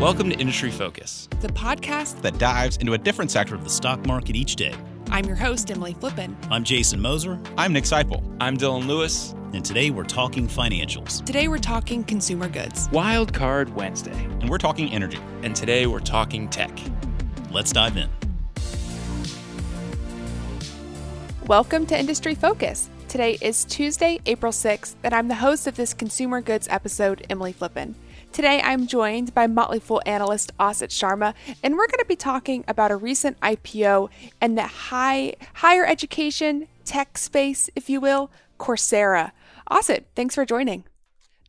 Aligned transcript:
Welcome 0.00 0.30
to 0.30 0.38
Industry 0.38 0.70
Focus, 0.70 1.28
the 1.42 1.48
podcast 1.48 2.22
that 2.22 2.38
dives 2.38 2.78
into 2.78 2.94
a 2.94 2.98
different 2.98 3.30
sector 3.30 3.54
of 3.54 3.64
the 3.64 3.68
stock 3.68 4.06
market 4.06 4.34
each 4.34 4.56
day. 4.56 4.74
I'm 5.10 5.26
your 5.26 5.36
host, 5.36 5.70
Emily 5.70 5.92
Flippen. 5.92 6.34
I'm 6.50 6.64
Jason 6.64 7.02
Moser. 7.02 7.38
I'm 7.58 7.74
Nick 7.74 7.84
Sciple. 7.84 8.24
I'm 8.40 8.56
Dylan 8.56 8.86
Lewis. 8.86 9.34
And 9.52 9.62
today 9.62 9.90
we're 9.90 10.04
talking 10.04 10.48
financials. 10.48 11.22
Today 11.26 11.48
we're 11.48 11.58
talking 11.58 12.02
consumer 12.02 12.48
goods. 12.48 12.88
Wild 12.92 13.34
Card 13.34 13.76
Wednesday. 13.76 14.16
And 14.40 14.48
we're 14.48 14.56
talking 14.56 14.90
energy. 14.90 15.18
And 15.42 15.54
today 15.54 15.86
we're 15.86 16.00
talking 16.00 16.48
tech. 16.48 16.70
Let's 17.50 17.70
dive 17.70 17.98
in. 17.98 18.08
Welcome 21.46 21.84
to 21.84 21.98
Industry 21.98 22.34
Focus. 22.34 22.88
Today 23.06 23.36
is 23.42 23.66
Tuesday, 23.66 24.18
April 24.24 24.52
6th, 24.52 24.94
and 25.02 25.12
I'm 25.12 25.28
the 25.28 25.34
host 25.34 25.66
of 25.66 25.76
this 25.76 25.92
consumer 25.92 26.40
goods 26.40 26.68
episode, 26.70 27.26
Emily 27.28 27.52
Flippen. 27.52 27.96
Today, 28.32 28.60
I'm 28.62 28.86
joined 28.86 29.34
by 29.34 29.48
Motley 29.48 29.80
Fool 29.80 30.00
analyst 30.06 30.56
Asit 30.58 30.90
Sharma, 30.90 31.34
and 31.64 31.74
we're 31.74 31.88
going 31.88 31.98
to 31.98 32.04
be 32.06 32.14
talking 32.14 32.64
about 32.68 32.92
a 32.92 32.96
recent 32.96 33.38
IPO 33.40 34.08
and 34.40 34.56
the 34.56 34.66
high 34.66 35.34
higher 35.54 35.84
education 35.84 36.68
tech 36.84 37.18
space, 37.18 37.68
if 37.74 37.90
you 37.90 38.00
will, 38.00 38.30
Coursera. 38.56 39.32
Asit, 39.68 40.04
thanks 40.14 40.36
for 40.36 40.44
joining. 40.44 40.84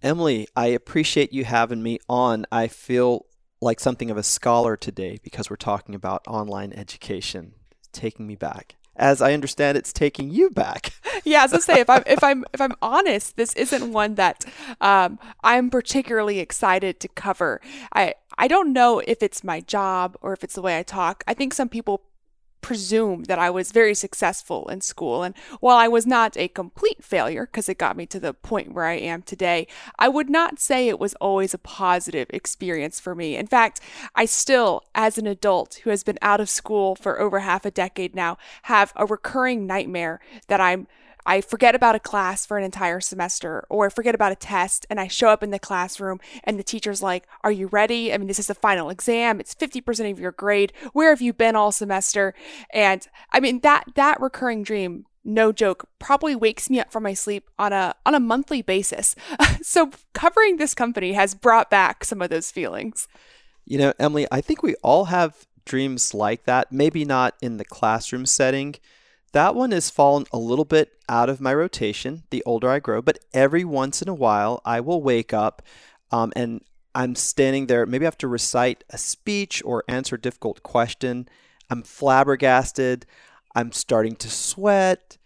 Emily, 0.01 0.47
I 0.55 0.67
appreciate 0.67 1.31
you 1.31 1.45
having 1.45 1.83
me 1.83 1.99
on. 2.09 2.47
I 2.51 2.67
feel 2.67 3.27
like 3.61 3.79
something 3.79 4.09
of 4.09 4.17
a 4.17 4.23
scholar 4.23 4.75
today 4.75 5.19
because 5.23 5.51
we're 5.51 5.57
talking 5.57 5.93
about 5.93 6.23
online 6.27 6.73
education. 6.73 7.53
It's 7.77 7.89
taking 7.91 8.25
me 8.25 8.35
back 8.35 8.75
as 8.95 9.21
I 9.21 9.33
understand 9.33 9.77
it's 9.77 9.93
taking 9.93 10.29
you 10.29 10.49
back. 10.49 10.93
yeah, 11.23 11.43
as 11.43 11.53
I 11.53 11.59
say, 11.59 11.79
if 11.79 11.89
I'm 11.89 12.03
if 12.05 12.23
I'm 12.23 12.45
if 12.53 12.61
I'm 12.61 12.75
honest, 12.81 13.37
this 13.37 13.53
isn't 13.53 13.91
one 13.91 14.15
that 14.15 14.45
um, 14.79 15.19
I'm 15.43 15.69
particularly 15.69 16.39
excited 16.39 16.99
to 16.99 17.07
cover. 17.07 17.61
I 17.93 18.15
I 18.37 18.47
don't 18.47 18.73
know 18.73 18.99
if 18.99 19.21
it's 19.21 19.43
my 19.43 19.61
job 19.61 20.17
or 20.21 20.33
if 20.33 20.43
it's 20.43 20.55
the 20.55 20.61
way 20.61 20.77
I 20.77 20.83
talk. 20.83 21.23
I 21.27 21.33
think 21.33 21.53
some 21.53 21.69
people 21.69 22.03
presume 22.61 23.23
that 23.23 23.39
I 23.39 23.49
was 23.49 23.71
very 23.71 23.93
successful 23.93 24.67
in 24.69 24.81
school. 24.81 25.23
And 25.23 25.35
while 25.59 25.77
I 25.77 25.87
was 25.87 26.05
not 26.05 26.37
a 26.37 26.47
complete 26.47 27.03
failure, 27.03 27.45
because 27.45 27.67
it 27.67 27.77
got 27.77 27.97
me 27.97 28.05
to 28.07 28.19
the 28.19 28.33
point 28.33 28.73
where 28.73 28.85
I 28.85 28.95
am 28.95 29.21
today, 29.21 29.67
I 29.99 30.07
would 30.07 30.29
not 30.29 30.59
say 30.59 30.87
it 30.87 30.99
was 30.99 31.13
always 31.15 31.53
a 31.53 31.59
positive 31.59 32.27
experience 32.31 32.99
for 32.99 33.15
me. 33.15 33.35
In 33.35 33.47
fact, 33.47 33.81
I 34.15 34.25
still, 34.25 34.83
as 34.95 35.17
an 35.17 35.27
adult 35.27 35.79
who 35.83 35.89
has 35.89 36.03
been 36.03 36.19
out 36.21 36.39
of 36.39 36.49
school 36.49 36.95
for 36.95 37.19
over 37.19 37.39
half 37.39 37.65
a 37.65 37.71
decade 37.71 38.15
now, 38.15 38.37
have 38.63 38.93
a 38.95 39.05
recurring 39.05 39.65
nightmare 39.65 40.19
that 40.47 40.61
I'm 40.61 40.87
I 41.25 41.41
forget 41.41 41.75
about 41.75 41.95
a 41.95 41.99
class 41.99 42.45
for 42.45 42.57
an 42.57 42.63
entire 42.63 42.99
semester 42.99 43.65
or 43.69 43.87
I 43.87 43.89
forget 43.89 44.15
about 44.15 44.31
a 44.31 44.35
test 44.35 44.85
and 44.89 44.99
I 44.99 45.07
show 45.07 45.29
up 45.29 45.43
in 45.43 45.51
the 45.51 45.59
classroom 45.59 46.19
and 46.43 46.57
the 46.57 46.63
teacher's 46.63 47.01
like, 47.01 47.27
Are 47.43 47.51
you 47.51 47.67
ready? 47.67 48.13
I 48.13 48.17
mean, 48.17 48.27
this 48.27 48.39
is 48.39 48.47
the 48.47 48.55
final 48.55 48.89
exam. 48.89 49.39
It's 49.39 49.55
50% 49.55 50.11
of 50.11 50.19
your 50.19 50.31
grade. 50.31 50.73
Where 50.93 51.09
have 51.09 51.21
you 51.21 51.33
been 51.33 51.55
all 51.55 51.71
semester? 51.71 52.33
And 52.73 53.07
I 53.31 53.39
mean, 53.39 53.59
that, 53.61 53.85
that 53.95 54.21
recurring 54.21 54.63
dream, 54.63 55.05
no 55.23 55.51
joke, 55.51 55.87
probably 55.99 56.35
wakes 56.35 56.69
me 56.69 56.79
up 56.79 56.91
from 56.91 57.03
my 57.03 57.13
sleep 57.13 57.49
on 57.59 57.73
a, 57.73 57.95
on 58.05 58.15
a 58.15 58.19
monthly 58.19 58.61
basis. 58.61 59.15
so 59.61 59.91
covering 60.13 60.57
this 60.57 60.73
company 60.73 61.13
has 61.13 61.35
brought 61.35 61.69
back 61.69 62.03
some 62.03 62.21
of 62.21 62.29
those 62.29 62.51
feelings. 62.51 63.07
You 63.65 63.77
know, 63.77 63.93
Emily, 63.99 64.27
I 64.31 64.41
think 64.41 64.63
we 64.63 64.75
all 64.83 65.05
have 65.05 65.47
dreams 65.65 66.13
like 66.13 66.45
that. 66.45 66.71
Maybe 66.71 67.05
not 67.05 67.35
in 67.41 67.57
the 67.57 67.65
classroom 67.65 68.25
setting 68.25 68.75
that 69.33 69.55
one 69.55 69.71
has 69.71 69.89
fallen 69.89 70.25
a 70.31 70.37
little 70.37 70.65
bit 70.65 70.93
out 71.07 71.29
of 71.29 71.41
my 71.41 71.53
rotation 71.53 72.23
the 72.29 72.43
older 72.45 72.69
I 72.69 72.79
grow, 72.79 73.01
but 73.01 73.19
every 73.33 73.63
once 73.63 74.01
in 74.01 74.09
a 74.09 74.13
while 74.13 74.61
I 74.65 74.79
will 74.79 75.01
wake 75.01 75.33
up 75.33 75.61
um, 76.11 76.33
and 76.35 76.61
I'm 76.93 77.15
standing 77.15 77.67
there. 77.67 77.85
Maybe 77.85 78.05
I 78.05 78.07
have 78.07 78.17
to 78.19 78.27
recite 78.27 78.83
a 78.89 78.97
speech 78.97 79.61
or 79.65 79.83
answer 79.87 80.15
a 80.15 80.21
difficult 80.21 80.61
question. 80.63 81.29
I'm 81.69 81.83
flabbergasted. 81.83 83.05
I'm 83.55 83.71
starting 83.71 84.15
to 84.17 84.29
sweat. 84.29 85.17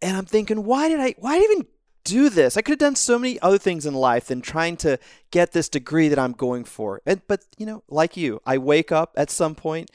And 0.00 0.16
I'm 0.16 0.24
thinking, 0.24 0.64
why 0.64 0.88
did 0.88 1.00
I, 1.00 1.14
why 1.18 1.38
did 1.38 1.42
I 1.42 1.52
even 1.52 1.66
do 2.04 2.28
this? 2.28 2.56
I 2.56 2.62
could 2.62 2.72
have 2.72 2.78
done 2.78 2.96
so 2.96 3.18
many 3.18 3.40
other 3.40 3.58
things 3.58 3.86
in 3.86 3.94
life 3.94 4.26
than 4.26 4.40
trying 4.40 4.76
to 4.78 4.98
get 5.30 5.52
this 5.52 5.68
degree 5.68 6.08
that 6.08 6.18
I'm 6.18 6.32
going 6.32 6.64
for. 6.64 7.02
And, 7.06 7.20
but, 7.26 7.44
you 7.58 7.66
know, 7.66 7.82
like 7.88 8.16
you, 8.16 8.40
I 8.46 8.58
wake 8.58 8.92
up 8.92 9.12
at 9.16 9.30
some 9.30 9.54
point. 9.54 9.90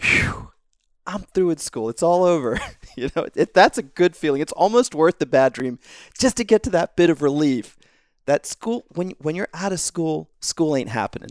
Whew, 0.00 0.50
I'm 1.08 1.22
through 1.22 1.46
with 1.46 1.60
school. 1.60 1.88
It's 1.88 2.02
all 2.02 2.22
over. 2.22 2.60
you 2.96 3.10
know, 3.16 3.26
it, 3.34 3.54
that's 3.54 3.78
a 3.78 3.82
good 3.82 4.14
feeling. 4.14 4.42
It's 4.42 4.52
almost 4.52 4.94
worth 4.94 5.18
the 5.18 5.26
bad 5.26 5.54
dream 5.54 5.78
just 6.18 6.36
to 6.36 6.44
get 6.44 6.62
to 6.64 6.70
that 6.70 6.96
bit 6.96 7.08
of 7.08 7.22
relief. 7.22 7.76
That 8.26 8.44
school, 8.44 8.84
when 8.90 9.12
when 9.18 9.34
you're 9.34 9.48
out 9.54 9.72
of 9.72 9.80
school, 9.80 10.28
school 10.40 10.76
ain't 10.76 10.90
happening. 10.90 11.30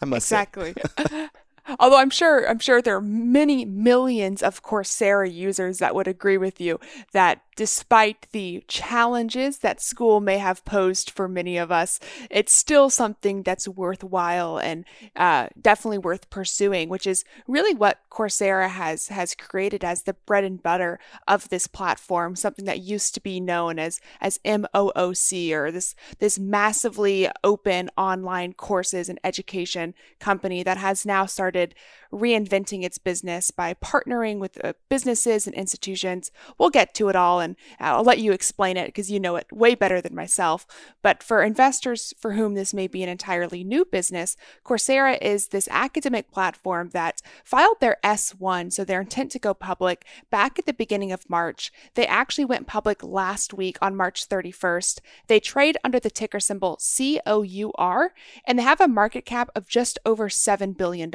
I 0.00 0.04
must 0.04 0.26
exactly. 0.26 0.74
Although 1.80 1.98
I'm 1.98 2.10
sure 2.10 2.48
I'm 2.48 2.60
sure 2.60 2.80
there 2.80 2.96
are 2.96 3.02
many 3.02 3.64
millions 3.64 4.42
of 4.42 4.62
Coursera 4.62 5.30
users 5.32 5.78
that 5.78 5.94
would 5.94 6.06
agree 6.06 6.38
with 6.38 6.60
you 6.60 6.78
that 7.12 7.42
despite 7.60 8.26
the 8.32 8.64
challenges 8.68 9.58
that 9.58 9.82
school 9.82 10.18
may 10.18 10.38
have 10.38 10.64
posed 10.64 11.10
for 11.10 11.28
many 11.28 11.58
of 11.58 11.70
us, 11.70 12.00
it's 12.30 12.54
still 12.54 12.88
something 12.88 13.42
that's 13.42 13.68
worthwhile 13.68 14.56
and 14.56 14.86
uh, 15.14 15.46
definitely 15.60 15.98
worth 15.98 16.30
pursuing, 16.30 16.88
which 16.88 17.06
is 17.06 17.22
really 17.46 17.74
what 17.74 17.98
Coursera 18.10 18.70
has 18.70 19.08
has 19.08 19.34
created 19.34 19.84
as 19.84 20.04
the 20.04 20.14
bread 20.24 20.42
and 20.42 20.62
butter 20.62 20.98
of 21.28 21.50
this 21.50 21.66
platform, 21.66 22.34
something 22.34 22.64
that 22.64 22.80
used 22.80 23.12
to 23.12 23.20
be 23.20 23.40
known 23.40 23.78
as 23.78 24.00
as 24.22 24.38
MOOC 24.38 25.52
or 25.52 25.70
this 25.70 25.94
this 26.18 26.38
massively 26.38 27.28
open 27.44 27.90
online 27.94 28.54
courses 28.54 29.10
and 29.10 29.20
education 29.22 29.92
company 30.18 30.62
that 30.62 30.78
has 30.78 31.04
now 31.04 31.26
started 31.26 31.74
reinventing 32.10 32.84
its 32.84 32.96
business 32.96 33.50
by 33.50 33.74
partnering 33.74 34.38
with 34.38 34.64
uh, 34.64 34.72
businesses 34.88 35.46
and 35.46 35.54
institutions. 35.54 36.30
We'll 36.58 36.70
get 36.70 36.94
to 36.94 37.08
it 37.10 37.16
all 37.16 37.40
I'll 37.78 38.04
let 38.04 38.18
you 38.18 38.32
explain 38.32 38.76
it 38.76 38.86
because 38.86 39.10
you 39.10 39.20
know 39.20 39.36
it 39.36 39.46
way 39.52 39.74
better 39.74 40.00
than 40.00 40.14
myself. 40.14 40.66
But 41.02 41.22
for 41.22 41.42
investors 41.42 42.14
for 42.18 42.32
whom 42.32 42.54
this 42.54 42.74
may 42.74 42.86
be 42.86 43.02
an 43.02 43.08
entirely 43.08 43.64
new 43.64 43.84
business, 43.84 44.36
Coursera 44.64 45.18
is 45.20 45.48
this 45.48 45.68
academic 45.70 46.30
platform 46.30 46.90
that 46.90 47.22
filed 47.44 47.80
their 47.80 47.96
S1, 48.04 48.72
so 48.72 48.84
their 48.84 49.00
intent 49.00 49.32
to 49.32 49.38
go 49.38 49.54
public, 49.54 50.04
back 50.30 50.58
at 50.58 50.66
the 50.66 50.72
beginning 50.72 51.12
of 51.12 51.28
March. 51.28 51.72
They 51.94 52.06
actually 52.06 52.44
went 52.44 52.66
public 52.66 53.02
last 53.02 53.54
week 53.54 53.78
on 53.80 53.96
March 53.96 54.28
31st. 54.28 55.00
They 55.26 55.40
trade 55.40 55.76
under 55.84 56.00
the 56.00 56.10
ticker 56.10 56.40
symbol 56.40 56.78
COUR 56.78 58.12
and 58.44 58.58
they 58.58 58.62
have 58.62 58.80
a 58.80 58.88
market 58.88 59.24
cap 59.24 59.50
of 59.54 59.68
just 59.68 59.98
over 60.04 60.28
$7 60.28 60.76
billion. 60.76 61.10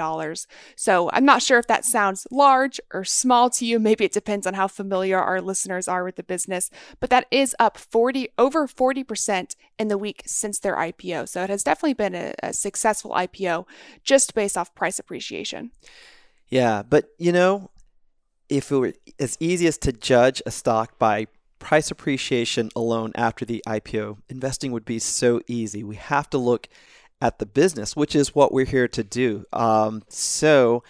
So 0.75 1.09
I'm 1.12 1.25
not 1.25 1.41
sure 1.41 1.59
if 1.59 1.67
that 1.67 1.85
sounds 1.85 2.28
large 2.31 2.79
or 2.94 3.03
small 3.03 3.50
to 3.52 3.66
you. 3.66 3.79
Maybe 3.79 4.06
it 4.06 4.13
depends 4.13 4.47
on 4.47 4.53
how 4.53 4.67
familiar 4.67 5.19
our 5.19 5.41
listeners 5.41 5.88
are 5.88 6.03
with 6.03 6.15
the 6.16 6.24
business, 6.24 6.70
but 7.00 7.09
that 7.09 7.26
is 7.31 7.56
up 7.59 7.78
40 7.78 8.30
over 8.38 8.68
40% 8.68 9.56
in 9.78 9.88
the 9.88 9.98
week 9.98 10.24
since 10.26 10.59
their 10.59 10.76
IPO. 10.76 11.30
So 11.30 11.44
it 11.44 11.50
has 11.50 11.64
definitely 11.64 11.94
been 11.94 12.16
a, 12.16 12.34
a 12.42 12.53
successful 12.53 13.12
IPO 13.12 13.66
just 14.03 14.34
based 14.34 14.58
off 14.58 14.76
price 14.76 15.00
appreciation. 15.00 15.72
Yeah, 16.48 16.84
but 16.84 17.06
you 17.18 17.31
know, 17.31 17.72
if 18.50 18.72
it 18.72 18.78
were 18.78 18.94
as 19.20 19.38
easy 19.40 19.68
as 19.68 19.78
to 19.80 19.92
judge 19.92 20.42
a 20.46 20.52
stock 20.52 21.00
by 21.00 21.28
price 21.59 21.90
appreciation 21.90 22.70
alone 22.76 23.12
after 23.16 23.46
the 23.46 23.64
IPO, 23.68 24.18
investing 24.30 24.72
would 24.72 24.86
be 24.86 25.00
so 25.00 25.42
easy. 25.47 25.84
We 25.84 25.96
have 25.96 26.30
to 26.32 26.38
look 26.38 26.68
at 27.22 27.40
the 27.40 27.46
business, 27.46 27.96
which 27.96 28.16
is 28.16 28.36
what 28.36 28.53
we're 28.53 28.66
here 28.66 28.88
to 28.90 29.03
do. 29.03 29.46
Um, 29.52 30.03
so 30.09 30.84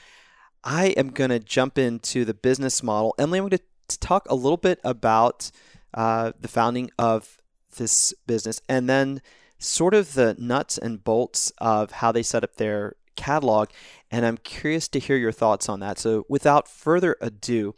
I 0.64 0.88
am 0.98 1.12
going 1.12 1.30
to 1.30 1.40
jump 1.40 1.78
into 1.78 2.26
the 2.26 2.34
business 2.34 2.82
model. 2.82 3.16
Emily, 3.20 3.40
I'm 3.40 3.44
going 3.44 3.58
to 3.58 3.64
talk 3.88 4.26
a 4.30 4.36
little 4.36 4.58
bit 4.58 4.80
about 4.84 5.52
uh, 5.94 6.34
the 6.40 6.48
founding 6.48 6.92
of 6.98 7.38
this 7.78 8.14
business 8.28 8.62
and 8.68 8.90
then 8.90 9.22
sort 9.58 9.94
of 9.94 10.14
the 10.14 10.36
nuts 10.38 10.78
and 10.78 11.04
bolts 11.04 11.52
of 11.58 11.92
how 11.92 12.12
they 12.12 12.24
set 12.24 12.44
up 12.44 12.56
their 12.56 12.96
catalog. 13.16 13.70
And 14.12 14.26
I'm 14.26 14.38
curious 14.38 14.88
to 14.90 15.00
hear 15.00 15.18
your 15.18 15.32
thoughts 15.32 15.70
on 15.70 15.80
that. 15.80 15.98
So 15.98 16.26
without 16.30 16.68
further 16.68 17.16
ado, 17.22 17.76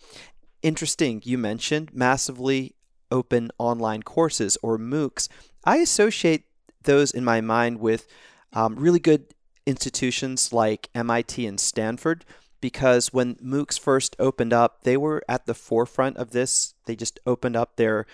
interesting, 0.61 1.21
you 1.23 1.37
mentioned 1.37 1.93
massively 1.93 2.75
open 3.11 3.51
online 3.57 4.03
courses 4.03 4.57
or 4.61 4.77
MOOCs. 4.77 5.29
I 5.63 5.77
associate 5.77 6.45
those 6.83 7.11
in 7.11 7.23
my 7.23 7.41
mind 7.41 7.79
with 7.79 8.07
um, 8.53 8.75
really 8.75 8.99
good 8.99 9.33
institutions 9.65 10.53
like 10.53 10.89
MIT 10.95 11.45
and 11.45 11.59
Stanford 11.59 12.25
because 12.61 13.13
when 13.13 13.35
MOOCs 13.35 13.79
first 13.79 14.15
opened 14.19 14.53
up, 14.53 14.83
they 14.83 14.97
were 14.97 15.23
at 15.27 15.45
the 15.45 15.53
forefront 15.53 16.17
of 16.17 16.31
this. 16.31 16.73
They 16.85 16.95
just 16.95 17.19
opened 17.25 17.55
up 17.55 17.75
their 17.75 18.05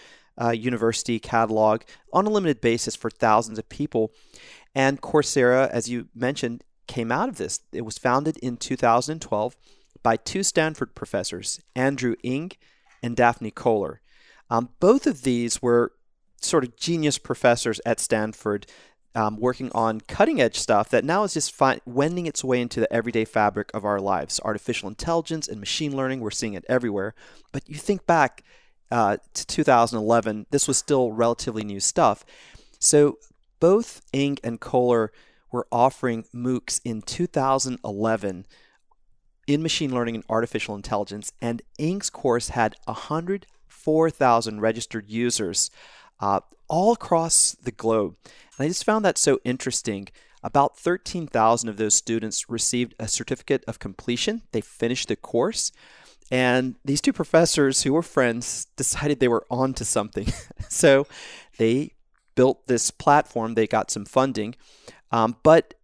uh, 0.42 0.52
university 0.52 1.20
catalog 1.20 1.82
on 2.12 2.26
a 2.26 2.30
limited 2.30 2.62
basis 2.62 2.96
for 2.96 3.10
thousands 3.10 3.60
of 3.60 3.70
people. 3.70 4.12
And 4.76 5.02
Coursera, 5.02 5.70
as 5.70 5.90
you 5.90 6.08
mentioned, 6.16 6.64
came 6.88 7.12
out 7.12 7.30
of 7.30 7.38
this. 7.38 7.62
It 7.72 7.86
was 7.86 7.98
founded 7.98 8.38
in 8.38 8.58
2012 8.58 9.56
by 10.02 10.18
two 10.18 10.44
Stanford 10.44 10.96
professors, 10.96 11.62
Andrew 11.76 12.16
Ng 12.24 12.52
and 13.02 13.16
Daphne 13.16 13.52
Koller. 13.52 14.02
Um, 14.50 14.70
both 14.80 15.08
of 15.08 15.24
these 15.24 15.62
were 15.62 15.94
sort 16.42 16.64
of 16.64 16.76
genius 16.76 17.18
professors 17.18 17.80
at 17.86 18.00
Stanford 18.00 18.68
um, 19.16 19.38
working 19.40 19.72
on 19.74 20.02
cutting 20.02 20.42
edge 20.42 20.58
stuff 20.58 20.90
that 20.90 21.06
now 21.06 21.24
is 21.24 21.34
just 21.34 21.54
wending 21.86 22.26
its 22.26 22.44
way 22.44 22.60
into 22.62 22.80
the 22.80 22.92
everyday 22.92 23.26
fabric 23.26 23.70
of 23.74 23.86
our 23.86 24.00
lives. 24.00 24.40
Artificial 24.44 24.90
intelligence 24.90 25.48
and 25.48 25.60
machine 25.60 25.96
learning, 25.96 26.20
we're 26.20 26.32
seeing 26.32 26.54
it 26.54 26.66
everywhere. 26.68 27.14
But 27.52 27.70
you 27.70 27.76
think 27.76 28.06
back 28.06 28.44
uh, 28.92 29.18
to 29.34 29.48
2011, 29.48 30.48
this 30.52 30.68
was 30.68 30.78
still 30.78 31.12
relatively 31.12 31.64
new 31.64 31.80
stuff. 31.80 32.26
So 32.80 33.18
both 33.60 34.02
Ng 34.14 34.40
and 34.44 34.60
Koller 34.60 35.12
were 35.52 35.68
offering 35.72 36.26
MOOCs 36.34 36.82
in 36.84 37.02
2011 37.02 38.46
in 39.46 39.62
machine 39.62 39.94
learning 39.94 40.16
and 40.16 40.24
artificial 40.30 40.76
intelligence, 40.76 41.32
and 41.42 41.62
Ng's 41.78 42.10
course 42.10 42.50
had 42.50 42.76
104,000 42.86 44.62
registered 44.62 45.10
users 45.10 45.70
uh, 46.20 46.40
all 46.74 46.92
across 46.92 47.52
the 47.62 47.72
globe. 47.72 48.16
And 48.58 48.66
I 48.66 48.68
just 48.68 48.84
found 48.84 49.06
that 49.06 49.20
so 49.20 49.40
interesting. 49.44 50.08
About 50.42 50.76
13,000 50.76 51.70
of 51.70 51.78
those 51.78 51.94
students 51.94 52.50
received 52.50 52.96
a 52.98 53.08
certificate 53.08 53.64
of 53.68 53.78
completion. 53.78 54.42
They 54.54 54.62
finished 54.62 55.08
the 55.08 55.16
course. 55.16 55.72
And 56.32 56.74
these 56.84 57.00
two 57.00 57.14
professors 57.14 57.84
who 57.84 57.94
were 57.94 58.02
friends 58.02 58.66
decided 58.76 59.20
they 59.20 59.28
were 59.28 59.46
on 59.52 59.76
to 59.76 59.86
something. 59.86 60.34
so 60.68 61.06
they 61.60 61.92
built 62.34 62.66
this 62.66 62.90
platform, 62.90 63.54
they 63.54 63.68
got 63.68 63.92
some 63.92 64.06
funding, 64.06 64.56
um, 65.12 65.36
but 65.44 65.76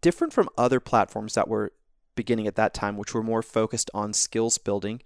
different 0.00 0.32
from 0.32 0.48
other 0.56 0.80
platforms 0.80 1.34
that 1.34 1.46
were 1.46 1.74
beginning 2.14 2.46
at 2.46 2.56
that 2.56 2.72
time, 2.72 2.96
which 2.96 3.12
were 3.12 3.22
more 3.22 3.42
focused 3.42 3.90
on 3.92 4.14
skills 4.14 4.56
building, 4.56 5.02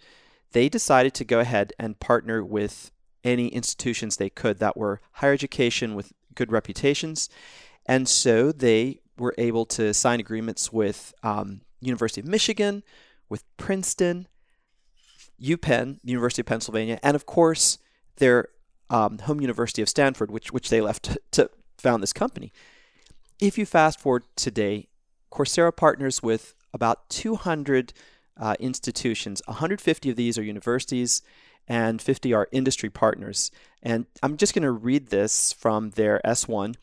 they 0.52 0.68
decided 0.68 1.14
to 1.14 1.24
go 1.24 1.40
ahead 1.40 1.72
and 1.80 1.98
partner 1.98 2.44
with 2.44 2.92
any 3.24 3.48
institutions 3.48 4.16
they 4.16 4.30
could 4.30 4.58
that 4.58 4.76
were 4.76 5.00
higher 5.12 5.32
education 5.32 5.94
with 5.94 6.12
good 6.34 6.52
reputations. 6.52 7.28
And 7.86 8.08
so 8.08 8.52
they 8.52 9.00
were 9.18 9.34
able 9.36 9.66
to 9.66 9.92
sign 9.92 10.20
agreements 10.20 10.72
with 10.72 11.12
um, 11.22 11.60
University 11.80 12.20
of 12.20 12.26
Michigan, 12.26 12.82
with 13.28 13.44
Princeton, 13.56 14.26
UPenn, 15.40 15.98
University 16.04 16.42
of 16.42 16.46
Pennsylvania, 16.46 16.98
and 17.02 17.14
of 17.14 17.26
course 17.26 17.78
their 18.16 18.48
um, 18.90 19.18
home 19.18 19.40
University 19.40 19.82
of 19.82 19.88
Stanford, 19.88 20.30
which 20.30 20.52
which 20.52 20.68
they 20.68 20.80
left 20.80 21.16
to, 21.32 21.50
found 21.78 22.02
this 22.02 22.12
company. 22.12 22.52
If 23.40 23.56
you 23.56 23.64
fast 23.64 24.00
forward 24.00 24.24
today, 24.36 24.88
Coursera 25.32 25.74
partners 25.74 26.22
with 26.22 26.54
about 26.74 27.08
200 27.08 27.92
uh, 28.36 28.54
institutions. 28.60 29.40
150 29.46 30.10
of 30.10 30.16
these 30.16 30.36
are 30.38 30.42
universities, 30.42 31.22
and 31.70 32.02
50 32.02 32.34
are 32.34 32.48
industry 32.50 32.90
partners. 32.90 33.50
And 33.80 34.04
I'm 34.24 34.36
just 34.36 34.52
going 34.54 34.64
to 34.64 34.72
read 34.72 35.10
this 35.10 35.52
from 35.52 35.90
their 35.90 36.20
S1. 36.24 36.74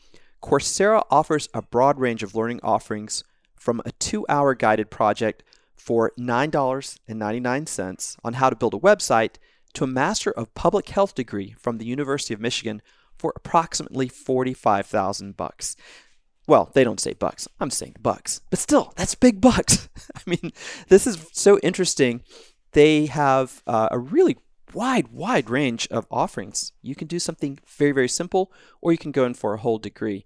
Coursera 0.42 1.04
offers 1.12 1.50
a 1.54 1.62
broad 1.62 2.00
range 2.00 2.24
of 2.24 2.34
learning 2.34 2.62
offerings 2.63 3.25
from 3.54 3.81
a 3.86 3.92
two 3.92 4.25
hour 4.30 4.56
guided 4.56 4.89
project 4.89 5.44
for 5.75 6.13
$9.99 6.18 8.18
on 8.24 8.34
how 8.34 8.50
to 8.50 8.56
build 8.56 8.74
a 8.74 8.80
website 8.80 9.36
to 9.74 9.84
a 9.84 9.88
Master 9.88 10.31
of 10.31 10.56
Public 10.56 10.88
Health 10.88 11.13
degree 11.13 11.54
from 11.60 11.80
the 11.80 11.86
University 11.86 12.33
of 12.33 12.40
Michigan 12.40 12.81
for 13.18 13.33
approximately 13.36 14.07
45,000 14.07 15.36
bucks. 15.36 15.75
Well, 16.48 16.72
they 16.74 16.86
don't 16.86 17.01
say 17.01 17.12
bucks. 17.12 17.45
I'm 17.60 17.72
saying 17.72 17.98
bucks. 18.01 18.40
But 18.50 18.60
still, 18.60 18.94
that's 18.95 19.16
big 19.16 19.42
bucks. 19.42 19.90
I 20.16 20.22
mean, 20.25 20.54
this 20.88 21.06
is 21.06 21.28
so 21.33 21.60
interesting. 21.60 22.22
They 22.72 23.07
have 23.07 23.62
uh, 23.68 23.90
a 23.92 24.00
really 24.00 24.38
wide, 24.77 25.07
wide 25.07 25.50
range 25.50 25.88
of 25.89 26.06
offerings. 26.12 26.71
You 26.83 26.94
can 26.94 27.07
do 27.07 27.18
something 27.18 27.57
very, 27.65 27.91
very 27.91 28.07
simple, 28.07 28.51
or 28.79 28.91
you 28.91 28.97
can 29.00 29.12
go 29.12 29.25
in 29.25 29.33
for 29.33 29.56
a 29.56 29.57
whole 29.57 29.79
degree. 29.79 30.24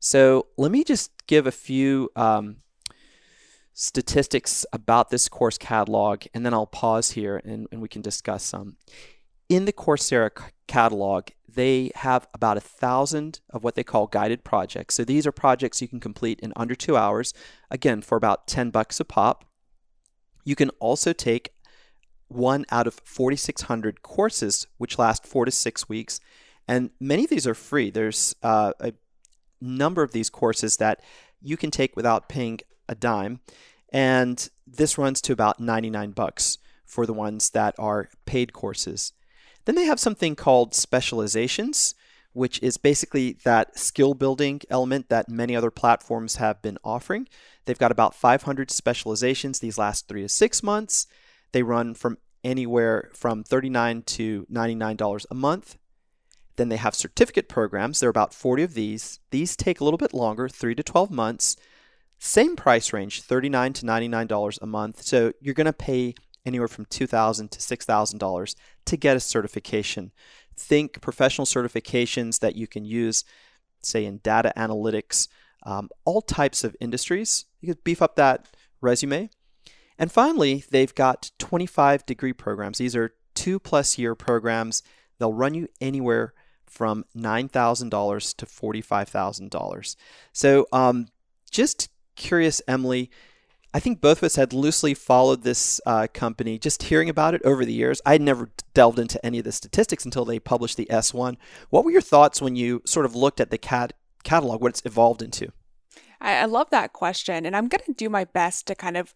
So 0.00 0.48
let 0.56 0.72
me 0.72 0.82
just 0.82 1.12
give 1.28 1.46
a 1.46 1.52
few 1.52 2.10
um, 2.16 2.56
statistics 3.72 4.66
about 4.72 5.10
this 5.10 5.28
course 5.28 5.58
catalog, 5.58 6.24
and 6.34 6.44
then 6.44 6.52
I'll 6.52 6.66
pause 6.66 7.12
here 7.12 7.40
and, 7.44 7.68
and 7.70 7.80
we 7.80 7.86
can 7.88 8.02
discuss 8.02 8.42
some. 8.42 8.78
In 9.48 9.64
the 9.64 9.72
Coursera 9.72 10.30
catalog, 10.66 11.28
they 11.46 11.92
have 11.94 12.26
about 12.34 12.56
a 12.56 12.60
thousand 12.60 13.38
of 13.50 13.62
what 13.62 13.76
they 13.76 13.84
call 13.84 14.08
guided 14.08 14.42
projects. 14.42 14.96
So 14.96 15.04
these 15.04 15.24
are 15.24 15.32
projects 15.32 15.80
you 15.80 15.86
can 15.86 16.00
complete 16.00 16.40
in 16.40 16.52
under 16.56 16.74
two 16.74 16.96
hours, 16.96 17.32
again, 17.70 18.02
for 18.02 18.16
about 18.16 18.48
10 18.48 18.70
bucks 18.70 18.98
a 18.98 19.04
pop. 19.04 19.44
You 20.44 20.56
can 20.56 20.70
also 20.80 21.12
take 21.12 21.53
one 22.28 22.64
out 22.70 22.86
of 22.86 23.00
4,600 23.04 24.02
courses, 24.02 24.66
which 24.78 24.98
last 24.98 25.26
four 25.26 25.44
to 25.44 25.50
six 25.50 25.88
weeks. 25.88 26.20
And 26.66 26.90
many 26.98 27.24
of 27.24 27.30
these 27.30 27.46
are 27.46 27.54
free. 27.54 27.90
There's 27.90 28.34
uh, 28.42 28.72
a 28.80 28.94
number 29.60 30.02
of 30.02 30.12
these 30.12 30.30
courses 30.30 30.76
that 30.78 31.00
you 31.42 31.56
can 31.56 31.70
take 31.70 31.96
without 31.96 32.28
paying 32.28 32.60
a 32.88 32.94
dime. 32.94 33.40
And 33.92 34.48
this 34.66 34.98
runs 34.98 35.20
to 35.22 35.32
about 35.32 35.60
99 35.60 36.12
bucks 36.12 36.58
for 36.84 37.06
the 37.06 37.12
ones 37.12 37.50
that 37.50 37.74
are 37.78 38.08
paid 38.24 38.52
courses. 38.52 39.12
Then 39.64 39.74
they 39.74 39.84
have 39.84 40.00
something 40.00 40.36
called 40.36 40.74
specializations, 40.74 41.94
which 42.32 42.60
is 42.62 42.76
basically 42.76 43.38
that 43.44 43.78
skill 43.78 44.14
building 44.14 44.60
element 44.68 45.08
that 45.08 45.28
many 45.28 45.54
other 45.54 45.70
platforms 45.70 46.36
have 46.36 46.60
been 46.60 46.78
offering. 46.84 47.28
They've 47.64 47.78
got 47.78 47.92
about 47.92 48.14
500 48.14 48.70
specializations. 48.70 49.60
These 49.60 49.78
last 49.78 50.08
three 50.08 50.22
to 50.22 50.28
six 50.28 50.62
months. 50.62 51.06
They 51.54 51.62
run 51.62 51.94
from 51.94 52.18
anywhere 52.42 53.12
from 53.14 53.44
39 53.44 54.02
to 54.02 54.44
$99 54.50 55.26
a 55.30 55.34
month. 55.36 55.78
Then 56.56 56.68
they 56.68 56.76
have 56.76 56.96
certificate 56.96 57.48
programs. 57.48 58.00
There 58.00 58.08
are 58.08 58.10
about 58.10 58.34
40 58.34 58.64
of 58.64 58.74
these. 58.74 59.20
These 59.30 59.54
take 59.54 59.78
a 59.78 59.84
little 59.84 59.96
bit 59.96 60.12
longer, 60.12 60.48
3 60.48 60.74
to 60.74 60.82
12 60.82 61.12
months. 61.12 61.56
Same 62.18 62.56
price 62.56 62.92
range, 62.92 63.22
39 63.22 63.72
to 63.74 63.86
$99 63.86 64.58
a 64.60 64.66
month. 64.66 65.02
So 65.02 65.32
you're 65.40 65.54
going 65.54 65.66
to 65.66 65.72
pay 65.72 66.16
anywhere 66.44 66.66
from 66.66 66.86
2,000 66.86 67.52
to 67.52 67.60
$6,000 67.60 68.54
to 68.86 68.96
get 68.96 69.16
a 69.16 69.20
certification. 69.20 70.10
Think 70.56 71.00
professional 71.00 71.46
certifications 71.46 72.40
that 72.40 72.56
you 72.56 72.66
can 72.66 72.84
use, 72.84 73.22
say, 73.80 74.04
in 74.04 74.18
data 74.24 74.52
analytics, 74.56 75.28
um, 75.62 75.88
all 76.04 76.20
types 76.20 76.64
of 76.64 76.74
industries. 76.80 77.44
You 77.60 77.72
could 77.72 77.84
beef 77.84 78.02
up 78.02 78.16
that 78.16 78.48
resume. 78.80 79.30
And 79.98 80.10
finally, 80.10 80.64
they've 80.70 80.94
got 80.94 81.30
25 81.38 82.04
degree 82.06 82.32
programs. 82.32 82.78
These 82.78 82.96
are 82.96 83.14
two 83.34 83.58
plus 83.58 83.98
year 83.98 84.14
programs. 84.14 84.82
They'll 85.18 85.32
run 85.32 85.54
you 85.54 85.68
anywhere 85.80 86.34
from 86.66 87.04
$9,000 87.16 88.36
to 88.36 88.46
$45,000. 88.46 89.96
So, 90.32 90.66
um, 90.72 91.06
just 91.50 91.88
curious, 92.16 92.60
Emily. 92.66 93.10
I 93.72 93.80
think 93.80 94.00
both 94.00 94.18
of 94.18 94.24
us 94.24 94.36
had 94.36 94.52
loosely 94.52 94.94
followed 94.94 95.42
this 95.42 95.80
uh, 95.84 96.06
company, 96.12 96.58
just 96.58 96.84
hearing 96.84 97.08
about 97.08 97.34
it 97.34 97.42
over 97.44 97.64
the 97.64 97.72
years. 97.72 98.00
I 98.06 98.12
had 98.12 98.22
never 98.22 98.50
delved 98.72 99.00
into 99.00 99.24
any 99.26 99.38
of 99.38 99.44
the 99.44 99.52
statistics 99.52 100.04
until 100.04 100.24
they 100.24 100.38
published 100.38 100.76
the 100.76 100.86
S1. 100.86 101.36
What 101.70 101.84
were 101.84 101.90
your 101.90 102.00
thoughts 102.00 102.40
when 102.40 102.54
you 102.54 102.82
sort 102.84 103.04
of 103.04 103.16
looked 103.16 103.40
at 103.40 103.50
the 103.50 103.58
cat- 103.58 103.94
catalog, 104.22 104.62
what 104.62 104.70
it's 104.70 104.82
evolved 104.84 105.22
into? 105.22 105.52
I, 106.20 106.36
I 106.36 106.44
love 106.44 106.70
that 106.70 106.92
question, 106.92 107.44
and 107.46 107.56
I'm 107.56 107.66
going 107.66 107.82
to 107.86 107.92
do 107.92 108.08
my 108.08 108.24
best 108.24 108.66
to 108.68 108.76
kind 108.76 108.96
of 108.96 109.12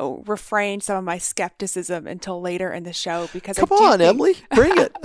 oh, 0.00 0.22
refrain 0.26 0.80
some 0.80 0.96
of 0.96 1.04
my 1.04 1.18
skepticism 1.18 2.06
until 2.06 2.40
later 2.40 2.72
in 2.72 2.84
the 2.84 2.92
show 2.92 3.28
because 3.32 3.56
come 3.56 3.68
I 3.72 3.76
do 3.76 3.84
on, 3.84 3.98
think, 3.98 4.08
Emily, 4.08 4.34
bring 4.54 4.78
it. 4.78 4.92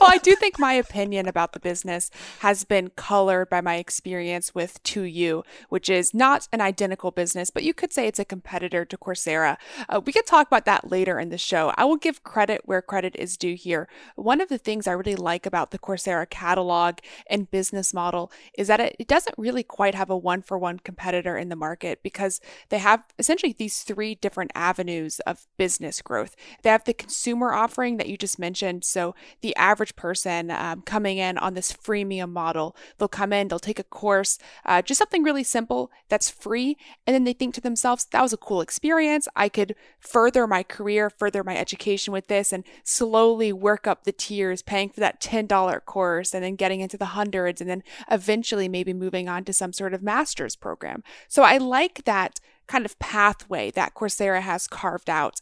well, 0.00 0.10
I 0.10 0.18
do 0.18 0.34
think 0.36 0.58
my 0.58 0.74
opinion 0.74 1.26
about 1.26 1.52
the 1.52 1.60
business 1.60 2.10
has 2.40 2.64
been 2.64 2.90
colored 2.90 3.48
by 3.48 3.60
my 3.60 3.76
experience 3.76 4.54
with 4.54 4.82
2U, 4.84 5.44
which 5.68 5.88
is 5.88 6.12
not 6.12 6.48
an 6.52 6.60
identical 6.60 7.10
business, 7.10 7.50
but 7.50 7.62
you 7.62 7.74
could 7.74 7.92
say 7.92 8.06
it's 8.06 8.18
a 8.18 8.24
competitor 8.24 8.84
to 8.84 8.98
Coursera. 8.98 9.56
Uh, 9.88 10.00
we 10.04 10.12
could 10.12 10.26
talk 10.26 10.46
about 10.46 10.64
that 10.66 10.90
later 10.90 11.18
in 11.18 11.30
the 11.30 11.38
show. 11.38 11.72
I 11.76 11.84
will 11.84 11.96
give 11.96 12.22
credit 12.22 12.62
where 12.64 12.82
credit 12.82 13.16
is 13.16 13.36
due 13.36 13.54
here. 13.54 13.88
One 14.16 14.40
of 14.40 14.48
the 14.48 14.58
things 14.58 14.86
I 14.86 14.92
really 14.92 15.16
like 15.16 15.46
about 15.46 15.70
the 15.70 15.78
Coursera 15.78 16.28
catalog 16.28 16.98
and 17.28 17.50
business 17.50 17.94
model 17.94 18.30
is 18.56 18.68
that 18.68 18.80
it, 18.80 18.96
it 18.98 19.08
doesn't 19.08 19.38
really 19.38 19.62
quite 19.62 19.94
have 19.94 20.10
a 20.10 20.16
one 20.16 20.42
for 20.42 20.58
one 20.58 20.78
competitor 20.78 21.36
in 21.36 21.48
the 21.48 21.56
market 21.56 22.02
because 22.02 22.40
they 22.68 22.78
have 22.78 23.04
essentially 23.18 23.54
these 23.56 23.82
three 23.82 24.14
different 24.20 24.50
avenues 24.54 25.20
of 25.20 25.46
business 25.56 26.02
growth. 26.02 26.36
They 26.62 26.70
have 26.70 26.84
the 26.84 26.94
consumer 26.94 27.52
offering 27.52 27.96
that 27.96 28.08
you 28.08 28.16
just 28.16 28.38
mentioned. 28.38 28.84
So 28.84 29.14
the 29.40 29.54
average 29.56 29.96
person 29.96 30.50
um, 30.50 30.82
coming 30.82 31.18
in 31.18 31.38
on 31.38 31.54
this 31.54 31.72
freemium 31.72 32.30
model, 32.30 32.76
they'll 32.98 33.08
come 33.08 33.32
in, 33.32 33.48
they'll 33.48 33.58
take 33.58 33.78
a 33.78 33.84
course, 33.84 34.38
uh, 34.64 34.82
just 34.82 34.98
something 34.98 35.22
really 35.22 35.44
simple 35.44 35.90
that's 36.08 36.30
free. 36.30 36.76
And 37.06 37.14
then 37.14 37.24
they 37.24 37.32
think 37.32 37.54
to 37.54 37.60
themselves, 37.60 38.06
that 38.06 38.22
was 38.22 38.32
a 38.32 38.38
cool 38.38 38.60
experience. 38.60 39.28
I 39.36 39.48
could 39.48 39.74
further 40.00 40.46
my 40.46 40.62
career, 40.62 41.10
further 41.10 41.44
my 41.44 41.56
education 41.56 42.12
with 42.12 42.28
this, 42.28 42.52
and 42.52 42.64
slowly 42.84 43.52
work 43.52 43.86
up 43.86 44.04
the 44.04 44.12
tiers, 44.12 44.62
paying 44.62 44.90
for 44.90 45.00
that 45.00 45.20
$10 45.20 45.84
course 45.84 46.34
and 46.34 46.44
then 46.44 46.56
getting 46.56 46.80
into 46.80 46.96
the 46.96 47.06
hundreds, 47.06 47.60
and 47.60 47.68
then 47.68 47.82
eventually 48.10 48.68
maybe 48.68 48.92
moving 48.92 49.28
on 49.28 49.44
to 49.44 49.52
some 49.52 49.72
sort 49.72 49.94
of 49.94 50.02
master's 50.02 50.56
program. 50.56 51.02
So 51.28 51.42
I 51.42 51.58
like 51.58 52.04
that 52.04 52.40
kind 52.68 52.84
of 52.84 52.98
pathway 52.98 53.70
that 53.72 53.94
Coursera 53.94 54.40
has 54.40 54.66
carved 54.66 55.10
out. 55.10 55.40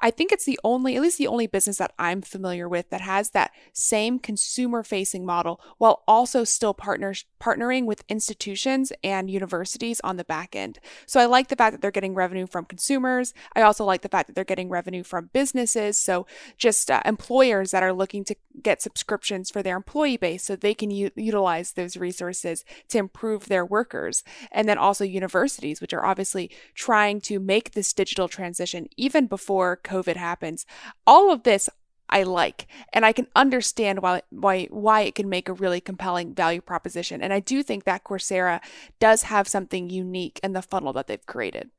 I 0.00 0.10
think 0.10 0.32
it's 0.32 0.44
the 0.44 0.58
only, 0.62 0.96
at 0.96 1.02
least 1.02 1.18
the 1.18 1.26
only 1.26 1.48
business 1.48 1.78
that 1.78 1.92
I'm 1.98 2.22
familiar 2.22 2.68
with 2.68 2.88
that 2.90 3.00
has 3.00 3.30
that 3.30 3.50
same 3.72 4.18
consumer 4.18 4.84
facing 4.84 5.26
model 5.26 5.60
while 5.78 6.04
also 6.06 6.44
still 6.44 6.72
partners, 6.72 7.24
partnering 7.40 7.84
with 7.84 8.04
institutions 8.08 8.92
and 9.02 9.28
universities 9.28 10.00
on 10.04 10.16
the 10.16 10.24
back 10.24 10.54
end. 10.54 10.78
So 11.06 11.18
I 11.20 11.26
like 11.26 11.48
the 11.48 11.56
fact 11.56 11.72
that 11.72 11.82
they're 11.82 11.90
getting 11.90 12.14
revenue 12.14 12.46
from 12.46 12.64
consumers. 12.64 13.34
I 13.56 13.62
also 13.62 13.84
like 13.84 14.02
the 14.02 14.08
fact 14.08 14.28
that 14.28 14.34
they're 14.34 14.44
getting 14.44 14.68
revenue 14.68 15.02
from 15.02 15.30
businesses. 15.32 15.98
So 15.98 16.26
just 16.56 16.90
uh, 16.90 17.02
employers 17.04 17.72
that 17.72 17.82
are 17.82 17.92
looking 17.92 18.24
to 18.24 18.36
get 18.62 18.80
subscriptions 18.80 19.50
for 19.50 19.62
their 19.62 19.76
employee 19.76 20.16
base 20.16 20.44
so 20.44 20.54
they 20.54 20.74
can 20.74 20.90
u- 20.90 21.10
utilize 21.16 21.72
those 21.72 21.96
resources 21.96 22.64
to 22.88 22.98
improve 22.98 23.46
their 23.46 23.66
workers. 23.66 24.22
And 24.52 24.68
then 24.68 24.78
also 24.78 25.04
universities, 25.04 25.80
which 25.80 25.92
are 25.92 26.06
obviously 26.06 26.50
trying 26.74 27.20
to 27.22 27.38
make 27.38 27.72
this 27.72 27.92
digital 27.92 28.28
transition 28.28 28.88
even 28.96 29.26
before 29.26 29.80
COVID 29.84 30.16
happens. 30.16 30.66
All 31.06 31.32
of 31.32 31.42
this 31.42 31.68
I 32.10 32.22
like, 32.22 32.66
and 32.92 33.04
I 33.04 33.12
can 33.12 33.26
understand 33.36 34.00
why 34.00 34.22
why 34.30 34.64
why 34.70 35.02
it 35.02 35.14
can 35.14 35.28
make 35.28 35.48
a 35.48 35.52
really 35.52 35.80
compelling 35.80 36.34
value 36.34 36.62
proposition. 36.62 37.20
And 37.20 37.32
I 37.32 37.40
do 37.40 37.62
think 37.62 37.84
that 37.84 38.04
Coursera 38.04 38.60
does 38.98 39.24
have 39.24 39.46
something 39.46 39.90
unique 39.90 40.40
in 40.42 40.54
the 40.54 40.62
funnel 40.62 40.94
that 40.94 41.06
they've 41.06 41.26
created. 41.26 41.70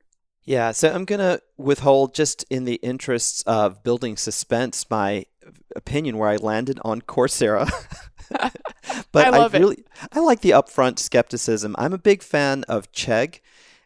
Yeah, 0.44 0.72
so 0.72 0.92
I'm 0.92 1.04
going 1.04 1.18
to 1.18 1.42
withhold 1.58 2.14
just 2.14 2.44
in 2.48 2.64
the 2.64 2.76
interests 2.76 3.42
of 3.42 3.82
building 3.82 4.16
suspense 4.16 4.88
my 4.88 5.26
opinion 5.76 6.16
where 6.16 6.28
I 6.28 6.36
landed 6.36 6.80
on 6.82 7.02
Coursera. 7.02 7.70
but 9.12 9.26
I 9.26 9.30
love 9.30 9.54
I 9.54 9.58
really 9.58 9.78
it. 9.78 9.86
I 10.12 10.20
like 10.20 10.40
the 10.40 10.50
upfront 10.50 10.98
skepticism. 10.98 11.74
I'm 11.78 11.92
a 11.92 11.98
big 11.98 12.22
fan 12.22 12.64
of 12.68 12.90
Chegg, 12.92 13.40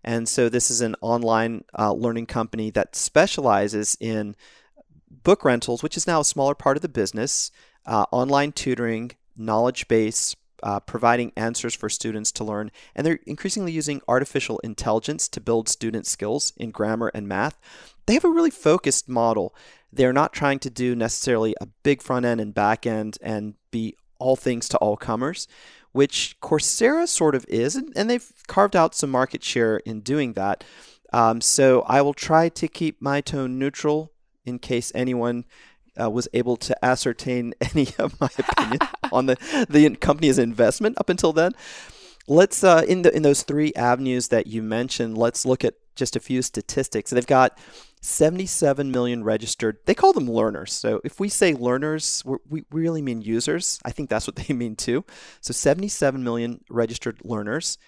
and 0.04 0.28
so 0.28 0.49
this 0.49 0.70
is 0.70 0.80
an 0.80 0.94
online 1.00 1.64
uh, 1.78 1.92
learning 1.92 2.26
company 2.26 2.70
that 2.70 2.94
specializes 2.94 3.96
in 4.00 4.37
book 5.11 5.44
rentals, 5.44 5.82
which 5.82 5.96
is 5.96 6.06
now 6.06 6.20
a 6.20 6.25
smaller 6.25 6.54
part 6.54 6.76
of 6.76 6.82
the 6.82 6.88
business, 6.88 7.50
uh, 7.87 8.04
online 8.12 8.52
tutoring, 8.52 9.12
knowledge 9.37 9.88
base, 9.88 10.37
uh, 10.62 10.80
providing 10.80 11.32
answers 11.37 11.75
for 11.75 11.88
students 11.88 12.32
to 12.32 12.44
learn, 12.44 12.70
and 12.94 13.06
they're 13.06 13.18
increasingly 13.26 13.73
using 13.73 14.00
artificial 14.08 14.58
intelligence 14.61 15.28
to 15.28 15.40
build 15.40 15.68
student 15.68 16.06
skills 16.06 16.52
in 16.56 16.70
grammar 16.70 17.11
and 17.14 17.28
math. 17.28 17.58
They 18.06 18.14
have 18.14 18.25
a 18.25 18.30
really 18.30 18.50
focused 18.50 19.08
model. 19.08 19.54
They're 19.92 20.12
not 20.12 20.32
trying 20.32 20.58
to 20.61 20.70
do 20.70 20.96
necessarily 20.96 21.54
a 21.61 21.66
big 21.82 22.02
front 22.02 22.25
end 22.25 22.40
and 22.40 22.54
back 22.54 22.87
end 22.87 23.18
and 23.20 23.54
be 23.70 23.96
all 24.18 24.37
things 24.37 24.68
to 24.70 24.78
all 24.78 24.96
comers, 24.96 25.46
which 25.94 26.36
Coursera 26.42 27.06
sort 27.06 27.36
of 27.36 27.46
is, 27.48 27.76
and, 27.76 27.92
and 27.94 28.10
they've 28.10 28.28
carved 28.48 28.74
out 28.74 28.96
some 28.96 29.10
market 29.10 29.44
share 29.44 29.76
in 29.78 30.00
doing 30.00 30.32
that. 30.32 30.64
Um, 31.12 31.40
so 31.40 31.82
I 31.82 32.02
will 32.02 32.14
try 32.14 32.48
to 32.48 32.66
keep 32.66 33.00
my 33.00 33.20
tone 33.20 33.60
neutral 33.60 34.10
in 34.44 34.58
case 34.58 34.90
anyone 34.92 35.44
uh, 35.98 36.10
was 36.10 36.26
able 36.34 36.56
to 36.56 36.84
ascertain 36.84 37.54
any 37.60 37.86
of 38.00 38.20
my 38.20 38.28
opinion 38.36 38.80
on 39.12 39.26
the 39.26 39.66
the 39.70 39.88
company's 39.94 40.36
investment 40.36 40.98
up 40.98 41.08
until 41.08 41.32
then. 41.32 41.52
Let's 42.26 42.64
uh, 42.64 42.82
in 42.88 43.02
the 43.02 43.14
in 43.14 43.22
those 43.22 43.44
three 43.44 43.72
avenues 43.74 44.28
that 44.28 44.48
you 44.48 44.62
mentioned. 44.62 45.16
Let's 45.16 45.46
look 45.46 45.64
at 45.64 45.74
just 45.94 46.16
a 46.16 46.20
few 46.20 46.42
statistics. 46.42 47.12
They've 47.12 47.24
got 47.24 47.56
77 48.04 48.90
million 48.90 49.25
registered. 49.25 49.78
They 49.87 49.94
call 49.94 50.12
them 50.12 50.30
learners. 50.30 50.73
So 50.73 51.00
if 51.04 51.18
we 51.18 51.28
say 51.28 51.54
learners, 51.54 52.23
we 52.49 52.64
really 52.70 53.02
mean 53.02 53.23
users. 53.23 53.80
I 53.84 53.90
think 53.90 54.11
that's 54.11 54.26
what 54.26 54.37
they 54.46 54.54
mean 54.54 54.76
too. 54.76 55.04
So 55.40 55.52
77 55.52 56.23
million 56.23 56.64
registered 56.68 57.20
learners. 57.25 57.78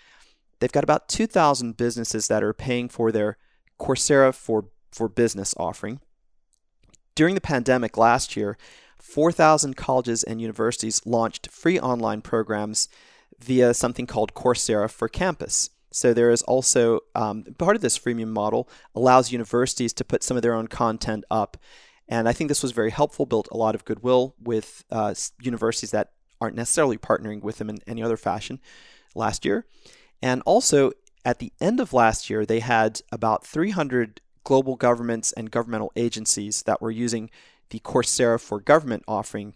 They've 0.59 0.73
got 0.73 0.85
about 0.85 1.09
2,000 1.09 1.77
businesses 1.77 2.29
that 2.29 2.43
are 2.43 2.55
paying 2.55 2.89
for 2.89 3.13
their 3.13 3.37
Coursera 3.79 4.35
for 4.35 4.69
for 4.91 5.09
business 5.09 5.55
offering 5.59 6.01
during 7.17 7.35
the 7.35 7.41
pandemic 7.41 7.97
last 7.97 8.37
year, 8.37 8.57
4,000 9.01 9.75
colleges 9.77 10.23
and 10.23 10.41
universities 10.41 11.05
launched 11.05 11.51
free 11.51 11.81
online 11.81 12.21
programs 12.21 12.89
via 13.41 13.75
something 13.75 14.07
called 14.07 14.35
Coursera 14.35 14.89
for 14.89 15.09
Campus. 15.09 15.71
So 15.97 16.13
there 16.13 16.31
is 16.31 16.43
also 16.43 17.01
um, 17.15 17.45
part 17.57 17.75
of 17.75 17.81
this 17.81 17.99
freemium 17.99 18.29
model 18.29 18.69
allows 18.95 19.33
universities 19.33 19.95
to 19.95 20.05
put 20.05 20.23
some 20.23 20.37
of 20.37 20.43
their 20.43 20.53
own 20.53 20.67
content 20.67 21.25
up, 21.31 21.57
and 22.07 22.29
I 22.29 22.35
think 22.35 22.49
this 22.49 22.63
was 22.63 22.73
very 22.73 22.91
helpful. 22.91 23.25
Built 23.25 23.49
a 23.51 23.57
lot 23.57 23.75
of 23.75 23.87
goodwill 23.87 24.35
with 24.39 24.85
uh, 24.91 25.15
universities 25.41 25.93
that 25.93 26.11
aren't 26.39 26.55
necessarily 26.55 26.99
partnering 26.99 27.41
with 27.41 27.57
them 27.57 27.71
in 27.71 27.79
any 27.87 28.03
other 28.03 28.19
fashion 28.19 28.61
last 29.15 29.47
year, 29.47 29.65
and 30.21 30.43
also 30.45 30.93
at 31.25 31.39
the 31.39 31.51
end 31.63 31.81
of 31.81 31.95
last 31.95 32.29
year 32.29 32.45
they 32.45 32.61
had 32.61 33.01
about 33.11 33.47
300 33.47 34.21
global 34.45 34.77
governments 34.77 35.33
and 35.33 35.51
governmental 35.51 35.93
agencies 35.97 36.63
that 36.65 36.83
were 36.83 36.91
using 36.91 37.31
the 37.71 37.79
Coursera 37.81 38.39
for 38.39 38.61
Government 38.61 39.03
offering. 39.09 39.55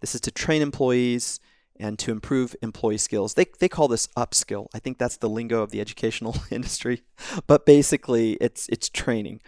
This 0.00 0.14
is 0.14 0.22
to 0.22 0.30
train 0.30 0.62
employees 0.62 1.38
and 1.78 1.98
to 1.98 2.10
improve 2.10 2.54
employee 2.62 2.98
skills. 2.98 3.34
They, 3.34 3.46
they 3.58 3.68
call 3.68 3.88
this 3.88 4.08
upskill. 4.16 4.68
I 4.74 4.78
think 4.78 4.98
that's 4.98 5.16
the 5.16 5.28
lingo 5.28 5.62
of 5.62 5.70
the 5.70 5.80
educational 5.80 6.36
industry, 6.50 7.02
but 7.46 7.66
basically 7.66 8.32
it's 8.34 8.68
it's 8.68 8.88
training. 8.88 9.40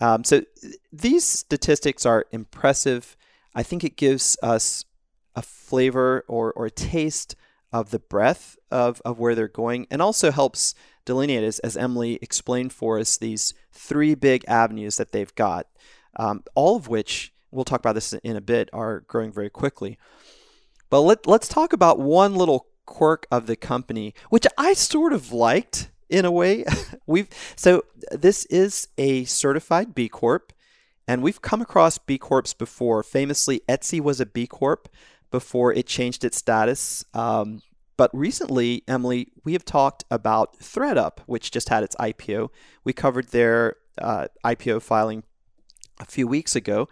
Um, 0.00 0.24
so 0.24 0.42
these 0.92 1.24
statistics 1.24 2.06
are 2.06 2.26
impressive. 2.30 3.16
I 3.54 3.62
think 3.62 3.82
it 3.82 3.96
gives 3.96 4.36
us 4.42 4.84
a 5.34 5.42
flavor 5.42 6.24
or, 6.28 6.52
or 6.52 6.66
a 6.66 6.70
taste 6.70 7.34
of 7.72 7.90
the 7.90 7.98
breadth 7.98 8.56
of, 8.70 9.02
of 9.04 9.18
where 9.18 9.34
they're 9.34 9.48
going 9.48 9.86
and 9.90 10.00
also 10.00 10.30
helps 10.30 10.74
delineate, 11.04 11.44
as, 11.44 11.58
as 11.60 11.76
Emily 11.76 12.18
explained 12.22 12.72
for 12.72 12.98
us, 12.98 13.16
these 13.16 13.54
three 13.72 14.14
big 14.14 14.44
avenues 14.46 14.96
that 14.96 15.12
they've 15.12 15.34
got, 15.34 15.66
um, 16.16 16.42
all 16.54 16.76
of 16.76 16.88
which, 16.88 17.32
we'll 17.50 17.64
talk 17.64 17.80
about 17.80 17.94
this 17.94 18.12
in 18.12 18.36
a 18.36 18.40
bit, 18.40 18.68
are 18.72 19.00
growing 19.00 19.32
very 19.32 19.50
quickly. 19.50 19.98
But 20.90 21.00
let, 21.02 21.26
let's 21.26 21.48
talk 21.48 21.72
about 21.72 21.98
one 21.98 22.34
little 22.34 22.66
quirk 22.86 23.26
of 23.30 23.46
the 23.46 23.56
company, 23.56 24.14
which 24.30 24.46
I 24.56 24.72
sort 24.72 25.12
of 25.12 25.32
liked 25.32 25.90
in 26.08 26.24
a 26.24 26.30
way. 26.30 26.64
We've 27.06 27.28
so 27.56 27.82
this 28.10 28.44
is 28.46 28.88
a 28.96 29.24
certified 29.24 29.94
B 29.94 30.08
Corp, 30.08 30.52
and 31.06 31.22
we've 31.22 31.42
come 31.42 31.60
across 31.60 31.98
B 31.98 32.18
Corps 32.18 32.54
before. 32.54 33.02
Famously, 33.02 33.60
Etsy 33.68 34.00
was 34.00 34.20
a 34.20 34.26
B 34.26 34.46
Corp 34.46 34.88
before 35.30 35.72
it 35.72 35.86
changed 35.86 36.24
its 36.24 36.38
status. 36.38 37.04
Um, 37.12 37.62
but 37.96 38.10
recently, 38.14 38.84
Emily, 38.86 39.32
we 39.44 39.52
have 39.54 39.64
talked 39.64 40.04
about 40.10 40.58
ThredUp, 40.58 41.18
which 41.26 41.50
just 41.50 41.68
had 41.68 41.82
its 41.82 41.96
IPO. 41.96 42.48
We 42.84 42.92
covered 42.92 43.28
their 43.28 43.76
uh, 44.00 44.28
IPO 44.44 44.82
filing 44.82 45.24
a 46.00 46.04
few 46.04 46.28
weeks 46.28 46.54
ago. 46.54 46.88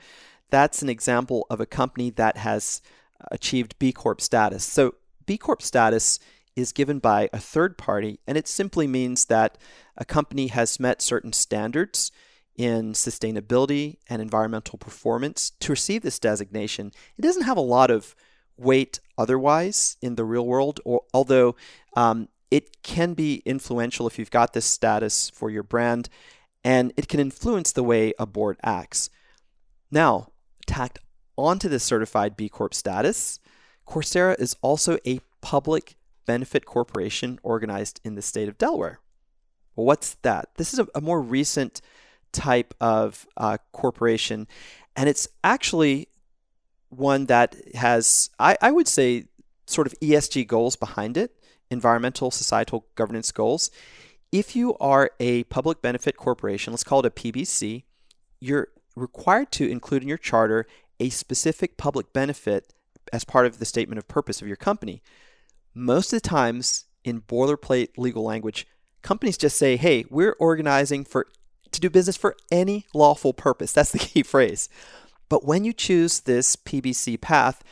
That's 0.51 0.83
an 0.83 0.89
example 0.89 1.47
of 1.49 1.61
a 1.61 1.67
company 1.67 2.11
that 2.11 2.37
has 2.39 2.83
achieved 3.31 3.79
B 3.79 3.93
Corp 3.93 4.21
status. 4.21 4.65
So, 4.65 4.95
B 5.27 5.39
Corp 5.39 5.63
status 5.63 6.19
is 6.55 6.73
given 6.73 6.99
by 6.99 7.29
a 7.33 7.39
third 7.39 7.77
party, 7.77 8.19
and 8.27 8.39
it 8.39 8.49
simply 8.49 8.87
means 8.87 9.27
that 9.27 9.59
a 9.97 10.05
company 10.05 10.47
has 10.49 10.81
met 10.81 11.03
certain 11.03 11.33
standards 11.33 12.11
in 12.57 12.95
sustainability 12.95 13.99
and 14.09 14.23
environmental 14.23 14.79
performance 14.79 15.51
to 15.61 15.73
receive 15.73 16.03
this 16.03 16.19
designation. 16.19 16.93
It 17.19 17.23
doesn't 17.23 17.43
have 17.43 17.59
a 17.59 17.61
lot 17.61 17.91
of 17.91 18.15
weight 18.57 19.01
otherwise 19.19 19.99
in 20.01 20.15
the 20.15 20.25
real 20.25 20.47
world, 20.47 20.81
or 20.85 21.03
although 21.13 21.57
um, 21.95 22.29
it 22.51 22.83
can 22.83 23.13
be 23.13 23.43
influential 23.45 24.07
if 24.07 24.19
you've 24.19 24.31
got 24.31 24.55
this 24.55 24.65
status 24.65 25.31
for 25.31 25.51
your 25.51 25.63
brand, 25.63 26.09
and 26.65 26.93
it 26.97 27.09
can 27.09 27.21
influence 27.21 27.73
the 27.73 27.85
way 27.85 28.15
a 28.19 28.25
board 28.25 28.57
acts. 28.63 29.11
Now, 29.91 30.29
tacked 30.67 30.99
onto 31.37 31.69
this 31.69 31.85
certified 31.85 32.37
B 32.37 32.49
Corp 32.49 32.75
status, 32.75 33.39
Coursera 33.87 34.39
is 34.39 34.57
also 34.63 34.99
a 35.07 35.21
public 35.41 35.97
benefit 36.27 36.65
corporation 36.67 37.39
organized 37.43 38.01
in 38.05 38.15
the 38.15 38.23
state 38.23 38.49
of 38.49 38.59
Delaware. 38.59 39.01
Well, 39.75 39.87
what's 39.87 40.15
that? 40.23 40.49
This 40.57 40.73
is 40.73 40.81
a, 40.81 40.89
a 40.95 41.01
more 41.01 41.21
recent 41.21 41.81
type 42.33 42.75
of 42.81 43.27
uh, 43.37 43.59
corporation, 43.73 44.49
and 44.97 45.09
it's 45.09 45.29
actually 45.45 46.09
one 46.89 47.27
that 47.27 47.57
has, 47.75 48.31
I, 48.39 48.57
I 48.61 48.71
would 48.71 48.89
say, 48.89 49.27
sort 49.67 49.87
of 49.87 49.95
ESG 50.01 50.47
goals 50.47 50.77
behind 50.77 51.17
it, 51.17 51.33
environmental, 51.71 52.31
societal 52.31 52.87
governance 52.95 53.33
goals. 53.33 53.71
If 54.33 54.57
you 54.57 54.77
are 54.79 55.11
a 55.21 55.45
public 55.45 55.83
benefit 55.83 56.17
corporation, 56.17 56.73
let's 56.73 56.85
call 56.85 57.01
it 57.01 57.07
a 57.07 57.11
PBC, 57.11 57.85
you're 58.41 58.69
required 58.95 59.53
to 59.53 59.69
include 59.69 60.03
in 60.03 60.09
your 60.09 60.19
charter 60.19 60.67
a 61.01 61.11
specific 61.11 61.77
public 61.77 62.13
benefit 62.13 62.73
as 63.13 63.25
part 63.25 63.47
of 63.47 63.59
the 63.59 63.65
statement 63.65 63.99
of 63.99 64.09
purpose 64.09 64.41
of 64.41 64.49
your 64.49 64.57
company. 64.57 65.03
Most 65.75 66.13
of 66.13 66.23
the 66.23 66.29
times 66.29 66.87
in 67.05 67.23
boilerplate 67.23 67.91
legal 67.97 68.25
language, 68.25 68.67
companies 69.03 69.37
just 69.37 69.57
say, 69.57 69.77
"Hey, 69.77 70.05
we're 70.11 70.37
organizing 70.39 71.05
for 71.05 71.29
to 71.71 71.81
do 71.81 71.91
business 71.91 72.17
for 72.17 72.37
any 72.51 72.87
lawful 72.95 73.33
purpose." 73.33 73.73
That's 73.73 73.93
the 73.93 73.99
key 74.11 74.23
phrase. 74.23 74.69
But 75.29 75.45
when 75.45 75.65
you 75.65 75.73
choose 75.73 76.21
this 76.21 76.57
PBC 76.57 77.21
path, 77.21 77.63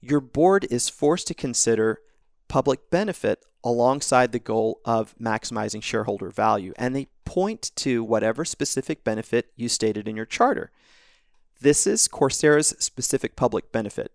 your 0.00 0.20
board 0.20 0.66
is 0.70 0.88
forced 0.88 1.26
to 1.28 1.34
consider 1.34 2.00
public 2.48 2.90
benefit 2.90 3.44
alongside 3.64 4.32
the 4.32 4.38
goal 4.38 4.80
of 4.84 5.14
maximizing 5.18 5.82
shareholder 5.82 6.30
value. 6.30 6.72
And 6.76 6.96
they 6.96 7.08
point 7.24 7.70
to 7.76 8.02
whatever 8.02 8.44
specific 8.44 9.04
benefit 9.04 9.52
you 9.56 9.68
stated 9.68 10.08
in 10.08 10.16
your 10.16 10.26
charter. 10.26 10.70
This 11.62 11.86
is 11.86 12.08
Coursera's 12.08 12.74
specific 12.80 13.36
public 13.36 13.70
benefit 13.70 14.10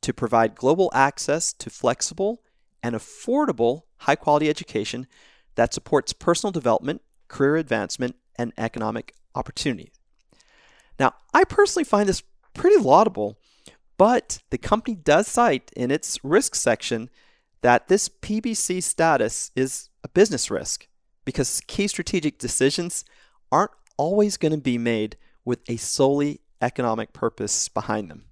to 0.00 0.12
provide 0.12 0.56
global 0.56 0.90
access 0.92 1.52
to 1.52 1.70
flexible 1.70 2.42
and 2.82 2.96
affordable 2.96 3.82
high 3.98 4.16
quality 4.16 4.48
education 4.48 5.06
that 5.54 5.72
supports 5.72 6.12
personal 6.12 6.50
development, 6.50 7.00
career 7.28 7.54
advancement, 7.54 8.16
and 8.34 8.52
economic 8.58 9.14
opportunity. 9.36 9.92
Now, 10.98 11.14
I 11.32 11.44
personally 11.44 11.84
find 11.84 12.08
this 12.08 12.24
pretty 12.52 12.78
laudable, 12.82 13.38
but 13.96 14.40
the 14.50 14.58
company 14.58 14.96
does 14.96 15.28
cite 15.28 15.70
in 15.76 15.92
its 15.92 16.18
risk 16.24 16.56
section 16.56 17.10
that 17.60 17.86
this 17.86 18.08
PBC 18.08 18.82
status 18.82 19.52
is 19.54 19.88
a 20.02 20.08
business 20.08 20.50
risk 20.50 20.88
because 21.24 21.62
key 21.68 21.86
strategic 21.86 22.38
decisions 22.38 23.04
aren't 23.52 23.70
always 23.96 24.36
going 24.36 24.50
to 24.50 24.58
be 24.58 24.78
made 24.78 25.16
with 25.44 25.60
a 25.68 25.76
solely 25.76 26.40
economic 26.62 27.12
purpose 27.12 27.68
behind 27.68 28.10
them. 28.10 28.24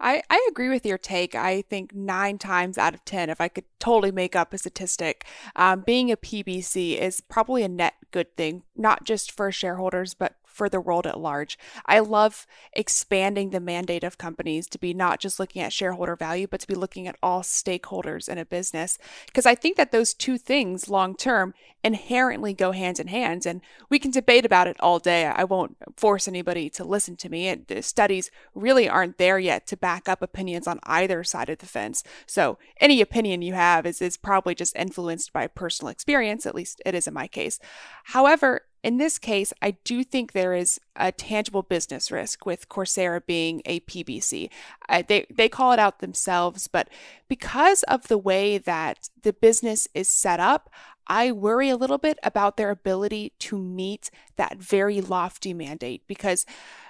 I, 0.00 0.22
I 0.30 0.46
agree 0.50 0.68
with 0.68 0.86
your 0.86 0.98
take. 0.98 1.34
I 1.34 1.62
think 1.62 1.94
nine 1.94 2.38
times 2.38 2.78
out 2.78 2.94
of 2.94 3.04
10, 3.04 3.30
if 3.30 3.40
I 3.40 3.48
could 3.48 3.64
totally 3.80 4.12
make 4.12 4.36
up 4.36 4.52
a 4.52 4.58
statistic, 4.58 5.26
um, 5.56 5.80
being 5.80 6.10
a 6.12 6.16
PBC 6.16 6.96
is 6.98 7.20
probably 7.20 7.64
a 7.64 7.68
net 7.68 7.94
good 8.12 8.36
thing, 8.36 8.62
not 8.76 9.04
just 9.04 9.32
for 9.32 9.50
shareholders, 9.50 10.14
but 10.14 10.36
for 10.58 10.68
the 10.68 10.80
world 10.80 11.06
at 11.06 11.20
large. 11.20 11.56
I 11.86 12.00
love 12.00 12.44
expanding 12.72 13.50
the 13.50 13.60
mandate 13.60 14.02
of 14.02 14.18
companies 14.18 14.66
to 14.66 14.78
be 14.78 14.92
not 14.92 15.20
just 15.20 15.38
looking 15.38 15.62
at 15.62 15.72
shareholder 15.72 16.16
value, 16.16 16.48
but 16.48 16.60
to 16.60 16.66
be 16.66 16.74
looking 16.74 17.06
at 17.06 17.16
all 17.22 17.42
stakeholders 17.42 18.28
in 18.28 18.38
a 18.38 18.44
business. 18.44 18.98
Because 19.26 19.46
I 19.46 19.54
think 19.54 19.76
that 19.76 19.92
those 19.92 20.12
two 20.12 20.36
things 20.36 20.90
long 20.90 21.14
term 21.16 21.54
inherently 21.84 22.52
go 22.52 22.72
hand 22.72 22.98
in 22.98 23.06
hand. 23.06 23.46
And 23.46 23.60
we 23.88 24.00
can 24.00 24.10
debate 24.10 24.44
about 24.44 24.66
it 24.66 24.76
all 24.80 24.98
day. 24.98 25.26
I 25.26 25.44
won't 25.44 25.76
force 25.96 26.26
anybody 26.26 26.68
to 26.70 26.84
listen 26.84 27.16
to 27.18 27.28
me. 27.28 27.46
And 27.46 27.66
the 27.68 27.82
studies 27.82 28.32
really 28.52 28.88
aren't 28.88 29.18
there 29.18 29.38
yet 29.38 29.66
to 29.68 29.76
back 29.76 30.08
up 30.08 30.20
opinions 30.20 30.66
on 30.66 30.80
either 30.82 31.22
side 31.22 31.48
of 31.48 31.58
the 31.58 31.66
fence. 31.66 32.02
So 32.26 32.58
any 32.80 33.00
opinion 33.00 33.42
you 33.42 33.54
have 33.54 33.86
is, 33.86 34.02
is 34.02 34.16
probably 34.16 34.56
just 34.56 34.74
influenced 34.74 35.32
by 35.32 35.46
personal 35.46 35.90
experience. 35.90 36.46
At 36.46 36.56
least 36.56 36.82
it 36.84 36.96
is 36.96 37.06
in 37.06 37.14
my 37.14 37.28
case. 37.28 37.60
However, 38.04 38.62
in 38.82 38.98
this 38.98 39.18
case, 39.18 39.52
I 39.60 39.72
do 39.84 40.04
think 40.04 40.32
there 40.32 40.54
is 40.54 40.80
a 40.96 41.12
tangible 41.12 41.62
business 41.62 42.10
risk 42.10 42.46
with 42.46 42.68
Coursera 42.68 43.24
being 43.24 43.62
a 43.64 43.80
PBC. 43.80 44.50
Uh, 44.88 45.02
they, 45.06 45.26
they 45.30 45.48
call 45.48 45.72
it 45.72 45.78
out 45.78 45.98
themselves, 45.98 46.68
but 46.68 46.88
because 47.28 47.82
of 47.84 48.08
the 48.08 48.18
way 48.18 48.58
that 48.58 49.08
the 49.22 49.32
business 49.32 49.88
is 49.94 50.08
set 50.08 50.40
up, 50.40 50.70
I 51.06 51.32
worry 51.32 51.70
a 51.70 51.76
little 51.76 51.98
bit 51.98 52.18
about 52.22 52.56
their 52.56 52.70
ability 52.70 53.32
to 53.40 53.58
meet 53.58 54.10
that 54.36 54.58
very 54.58 55.00
lofty 55.00 55.54
mandate 55.54 56.02
because 56.06 56.44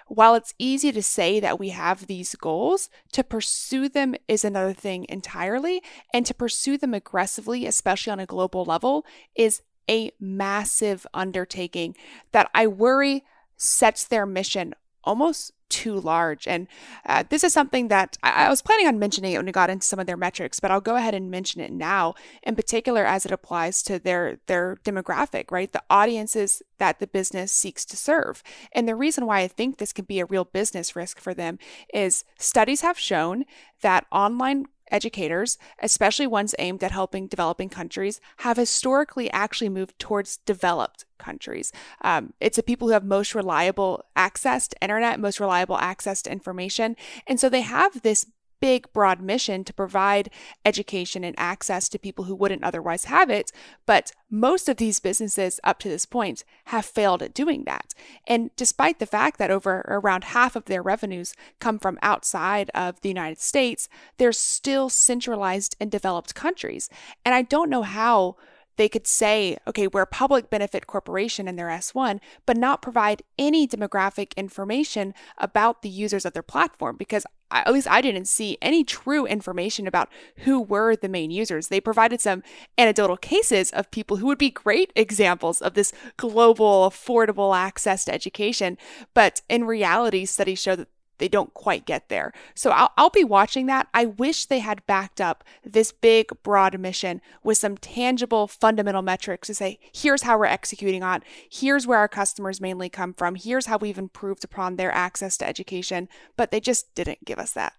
while 0.09 0.35
it's 0.35 0.55
easy 0.59 0.91
to 0.91 1.03
say 1.03 1.39
that 1.39 1.59
we 1.59 1.69
have 1.69 2.07
these 2.07 2.35
goals, 2.35 2.89
to 3.13 3.23
pursue 3.23 3.89
them 3.89 4.15
is 4.27 4.43
another 4.43 4.73
thing 4.73 5.05
entirely. 5.09 5.83
And 6.15 6.25
to 6.27 6.35
pursue 6.35 6.79
them 6.79 6.95
aggressively, 6.95 7.67
especially 7.67 8.13
on 8.13 8.21
a 8.21 8.27
global 8.27 8.65
level, 8.65 9.05
is 9.37 9.61
a 9.89 10.11
massive 10.21 11.07
undertaking 11.15 11.97
that 12.33 12.51
I 12.55 12.67
worry 12.67 13.25
sets 13.57 14.05
their 14.05 14.27
mission 14.27 14.75
almost 15.05 15.53
too 15.69 15.99
large. 15.99 16.47
And 16.47 16.67
uh, 17.07 17.25
this 17.29 17.45
is 17.45 17.53
something 17.53 17.89
that 17.89 18.17
I, 18.23 18.47
I 18.47 18.49
was 18.49 18.63
planning 18.63 18.87
on 18.87 18.99
mentioning 18.99 19.33
it 19.33 19.37
when 19.37 19.47
we 19.47 19.53
got 19.53 19.71
into 19.71 19.87
some 19.87 19.99
of 19.99 20.07
their 20.07 20.17
metrics, 20.17 20.61
but 20.61 20.71
I'll 20.71 20.81
go 20.81 20.97
ahead 20.97 21.15
and 21.15 21.31
mention 21.31 21.61
it 21.61 21.73
now, 21.73 22.15
in 22.43 22.57
particular 22.57 23.05
as 23.05 23.27
it 23.27 23.33
applies 23.33 23.83
to 23.85 23.99
their 23.99 24.39
their 24.47 24.79
demographic, 24.85 25.51
right? 25.51 25.71
The 25.71 25.83
audiences 25.91 26.63
that 26.79 26.99
the 26.99 27.07
business 27.07 27.53
seeks 27.53 27.85
to 27.87 27.97
serve. 27.97 28.43
And 28.73 28.89
the 28.89 28.97
reason 28.97 29.27
why 29.27 29.41
I 29.41 29.49
think 29.49 29.77
this 29.77 29.93
can 29.93 30.05
be 30.05 30.21
a 30.21 30.27
real 30.27 30.45
business 30.45 30.97
risk 30.97 31.21
for 31.21 31.35
them 31.35 31.59
is 31.93 32.25
studies 32.39 32.81
have 32.81 32.99
shown 32.99 33.45
that 33.83 34.07
online 34.11 34.67
educators, 34.91 35.59
especially 35.81 36.27
ones 36.27 36.55
aimed 36.59 36.83
at 36.83 36.91
helping 36.91 37.27
developing 37.27 37.69
countries, 37.69 38.21
have 38.39 38.57
historically 38.57 39.31
actually 39.31 39.69
moved 39.69 39.99
towards 39.99 40.39
developed 40.39 41.05
countries. 41.19 41.73
Um, 42.03 42.33
it's 42.41 42.57
the 42.57 42.63
people 42.63 42.89
who 42.89 42.95
have 42.95 43.05
most 43.05 43.35
reliable 43.35 44.05
access 44.17 44.69
to 44.69 44.77
internet, 44.81 45.21
most 45.21 45.41
reliable 45.41 45.77
access 45.77 46.23
to 46.23 46.33
information. 46.33 46.97
And 47.27 47.39
so 47.39 47.49
they 47.49 47.63
have 47.63 48.03
this 48.03 48.27
big, 48.61 48.93
broad 48.93 49.21
mission 49.21 49.65
to 49.65 49.73
provide 49.73 50.31
education 50.65 51.25
and 51.25 51.35
access 51.39 51.89
to 51.89 51.99
people 51.99 52.25
who 52.25 52.35
wouldn't 52.35 52.65
otherwise 52.65 53.05
have 53.05 53.31
it. 53.31 53.53
But 53.87 54.13
most 54.31 54.69
of 54.69 54.77
these 54.77 55.01
businesses 55.01 55.61
up 55.65 55.79
to 55.81 55.89
this 55.89 56.07
point 56.07 56.45
have 56.67 56.85
failed 56.85 57.23
at 57.23 57.35
doing 57.35 57.65
that. 57.65 57.95
And 58.27 58.51
despite 58.57 58.99
the 58.99 59.07
fact 59.07 59.39
that 59.39 59.51
over 59.51 59.85
around 59.89 60.25
half 60.25 60.57
of 60.57 60.67
their 60.67 60.83
revenues 60.83 61.35
come 61.59 61.79
from 61.79 61.99
outside 62.03 62.71
of 62.75 63.01
the 63.01 63.09
United 63.09 63.41
States, 63.41 63.89
they're 64.19 64.33
still 64.33 64.89
centralized 64.89 65.77
in 65.81 65.89
developed 65.89 66.35
countries. 66.35 66.89
And 67.25 67.35
I 67.35 67.43
don't 67.43 67.71
know 67.71 67.83
how 67.83 68.37
they 68.79 68.89
could 68.89 69.07
say, 69.07 69.59
okay, 69.67 69.89
we're 69.89 70.03
a 70.03 70.07
public 70.07 70.49
benefit 70.49 70.87
corporation 70.87 71.49
and 71.49 71.59
they're 71.59 71.67
S1, 71.67 72.21
but 72.47 72.57
not 72.57 72.81
provide 72.81 73.23
any 73.37 73.67
demographic 73.67 74.35
information 74.37 75.13
about 75.37 75.83
the 75.83 75.89
users 75.89 76.25
of 76.25 76.33
their 76.33 76.45
platform 76.45 76.97
because 76.97 77.27
at 77.51 77.73
least 77.73 77.89
I 77.89 78.01
didn't 78.01 78.27
see 78.27 78.59
any 78.61 78.85
true 78.85 79.27
information 79.27 79.87
about 79.87 80.09
who 80.39 80.61
were 80.61 80.97
the 80.97 81.09
main 81.09 81.31
users. 81.31 81.69
They 81.69 81.81
provided 81.81 82.21
some 82.21 82.43
anecdotal 82.77 83.17
cases 83.17 83.71
of 83.71 83.91
people 83.91 84.19
who 84.19 84.27
would 84.27 84.39
be 84.39 84.51
great 84.51 84.93
examples 84.95 85.63
of 85.63 85.75
this 85.75 85.93
global, 86.17 86.89
affordable 86.89 87.57
access 87.57 88.05
to 88.05 88.15
education. 88.15 88.77
But 89.15 89.43
in 89.49 89.65
reality, 89.65 90.25
studies 90.25 90.61
show 90.61 90.77
that 90.77 90.89
they 91.19 91.29
don't 91.29 91.53
quite 91.55 91.87
get 91.87 92.09
there. 92.09 92.33
So 92.55 92.71
I'll, 92.71 92.93
I'll 92.97 93.11
be 93.11 93.25
watching 93.25 93.67
that. 93.67 93.89
I 93.93 94.07
wish 94.07 94.47
they 94.47 94.61
had 94.61 94.87
backed 94.87 95.21
up 95.21 95.45
this 95.65 95.93
big, 95.93 96.31
broad 96.43 96.79
mission 96.79 97.21
with 97.43 97.59
some 97.59 97.77
tangible, 97.77 98.47
fundamental 98.47 99.03
metrics 99.03 99.49
to 99.49 99.55
say, 99.55 99.79
here's 99.93 100.23
how 100.23 100.39
we're 100.39 100.47
executing 100.47 101.03
on, 101.03 101.23
here's 101.51 101.87
where 101.87 101.99
our 101.99 102.09
customers 102.09 102.61
mainly 102.61 102.89
come 102.89 103.13
from, 103.13 103.35
here's 103.35 103.67
how 103.67 103.79
we've 103.79 103.99
improved 103.99 104.45
upon 104.45 104.77
their 104.77 104.93
access 104.93 105.37
to 105.39 105.47
education. 105.47 106.09
But 106.37 106.51
they 106.51 106.61
just 106.61 106.95
didn't 106.95 107.25
give 107.25 107.39
us 107.39 107.53
that. 107.53 107.75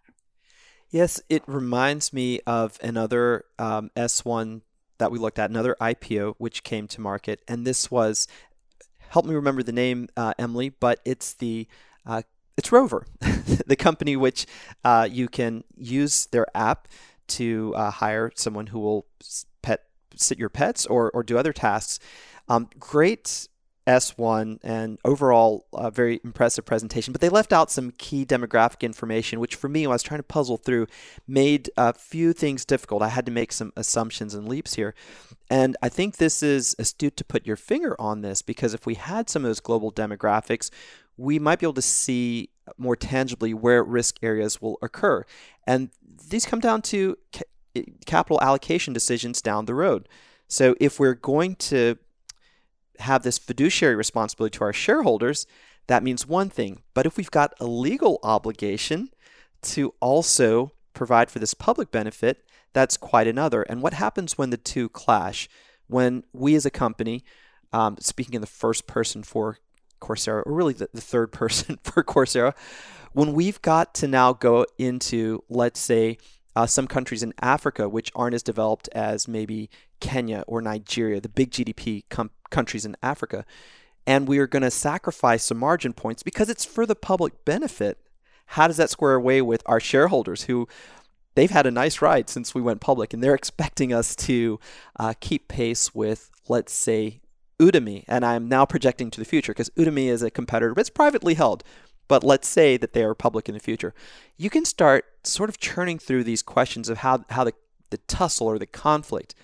Yes, 0.90 1.22
it 1.30 1.44
reminds 1.46 2.12
me 2.12 2.40
of 2.48 2.80
another 2.82 3.46
um, 3.60 3.92
S1 3.96 4.62
that 4.98 5.12
we 5.12 5.20
looked 5.20 5.40
at, 5.40 5.50
another 5.50 5.76
IPO 5.80 6.36
which 6.40 6.64
came 6.64 6.88
to 6.88 7.02
market. 7.02 7.42
And 7.48 7.66
this 7.66 7.92
was, 7.92 8.28
help 9.10 9.26
me 9.26 9.36
remember 9.36 9.62
the 9.62 9.72
name, 9.72 10.10
uh, 10.18 10.34
Emily, 10.40 10.70
but 10.70 11.00
it's 11.06 11.34
the 11.34 11.68
uh, 12.06 12.24
it's 12.60 12.72
Rover, 12.74 13.06
the 13.22 13.78
company 13.78 14.18
which 14.18 14.46
uh, 14.84 15.08
you 15.10 15.30
can 15.30 15.64
use 15.78 16.28
their 16.28 16.46
app 16.54 16.88
to 17.28 17.74
uh, 17.76 17.90
hire 17.90 18.32
someone 18.36 18.68
who 18.68 18.80
will 18.80 19.08
pet 19.62 19.86
sit 20.16 20.38
your 20.38 20.50
pets 20.50 20.86
or 20.86 21.10
or 21.12 21.24
do 21.24 21.38
other 21.38 21.54
tasks. 21.54 22.00
Um, 22.50 22.70
great 22.78 23.48
S1 23.88 24.60
and 24.62 25.00
overall 25.04 25.66
uh, 25.74 25.90
very 25.90 26.20
impressive 26.24 26.66
presentation, 26.66 27.12
but 27.12 27.22
they 27.22 27.30
left 27.30 27.54
out 27.54 27.72
some 27.72 27.92
key 27.98 28.26
demographic 28.26 28.82
information, 28.82 29.40
which 29.40 29.56
for 29.56 29.70
me, 29.70 29.88
when 29.88 29.94
I 29.94 29.96
was 29.96 30.04
trying 30.04 30.20
to 30.20 30.24
puzzle 30.24 30.58
through, 30.58 30.88
made 31.28 31.72
a 31.78 31.94
few 31.94 32.34
things 32.34 32.66
difficult. 32.66 33.02
I 33.02 33.08
had 33.08 33.26
to 33.26 33.32
make 33.32 33.52
some 33.52 33.74
assumptions 33.76 34.36
and 34.36 34.48
leaps 34.48 34.76
here. 34.76 34.94
And 35.50 35.76
I 35.82 35.90
think 35.90 36.18
this 36.18 36.44
is 36.44 36.76
astute 36.78 37.18
to 37.18 37.24
put 37.24 37.48
your 37.48 37.56
finger 37.56 37.96
on 38.00 38.22
this 38.22 38.42
because 38.44 38.74
if 38.74 38.86
we 38.86 38.96
had 38.96 39.30
some 39.30 39.44
of 39.44 39.50
those 39.50 39.60
global 39.60 39.92
demographics, 39.92 40.70
we 41.20 41.38
might 41.38 41.60
be 41.60 41.66
able 41.66 41.74
to 41.74 41.82
see 41.82 42.50
more 42.78 42.96
tangibly 42.96 43.54
where 43.54 43.84
risk 43.84 44.18
areas 44.24 44.62
will 44.62 44.78
occur. 44.82 45.26
And 45.68 45.90
these 46.30 46.46
come 46.46 46.62
down 46.62 46.82
to 46.84 47.18
ca- 47.34 47.84
capital 48.06 48.40
allocation 48.42 48.94
decisions 48.94 49.42
down 49.42 49.66
the 49.66 49.76
road. 49.76 50.08
So 50.48 50.76
if 50.80 51.00
we're 51.00 51.16
going 51.16 51.56
to 51.56 51.98
have 53.00 53.24
this 53.24 53.38
fiduciary 53.38 53.96
responsibility 53.96 54.58
to 54.58 54.64
our 54.64 54.74
shareholders, 54.74 55.46
that 55.88 56.04
means 56.04 56.26
one 56.26 56.50
thing. 56.50 56.84
But 56.94 57.06
if 57.06 57.18
we've 57.18 57.32
got 57.32 57.54
a 57.60 57.66
legal 57.66 58.20
obligation 58.24 59.10
to 59.64 59.94
also 60.00 60.72
provide 60.94 61.30
for 61.30 61.40
this 61.40 61.54
public 61.54 61.92
benefit, 61.92 62.46
that's 62.72 62.96
quite 62.96 63.28
another. 63.28 63.64
And 63.64 63.82
what 63.82 63.94
happens 63.94 64.38
when 64.38 64.52
the 64.52 64.58
two 64.58 64.88
clash? 64.88 65.50
When 65.88 66.24
we 66.32 66.56
as 66.56 66.66
a 66.66 66.72
company, 66.72 67.24
um, 67.74 67.98
speaking 68.00 68.36
in 68.36 68.42
the 68.42 68.48
first 68.48 68.88
person 68.88 69.24
for 69.24 69.58
Coursera, 70.00 70.44
or 70.46 70.54
really 70.54 70.74
the, 70.74 70.90
the 70.94 71.02
third 71.02 71.32
person 71.32 71.80
for 71.84 72.04
Coursera, 72.04 72.54
when 73.14 73.34
we've 73.34 73.62
got 73.62 73.94
to 73.96 74.08
now 74.08 74.34
go 74.34 74.66
into, 74.78 75.44
let's 75.50 75.80
say, 75.80 76.18
uh, 76.56 76.66
some 76.66 76.88
countries 76.88 77.24
in 77.24 77.34
Africa 77.42 77.88
which 77.88 78.12
aren't 78.16 78.34
as 78.34 78.44
developed 78.44 78.90
as 78.94 79.28
maybe 79.28 79.70
Kenya 80.00 80.44
or 80.48 80.62
Nigeria, 80.62 81.22
the 81.22 81.30
big 81.30 81.52
GDP 81.52 82.04
com- 82.10 82.32
countries 82.50 82.86
in 82.86 82.96
Africa, 83.02 83.46
and 84.06 84.28
we 84.28 84.40
are 84.40 84.48
going 84.48 84.64
to 84.64 84.72
sacrifice 84.72 85.46
some 85.46 85.58
margin 85.58 85.94
points 85.94 86.24
because 86.24 86.50
it's 86.50 86.66
for 86.66 86.86
the 86.86 86.96
public 86.96 87.46
benefit. 87.46 87.98
How 88.54 88.68
does 88.68 88.78
that 88.78 88.90
square 88.90 89.14
away 89.14 89.42
with 89.42 89.62
our 89.68 89.80
shareholders 89.80 90.44
who 90.44 90.68
they've 91.36 91.52
had 91.52 91.68
a 91.68 91.72
nice 91.72 92.02
ride 92.02 92.30
since 92.30 92.56
we 92.56 92.62
went 92.62 92.82
public, 92.82 93.14
and 93.14 93.24
they're 93.24 93.36
expecting 93.44 93.94
us 93.94 94.16
to 94.16 94.60
uh, 94.98 95.14
keep 95.20 95.48
pace 95.48 95.94
with, 95.94 96.32
let's 96.48 96.74
say, 96.74 97.22
Udemy. 97.60 98.06
And 98.08 98.26
I'm 98.26 98.48
now 98.48 98.66
projecting 98.66 99.12
to 99.12 99.20
the 99.20 99.26
future 99.26 99.52
because 99.52 99.70
Udemy 99.72 100.08
is 100.08 100.24
a 100.24 100.32
competitor, 100.32 100.74
but 100.74 100.82
it's 100.82 100.90
privately 100.90 101.36
held. 101.36 101.64
But 102.08 102.24
let's 102.24 102.48
say 102.48 102.78
that 102.78 102.94
they 102.94 103.04
are 103.04 103.14
public 103.14 103.48
in 103.48 103.54
the 103.54 103.60
future. 103.60 103.94
You 104.38 104.50
can 104.50 104.66
start 104.66 105.06
sort 105.24 105.50
of 105.50 105.60
churning 105.60 106.00
through 106.00 106.24
these 106.24 106.42
questions 106.42 106.90
of 106.90 107.00
how, 107.00 107.26
how 107.30 107.44
the, 107.44 107.54
the 107.92 107.98
tussle 107.98 108.48
or 108.48 108.58
the 108.58 108.66
conflict 108.66 109.36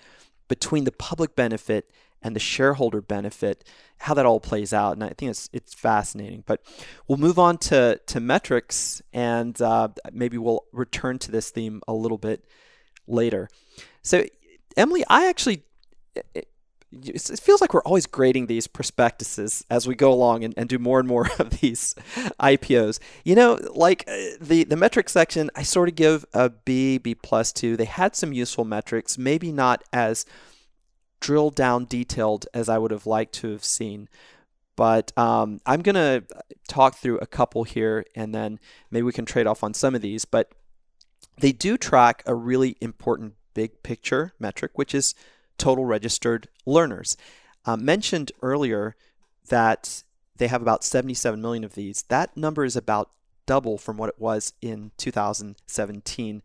between 0.48 0.84
the 0.84 0.92
public 0.92 1.36
benefit 1.36 1.90
and 2.22 2.34
the 2.34 2.40
shareholder 2.40 3.00
benefit, 3.00 3.62
how 3.98 4.14
that 4.14 4.26
all 4.26 4.40
plays 4.40 4.72
out. 4.72 4.94
And 4.94 5.04
I 5.04 5.10
think 5.10 5.30
it's 5.30 5.48
it's 5.52 5.74
fascinating. 5.74 6.42
But 6.46 6.60
we'll 7.06 7.18
move 7.18 7.38
on 7.38 7.58
to 7.58 8.00
to 8.06 8.20
metrics, 8.20 9.00
and 9.12 9.60
uh, 9.62 9.88
maybe 10.12 10.38
we'll 10.38 10.64
return 10.72 11.18
to 11.20 11.30
this 11.30 11.50
theme 11.50 11.82
a 11.86 11.92
little 11.92 12.18
bit 12.18 12.44
later. 13.06 13.48
So, 14.02 14.24
Emily, 14.76 15.04
I 15.08 15.28
actually. 15.28 15.62
It, 16.92 17.40
feels 17.40 17.60
like 17.60 17.74
we're 17.74 17.82
always 17.82 18.06
grading 18.06 18.46
these 18.46 18.66
prospectuses 18.66 19.64
as 19.68 19.88
we 19.88 19.94
go 19.94 20.12
along 20.12 20.44
and, 20.44 20.54
and 20.56 20.68
do 20.68 20.78
more 20.78 20.98
and 21.00 21.08
more 21.08 21.28
of 21.38 21.60
these 21.60 21.94
IPOs. 22.40 23.00
You 23.24 23.34
know, 23.34 23.58
like 23.74 24.04
uh, 24.08 24.16
the 24.40 24.64
the 24.64 24.76
metric 24.76 25.08
section, 25.08 25.50
I 25.54 25.62
sort 25.62 25.88
of 25.88 25.94
give 25.94 26.24
a 26.32 26.50
B, 26.50 26.98
B 26.98 27.16
two. 27.54 27.76
They 27.76 27.84
had 27.84 28.14
some 28.14 28.32
useful 28.32 28.64
metrics, 28.64 29.18
maybe 29.18 29.52
not 29.52 29.82
as 29.92 30.24
drill 31.20 31.50
down 31.50 31.86
detailed 31.86 32.46
as 32.54 32.68
I 32.68 32.78
would 32.78 32.90
have 32.90 33.06
liked 33.06 33.34
to 33.36 33.50
have 33.50 33.64
seen. 33.64 34.08
But 34.76 35.16
um, 35.16 35.60
I'm 35.64 35.80
going 35.80 35.94
to 35.94 36.24
talk 36.68 36.96
through 36.96 37.18
a 37.18 37.26
couple 37.26 37.64
here 37.64 38.04
and 38.14 38.34
then 38.34 38.60
maybe 38.90 39.04
we 39.04 39.12
can 39.12 39.24
trade 39.24 39.46
off 39.46 39.64
on 39.64 39.72
some 39.72 39.94
of 39.94 40.02
these. 40.02 40.26
But 40.26 40.52
they 41.40 41.52
do 41.52 41.76
track 41.78 42.22
a 42.26 42.34
really 42.34 42.76
important 42.80 43.34
big 43.54 43.82
picture 43.82 44.34
metric, 44.38 44.72
which 44.74 44.94
is 44.94 45.14
total 45.58 45.84
registered 45.84 46.48
learners. 46.64 47.16
Uh, 47.64 47.76
mentioned 47.76 48.32
earlier 48.42 48.94
that 49.48 50.02
they 50.36 50.48
have 50.48 50.62
about 50.62 50.84
77 50.84 51.40
million 51.40 51.64
of 51.64 51.74
these. 51.74 52.02
That 52.08 52.36
number 52.36 52.64
is 52.64 52.76
about 52.76 53.10
double 53.46 53.78
from 53.78 53.96
what 53.96 54.08
it 54.08 54.18
was 54.18 54.52
in 54.60 54.90
2017 54.96 56.42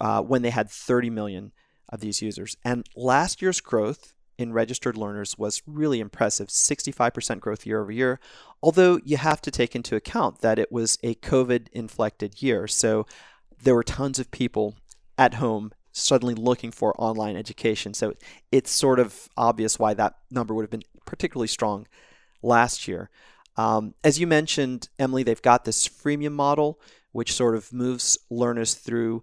uh, 0.00 0.22
when 0.22 0.42
they 0.42 0.50
had 0.50 0.70
30 0.70 1.10
million 1.10 1.52
of 1.88 2.00
these 2.00 2.22
users. 2.22 2.56
And 2.64 2.86
last 2.96 3.42
year's 3.42 3.60
growth 3.60 4.14
in 4.38 4.52
registered 4.52 4.96
learners 4.96 5.36
was 5.36 5.62
really 5.66 6.00
impressive 6.00 6.48
65% 6.48 7.40
growth 7.40 7.66
year 7.66 7.82
over 7.82 7.92
year. 7.92 8.18
Although 8.62 8.98
you 9.04 9.18
have 9.18 9.42
to 9.42 9.50
take 9.50 9.76
into 9.76 9.96
account 9.96 10.40
that 10.40 10.58
it 10.58 10.72
was 10.72 10.98
a 11.02 11.14
COVID 11.16 11.68
inflected 11.72 12.42
year. 12.42 12.66
So 12.66 13.06
there 13.62 13.74
were 13.74 13.84
tons 13.84 14.18
of 14.18 14.30
people 14.30 14.76
at 15.18 15.34
home 15.34 15.72
suddenly 15.92 16.34
looking 16.34 16.70
for 16.70 16.94
online 17.00 17.36
education. 17.36 17.94
So 17.94 18.14
it's 18.52 18.70
sort 18.70 19.00
of 19.00 19.28
obvious 19.36 19.78
why 19.78 19.94
that 19.94 20.14
number 20.30 20.54
would 20.54 20.62
have 20.62 20.70
been 20.70 20.84
particularly 21.04 21.48
strong 21.48 21.86
last 22.42 22.86
year. 22.86 23.10
Um, 23.56 23.94
as 24.04 24.20
you 24.20 24.26
mentioned, 24.26 24.88
Emily, 24.98 25.22
they've 25.22 25.42
got 25.42 25.64
this 25.64 25.88
freemium 25.88 26.32
model, 26.32 26.80
which 27.12 27.32
sort 27.32 27.54
of 27.54 27.72
moves 27.72 28.18
learners 28.30 28.74
through 28.74 29.22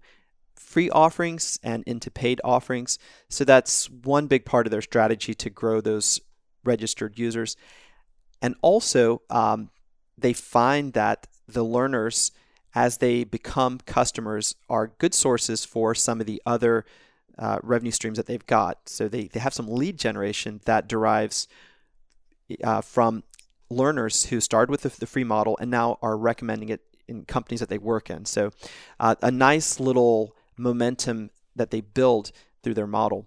free 0.55 0.89
offerings 0.89 1.57
and 1.63 1.83
into 1.85 2.11
paid 2.11 2.41
offerings. 2.43 2.99
So 3.29 3.45
that's 3.45 3.89
one 3.89 4.27
big 4.27 4.45
part 4.45 4.67
of 4.67 4.71
their 4.71 4.81
strategy 4.81 5.33
to 5.33 5.49
grow 5.49 5.79
those 5.79 6.19
registered 6.63 7.17
users. 7.17 7.55
And 8.41 8.55
also, 8.61 9.21
um, 9.29 9.69
they 10.17 10.33
find 10.33 10.93
that 10.93 11.27
the 11.47 11.63
learners, 11.63 12.31
as 12.77 12.99
they 12.99 13.23
become 13.23 13.79
customers, 13.87 14.53
are 14.69 14.91
good 14.99 15.15
sources 15.15 15.65
for 15.65 15.95
some 15.95 16.19
of 16.19 16.27
the 16.27 16.39
other 16.45 16.85
uh, 17.39 17.57
revenue 17.63 17.89
streams 17.89 18.17
that 18.17 18.27
they've 18.27 18.45
got. 18.45 18.87
So 18.87 19.07
they, 19.07 19.23
they 19.23 19.39
have 19.39 19.55
some 19.55 19.67
lead 19.67 19.97
generation 19.97 20.61
that 20.65 20.87
derives 20.87 21.47
uh, 22.63 22.81
from 22.81 23.23
learners 23.71 24.27
who 24.27 24.39
started 24.39 24.69
with 24.69 24.81
the, 24.81 24.89
the, 24.89 25.07
free 25.07 25.23
model 25.23 25.57
and 25.59 25.71
now 25.71 25.97
are 26.03 26.15
recommending 26.15 26.69
it 26.69 26.81
in 27.07 27.25
companies 27.25 27.61
that 27.61 27.69
they 27.69 27.79
work 27.79 28.11
in. 28.11 28.25
So 28.25 28.51
uh, 28.99 29.15
a 29.23 29.31
nice 29.31 29.79
little 29.79 30.35
momentum 30.55 31.31
that 31.55 31.71
they 31.71 31.81
build 31.81 32.31
through 32.61 32.75
their 32.75 32.85
model. 32.85 33.25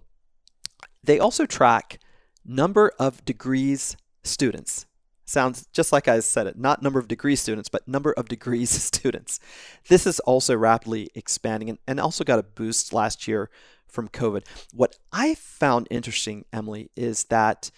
They 1.03 1.19
also 1.19 1.45
track 1.45 1.99
number 2.45 2.93
of 2.97 3.25
degrees 3.25 3.97
students. 4.23 4.85
Sounds 5.31 5.65
just 5.71 5.93
like 5.93 6.09
I 6.09 6.19
said 6.19 6.45
it, 6.45 6.57
not 6.57 6.83
number 6.83 6.99
of 6.99 7.07
degree 7.07 7.37
students, 7.37 7.69
but 7.69 7.87
number 7.87 8.11
of 8.11 8.27
degrees 8.27 8.69
students. 8.83 9.39
This 9.87 10.05
is 10.05 10.19
also 10.19 10.57
rapidly 10.57 11.09
expanding 11.15 11.69
and, 11.69 11.79
and 11.87 12.01
also 12.01 12.25
got 12.25 12.37
a 12.37 12.43
boost 12.43 12.91
last 12.91 13.29
year 13.29 13.49
from 13.87 14.09
COVID. 14.09 14.43
What 14.73 14.97
I 15.13 15.35
found 15.35 15.87
interesting, 15.89 16.43
Emily, 16.51 16.91
is 16.97 17.23
that 17.25 17.71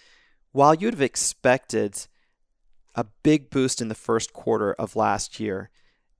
while 0.50 0.74
you'd 0.74 0.94
have 0.94 1.00
expected 1.00 2.08
a 2.96 3.06
big 3.22 3.50
boost 3.50 3.80
in 3.80 3.86
the 3.86 3.94
first 3.94 4.32
quarter 4.32 4.72
of 4.72 4.96
last 4.96 5.38
year, 5.38 5.70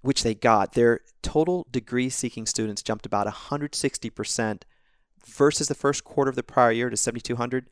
which 0.03 0.23
they 0.23 0.35
got, 0.37 0.75
their 0.75 1.01
total 1.20 1.66
degree 1.68 2.11
seeking 2.11 2.47
students 2.47 2.81
jumped 2.81 3.07
about 3.07 3.27
160% 3.27 4.62
versus 5.27 5.66
the 5.66 5.75
first 5.75 6.05
quarter 6.05 6.29
of 6.29 6.37
the 6.37 6.44
prior 6.44 6.70
year 6.70 6.90
to 6.90 6.97
7,200. 6.97 7.68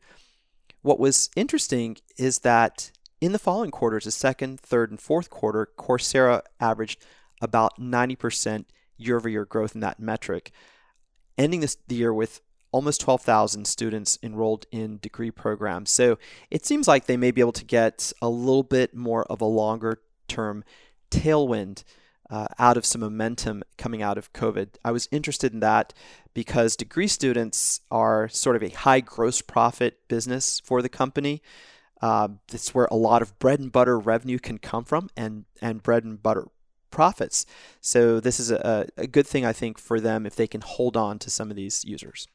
What 0.81 0.99
was 0.99 1.29
interesting 1.37 1.95
is 2.17 2.39
that 2.39 2.91
in 3.23 3.31
the 3.31 3.39
following 3.39 3.71
quarters, 3.71 4.03
the 4.03 4.11
second, 4.11 4.59
third, 4.59 4.91
and 4.91 4.99
fourth 4.99 5.29
quarter, 5.29 5.69
Coursera 5.77 6.41
averaged 6.59 7.01
about 7.41 7.79
90% 7.79 8.65
year 8.97 9.15
over 9.15 9.29
year 9.29 9.45
growth 9.45 9.75
in 9.75 9.79
that 9.79 9.97
metric, 9.97 10.51
ending 11.37 11.61
this, 11.61 11.77
the 11.87 11.95
year 11.95 12.13
with 12.13 12.41
almost 12.73 12.99
12,000 12.99 13.65
students 13.65 14.19
enrolled 14.21 14.65
in 14.73 14.97
degree 14.97 15.31
programs. 15.31 15.89
So 15.89 16.17
it 16.51 16.65
seems 16.65 16.85
like 16.85 17.05
they 17.05 17.15
may 17.15 17.31
be 17.31 17.39
able 17.39 17.53
to 17.53 17.63
get 17.63 18.11
a 18.21 18.27
little 18.27 18.61
bit 18.61 18.93
more 18.93 19.23
of 19.31 19.39
a 19.39 19.45
longer 19.45 20.01
term 20.27 20.65
tailwind 21.09 21.85
uh, 22.29 22.47
out 22.59 22.75
of 22.75 22.85
some 22.85 22.99
momentum 22.99 23.63
coming 23.77 24.01
out 24.01 24.17
of 24.17 24.33
COVID. 24.33 24.71
I 24.83 24.91
was 24.91 25.07
interested 25.13 25.53
in 25.53 25.61
that 25.61 25.93
because 26.33 26.75
degree 26.75 27.07
students 27.07 27.79
are 27.89 28.27
sort 28.27 28.57
of 28.57 28.63
a 28.63 28.69
high 28.69 28.99
gross 28.99 29.39
profit 29.39 30.09
business 30.09 30.59
for 30.59 30.81
the 30.81 30.89
company. 30.89 31.41
Uh, 32.03 32.27
it's 32.51 32.75
where 32.75 32.89
a 32.91 32.97
lot 32.97 33.21
of 33.21 33.39
bread 33.39 33.61
and 33.61 33.71
butter 33.71 33.97
revenue 33.97 34.37
can 34.37 34.57
come 34.57 34.83
from 34.83 35.09
and, 35.15 35.45
and 35.61 35.81
bread 35.81 36.03
and 36.03 36.21
butter 36.21 36.49
profits. 36.91 37.45
So, 37.79 38.19
this 38.19 38.41
is 38.41 38.51
a, 38.51 38.89
a 38.97 39.07
good 39.07 39.25
thing, 39.25 39.45
I 39.45 39.53
think, 39.53 39.79
for 39.79 40.01
them 40.01 40.25
if 40.25 40.35
they 40.35 40.45
can 40.45 40.59
hold 40.59 40.97
on 40.97 41.17
to 41.19 41.29
some 41.29 41.49
of 41.49 41.55
these 41.55 41.85
users. 41.85 42.27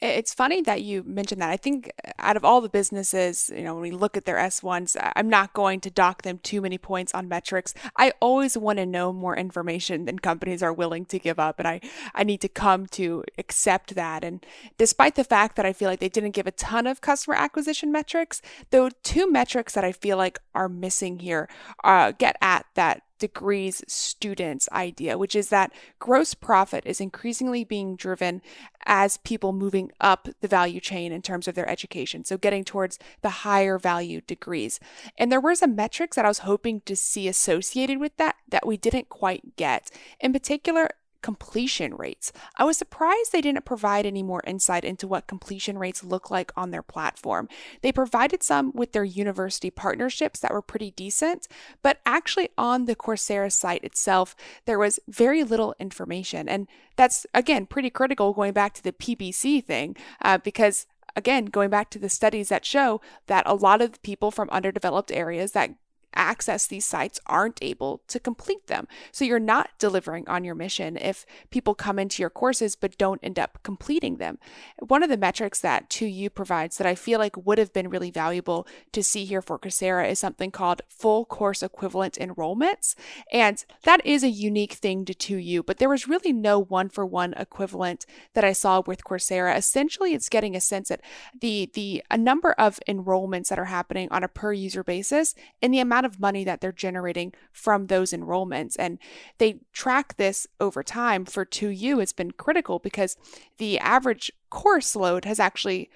It's 0.00 0.34
funny 0.34 0.62
that 0.62 0.82
you 0.82 1.02
mentioned 1.04 1.40
that. 1.40 1.50
I 1.50 1.56
think 1.56 1.92
out 2.18 2.36
of 2.36 2.44
all 2.44 2.60
the 2.60 2.68
businesses, 2.68 3.50
you 3.54 3.62
know, 3.62 3.74
when 3.74 3.82
we 3.82 3.90
look 3.90 4.16
at 4.16 4.24
their 4.24 4.36
S1s, 4.36 4.96
I'm 5.16 5.28
not 5.28 5.52
going 5.52 5.80
to 5.80 5.90
dock 5.90 6.22
them 6.22 6.38
too 6.38 6.60
many 6.60 6.78
points 6.78 7.14
on 7.14 7.28
metrics. 7.28 7.74
I 7.96 8.12
always 8.20 8.56
want 8.56 8.78
to 8.78 8.86
know 8.86 9.12
more 9.12 9.36
information 9.36 10.04
than 10.04 10.18
companies 10.18 10.62
are 10.62 10.72
willing 10.72 11.04
to 11.06 11.18
give 11.18 11.38
up. 11.38 11.58
And 11.58 11.68
I, 11.68 11.80
I 12.14 12.24
need 12.24 12.40
to 12.42 12.48
come 12.48 12.86
to 12.88 13.24
accept 13.38 13.94
that. 13.94 14.24
And 14.24 14.44
despite 14.78 15.14
the 15.14 15.24
fact 15.24 15.56
that 15.56 15.66
I 15.66 15.72
feel 15.72 15.88
like 15.88 16.00
they 16.00 16.08
didn't 16.08 16.32
give 16.32 16.46
a 16.46 16.52
ton 16.52 16.86
of 16.86 17.00
customer 17.00 17.36
acquisition 17.36 17.90
metrics, 17.90 18.42
though 18.70 18.90
two 19.02 19.30
metrics 19.30 19.74
that 19.74 19.84
I 19.84 19.92
feel 19.92 20.16
like 20.16 20.38
are 20.54 20.68
missing 20.68 21.20
here 21.20 21.48
uh, 21.84 22.12
get 22.12 22.36
at 22.40 22.66
that 22.74 23.02
degrees 23.18 23.82
students 23.86 24.68
idea, 24.72 25.18
which 25.18 25.34
is 25.34 25.48
that 25.48 25.72
gross 25.98 26.34
profit 26.34 26.84
is 26.86 27.00
increasingly 27.00 27.64
being 27.64 27.96
driven 27.96 28.42
as 28.84 29.16
people 29.18 29.52
moving 29.52 29.90
up 30.00 30.28
the 30.40 30.48
value 30.48 30.80
chain 30.80 31.12
in 31.12 31.22
terms 31.22 31.48
of 31.48 31.54
their 31.54 31.68
education. 31.68 32.24
So 32.24 32.36
getting 32.36 32.64
towards 32.64 32.98
the 33.22 33.30
higher 33.30 33.78
value 33.78 34.20
degrees. 34.20 34.78
And 35.18 35.30
there 35.30 35.40
were 35.40 35.54
some 35.54 35.74
metrics 35.74 36.16
that 36.16 36.24
I 36.24 36.28
was 36.28 36.40
hoping 36.40 36.82
to 36.82 36.96
see 36.96 37.28
associated 37.28 37.98
with 37.98 38.16
that 38.16 38.36
that 38.48 38.66
we 38.66 38.76
didn't 38.76 39.08
quite 39.08 39.56
get. 39.56 39.90
In 40.20 40.32
particular, 40.32 40.90
completion 41.26 41.92
rates. 41.96 42.32
I 42.56 42.62
was 42.62 42.76
surprised 42.76 43.32
they 43.32 43.40
didn't 43.40 43.64
provide 43.64 44.06
any 44.06 44.22
more 44.22 44.44
insight 44.46 44.84
into 44.84 45.08
what 45.08 45.26
completion 45.26 45.76
rates 45.76 46.04
look 46.04 46.30
like 46.30 46.52
on 46.56 46.70
their 46.70 46.84
platform. 46.84 47.48
They 47.82 47.90
provided 47.90 48.44
some 48.44 48.70
with 48.72 48.92
their 48.92 49.02
university 49.02 49.68
partnerships 49.68 50.38
that 50.38 50.52
were 50.52 50.62
pretty 50.62 50.92
decent, 50.92 51.48
but 51.82 51.98
actually 52.06 52.50
on 52.56 52.84
the 52.84 52.94
Coursera 52.94 53.50
site 53.50 53.82
itself, 53.82 54.36
there 54.66 54.78
was 54.78 55.00
very 55.08 55.42
little 55.42 55.74
information. 55.80 56.48
And 56.48 56.68
that's, 56.94 57.26
again, 57.34 57.66
pretty 57.66 57.90
critical 57.90 58.32
going 58.32 58.52
back 58.52 58.72
to 58.74 58.82
the 58.84 58.92
PBC 58.92 59.64
thing, 59.64 59.96
uh, 60.22 60.38
because 60.38 60.86
again, 61.16 61.46
going 61.46 61.70
back 61.70 61.90
to 61.90 61.98
the 61.98 62.08
studies 62.08 62.50
that 62.50 62.64
show 62.64 63.00
that 63.26 63.42
a 63.46 63.54
lot 63.54 63.82
of 63.82 64.00
people 64.02 64.30
from 64.30 64.48
underdeveloped 64.50 65.10
areas 65.10 65.52
that 65.52 65.70
access 66.16 66.66
these 66.66 66.84
sites 66.84 67.20
aren't 67.26 67.62
able 67.62 68.00
to 68.08 68.18
complete 68.18 68.66
them. 68.66 68.88
So 69.12 69.24
you're 69.24 69.38
not 69.38 69.70
delivering 69.78 70.28
on 70.28 70.44
your 70.44 70.54
mission 70.54 70.96
if 70.96 71.26
people 71.50 71.74
come 71.74 71.98
into 71.98 72.22
your 72.22 72.30
courses 72.30 72.74
but 72.74 72.98
don't 72.98 73.20
end 73.22 73.38
up 73.38 73.58
completing 73.62 74.16
them. 74.16 74.38
One 74.78 75.02
of 75.02 75.10
the 75.10 75.16
metrics 75.16 75.60
that 75.60 75.90
2U 75.90 76.34
provides 76.34 76.78
that 76.78 76.86
I 76.86 76.94
feel 76.94 77.18
like 77.18 77.36
would 77.36 77.58
have 77.58 77.72
been 77.72 77.90
really 77.90 78.10
valuable 78.10 78.66
to 78.92 79.02
see 79.02 79.24
here 79.24 79.42
for 79.42 79.58
Coursera 79.58 80.10
is 80.10 80.18
something 80.18 80.50
called 80.50 80.82
full 80.88 81.24
course 81.24 81.62
equivalent 81.62 82.14
enrollments. 82.14 82.94
And 83.32 83.64
that 83.84 84.04
is 84.04 84.22
a 84.24 84.28
unique 84.28 84.74
thing 84.74 85.04
to 85.04 85.14
2U, 85.14 85.66
but 85.66 85.78
there 85.78 85.88
was 85.88 86.08
really 86.08 86.32
no 86.32 86.58
one 86.58 86.88
for 86.88 87.04
one 87.04 87.34
equivalent 87.34 88.06
that 88.34 88.44
I 88.44 88.52
saw 88.52 88.82
with 88.86 89.04
Coursera. 89.04 89.56
Essentially, 89.56 90.14
it's 90.14 90.28
getting 90.28 90.56
a 90.56 90.60
sense 90.60 90.88
that 90.88 91.00
the 91.40 91.70
the 91.74 92.02
a 92.10 92.18
number 92.18 92.52
of 92.52 92.80
enrollments 92.88 93.48
that 93.48 93.58
are 93.58 93.66
happening 93.66 94.08
on 94.10 94.24
a 94.24 94.28
per 94.28 94.52
user 94.52 94.82
basis 94.82 95.34
and 95.62 95.72
the 95.72 95.80
amount 96.06 96.14
of 96.14 96.20
money 96.20 96.44
that 96.44 96.60
they're 96.60 96.72
generating 96.72 97.32
from 97.52 97.86
those 97.86 98.12
enrollments. 98.12 98.76
And 98.78 98.98
they 99.38 99.60
track 99.72 100.16
this 100.16 100.46
over 100.60 100.82
time 100.82 101.24
for 101.24 101.44
2U. 101.44 102.00
It's 102.02 102.12
been 102.12 102.32
critical 102.32 102.78
because 102.78 103.16
the 103.58 103.78
average 103.78 104.30
course 104.50 104.96
load 104.96 105.24
has 105.24 105.40
actually 105.40 105.90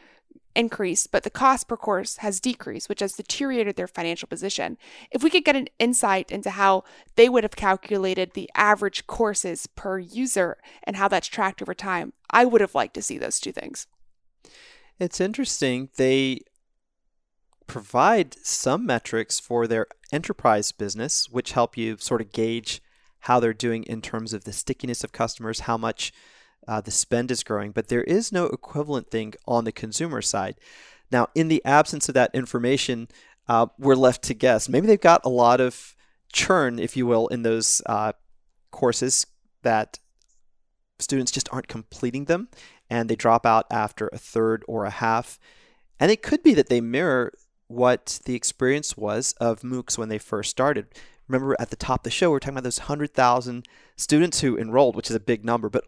increased, 0.57 1.12
but 1.12 1.23
the 1.23 1.31
cost 1.31 1.68
per 1.68 1.77
course 1.77 2.16
has 2.18 2.40
decreased, 2.40 2.88
which 2.88 3.01
has 3.01 3.12
deteriorated 3.12 3.77
their 3.77 3.87
financial 3.87 4.27
position. 4.27 4.77
If 5.12 5.23
we 5.23 5.31
could 5.31 5.44
get 5.44 5.55
an 5.55 5.68
insight 5.79 6.33
into 6.33 6.51
how 6.51 6.83
they 7.14 7.29
would 7.29 7.44
have 7.44 7.55
calculated 7.55 8.33
the 8.33 8.51
average 8.57 9.07
courses 9.07 9.68
per 9.68 10.01
user 10.01 10.59
and 10.83 10.96
how 10.96 11.07
that's 11.07 11.29
tracked 11.29 11.62
over 11.62 11.73
time, 11.73 12.12
I 12.31 12.44
would 12.44 12.61
have 12.61 12.75
liked 12.75 12.94
to 12.94 13.03
see 13.03 13.16
those 13.16 13.38
two 13.38 13.53
things. 13.53 13.87
It's 14.99 15.20
interesting. 15.20 15.88
They 15.96 16.40
provide 17.68 18.35
some 18.42 18.85
metrics 18.85 19.38
for 19.38 19.68
their 19.68 19.87
enterprise 20.12 20.73
business, 20.73 21.29
which 21.31 21.53
help 21.53 21.77
you 21.77 21.96
sort 21.99 22.20
of 22.20 22.33
gauge 22.33 22.83
how 23.20 23.38
they're 23.38 23.53
doing 23.53 23.85
in 23.85 24.01
terms 24.01 24.33
of 24.33 24.44
the 24.44 24.53
stickiness 24.53 25.05
of 25.05 25.12
customers, 25.12 25.61
how 25.61 25.77
much 25.77 26.12
uh, 26.66 26.81
the 26.81 26.90
spend 26.90 27.31
is 27.31 27.42
growing, 27.42 27.73
but 27.73 27.88
there 27.88 28.05
is 28.05 28.33
no 28.33 28.46
equivalent 28.46 29.11
thing 29.11 29.35
on 29.46 29.64
the 29.64 29.73
consumer 29.73 30.23
side. 30.23 30.57
Now, 31.11 31.29
in 31.35 31.49
the 31.49 31.64
absence 31.64 32.09
of 32.09 32.14
that 32.14 32.31
information, 32.35 33.09
uh, 33.49 33.66
we're 33.79 33.96
left 33.96 34.23
to 34.25 34.35
guess. 34.35 34.68
Maybe 34.68 34.87
they've 34.87 35.01
got 35.01 35.25
a 35.25 35.31
lot 35.31 35.61
of 35.61 35.96
churn, 36.33 36.79
if 36.79 36.96
you 36.96 37.07
will, 37.07 37.27
in 37.29 37.42
those 37.42 37.83
uh, 37.87 38.12
courses 38.70 39.27
that 39.62 39.99
students 40.99 41.33
just 41.33 41.49
aren't 41.53 41.68
completing 41.68 42.27
them 42.27 42.49
and 42.88 43.09
they 43.09 43.16
drop 43.16 43.46
out 43.46 43.66
after 43.70 44.09
a 44.12 44.18
third 44.18 44.64
or 44.68 44.85
a 44.85 44.90
half. 44.90 45.38
And 45.99 46.11
it 46.11 46.23
could 46.23 46.42
be 46.42 46.55
that 46.55 46.68
they 46.68 46.81
mirror 46.81 47.33
what 47.70 48.18
the 48.24 48.35
experience 48.35 48.96
was 48.96 49.33
of 49.40 49.61
MOOCs 49.61 49.96
when 49.96 50.09
they 50.09 50.18
first 50.18 50.50
started. 50.50 50.87
Remember 51.28 51.56
at 51.61 51.70
the 51.70 51.76
top 51.76 52.00
of 52.00 52.04
the 52.04 52.11
show, 52.11 52.30
we 52.30 52.37
are 52.37 52.40
talking 52.40 52.54
about 52.54 52.64
those 52.64 52.80
100,000 52.80 53.64
students 53.96 54.40
who 54.40 54.59
enrolled, 54.59 54.96
which 54.96 55.09
is 55.09 55.14
a 55.14 55.20
big 55.20 55.44
number, 55.44 55.70
but 55.70 55.85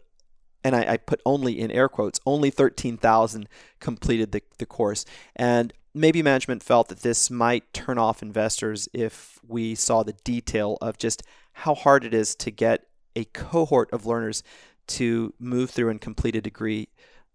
and 0.63 0.77
I, 0.77 0.93
I 0.93 0.97
put 0.97 1.21
only 1.25 1.59
in 1.59 1.71
air 1.71 1.89
quotes, 1.89 2.21
only 2.25 2.49
13,000 2.49 3.49
completed 3.81 4.31
the, 4.31 4.41
the 4.59 4.65
course. 4.65 5.03
And 5.35 5.73
maybe 5.93 6.23
management 6.23 6.63
felt 6.63 6.87
that 6.87 7.01
this 7.01 7.29
might 7.29 7.73
turn 7.73 7.97
off 7.97 8.23
investors 8.23 8.87
if 8.93 9.39
we 9.45 9.75
saw 9.75 10.03
the 10.03 10.15
detail 10.23 10.77
of 10.81 10.97
just 10.97 11.21
how 11.51 11.75
hard 11.75 12.05
it 12.05 12.13
is 12.13 12.33
to 12.35 12.49
get 12.49 12.85
a 13.13 13.25
cohort 13.25 13.91
of 13.91 14.05
learners 14.05 14.41
to 14.87 15.33
move 15.37 15.69
through 15.69 15.89
and 15.89 15.99
complete 15.99 16.35
a 16.37 16.41
degree 16.41 16.87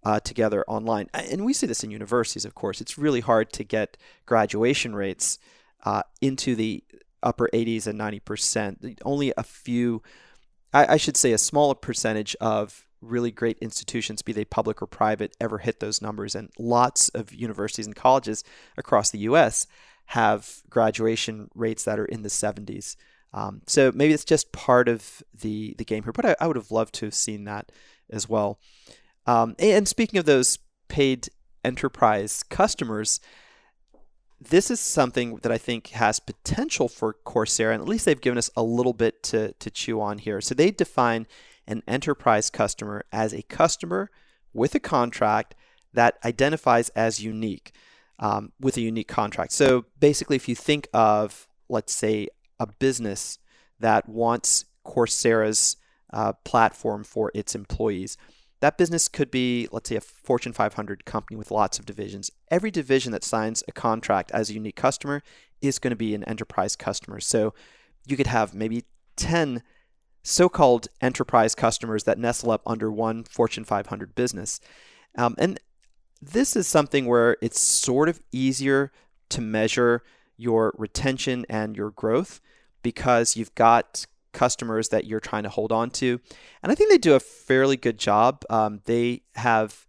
uh, 0.04 0.20
together 0.20 0.64
online. 0.68 1.08
And 1.12 1.44
we 1.44 1.52
see 1.52 1.66
this 1.66 1.84
in 1.84 1.90
universities, 1.90 2.44
of 2.44 2.54
course. 2.54 2.80
It's 2.80 2.98
really 2.98 3.20
hard 3.20 3.52
to 3.54 3.64
get 3.64 3.96
graduation 4.26 4.94
rates 4.94 5.38
uh, 5.84 6.02
into 6.20 6.54
the 6.54 6.84
upper 7.22 7.48
80s 7.52 7.86
and 7.86 7.98
90%. 7.98 8.98
Only 9.04 9.32
a 9.36 9.42
few, 9.42 10.02
I, 10.72 10.94
I 10.94 10.96
should 10.96 11.16
say, 11.16 11.32
a 11.32 11.38
smaller 11.38 11.74
percentage 11.74 12.36
of 12.40 12.86
really 13.00 13.30
great 13.30 13.58
institutions, 13.60 14.22
be 14.22 14.32
they 14.32 14.44
public 14.44 14.82
or 14.82 14.86
private, 14.86 15.36
ever 15.40 15.58
hit 15.58 15.80
those 15.80 16.02
numbers. 16.02 16.34
And 16.34 16.50
lots 16.58 17.08
of 17.10 17.32
universities 17.32 17.86
and 17.86 17.94
colleges 17.94 18.44
across 18.76 19.10
the 19.10 19.20
US 19.20 19.66
have 20.06 20.62
graduation 20.70 21.50
rates 21.54 21.84
that 21.84 21.98
are 21.98 22.06
in 22.06 22.22
the 22.22 22.28
70s. 22.28 22.96
Um, 23.32 23.60
so 23.66 23.92
maybe 23.94 24.14
it's 24.14 24.24
just 24.24 24.52
part 24.52 24.88
of 24.88 25.22
the, 25.38 25.74
the 25.76 25.84
game 25.84 26.02
here, 26.02 26.12
but 26.12 26.24
I, 26.24 26.36
I 26.40 26.46
would 26.46 26.56
have 26.56 26.70
loved 26.70 26.94
to 26.94 27.06
have 27.06 27.14
seen 27.14 27.44
that 27.44 27.70
as 28.10 28.28
well. 28.28 28.58
Um, 29.28 29.54
and 29.58 29.86
speaking 29.86 30.18
of 30.18 30.24
those 30.24 30.58
paid 30.88 31.28
enterprise 31.62 32.42
customers, 32.42 33.20
this 34.40 34.70
is 34.70 34.80
something 34.80 35.36
that 35.42 35.52
I 35.52 35.58
think 35.58 35.88
has 35.88 36.18
potential 36.18 36.88
for 36.88 37.14
Coursera, 37.26 37.74
and 37.74 37.82
at 37.82 37.88
least 37.88 38.06
they've 38.06 38.18
given 38.18 38.38
us 38.38 38.48
a 38.56 38.62
little 38.62 38.94
bit 38.94 39.22
to, 39.24 39.52
to 39.52 39.70
chew 39.70 40.00
on 40.00 40.16
here. 40.16 40.40
So 40.40 40.54
they 40.54 40.70
define 40.70 41.26
an 41.66 41.82
enterprise 41.86 42.48
customer 42.48 43.04
as 43.12 43.34
a 43.34 43.42
customer 43.42 44.10
with 44.54 44.74
a 44.74 44.80
contract 44.80 45.54
that 45.92 46.16
identifies 46.24 46.88
as 46.90 47.22
unique 47.22 47.72
um, 48.18 48.52
with 48.58 48.78
a 48.78 48.80
unique 48.80 49.08
contract. 49.08 49.52
So 49.52 49.84
basically, 50.00 50.36
if 50.36 50.48
you 50.48 50.54
think 50.54 50.88
of, 50.94 51.46
let's 51.68 51.92
say, 51.92 52.28
a 52.58 52.66
business 52.66 53.38
that 53.78 54.08
wants 54.08 54.64
Coursera's 54.86 55.76
uh, 56.14 56.32
platform 56.44 57.04
for 57.04 57.30
its 57.34 57.54
employees, 57.54 58.16
that 58.60 58.78
business 58.78 59.08
could 59.08 59.30
be, 59.30 59.68
let's 59.70 59.88
say, 59.88 59.96
a 59.96 60.00
Fortune 60.00 60.52
500 60.52 61.04
company 61.04 61.36
with 61.36 61.50
lots 61.50 61.78
of 61.78 61.86
divisions. 61.86 62.30
Every 62.50 62.70
division 62.70 63.12
that 63.12 63.24
signs 63.24 63.62
a 63.68 63.72
contract 63.72 64.30
as 64.32 64.50
a 64.50 64.54
unique 64.54 64.76
customer 64.76 65.22
is 65.60 65.78
going 65.78 65.90
to 65.92 65.96
be 65.96 66.14
an 66.14 66.24
enterprise 66.24 66.74
customer. 66.76 67.20
So 67.20 67.54
you 68.06 68.16
could 68.16 68.26
have 68.26 68.54
maybe 68.54 68.84
10 69.16 69.62
so 70.22 70.48
called 70.48 70.88
enterprise 71.00 71.54
customers 71.54 72.04
that 72.04 72.18
nestle 72.18 72.50
up 72.50 72.62
under 72.66 72.90
one 72.90 73.24
Fortune 73.24 73.64
500 73.64 74.14
business. 74.14 74.60
Um, 75.16 75.34
and 75.38 75.60
this 76.20 76.56
is 76.56 76.66
something 76.66 77.06
where 77.06 77.36
it's 77.40 77.60
sort 77.60 78.08
of 78.08 78.20
easier 78.32 78.92
to 79.30 79.40
measure 79.40 80.02
your 80.36 80.74
retention 80.76 81.46
and 81.48 81.76
your 81.76 81.90
growth 81.90 82.40
because 82.82 83.36
you've 83.36 83.54
got 83.54 84.06
customers 84.32 84.88
that 84.90 85.06
you're 85.06 85.20
trying 85.20 85.42
to 85.42 85.48
hold 85.48 85.72
on 85.72 85.90
to. 85.90 86.20
And 86.62 86.70
I 86.70 86.74
think 86.74 86.90
they 86.90 86.98
do 86.98 87.14
a 87.14 87.20
fairly 87.20 87.76
good 87.76 87.98
job. 87.98 88.44
Um, 88.50 88.80
they 88.84 89.22
have 89.34 89.86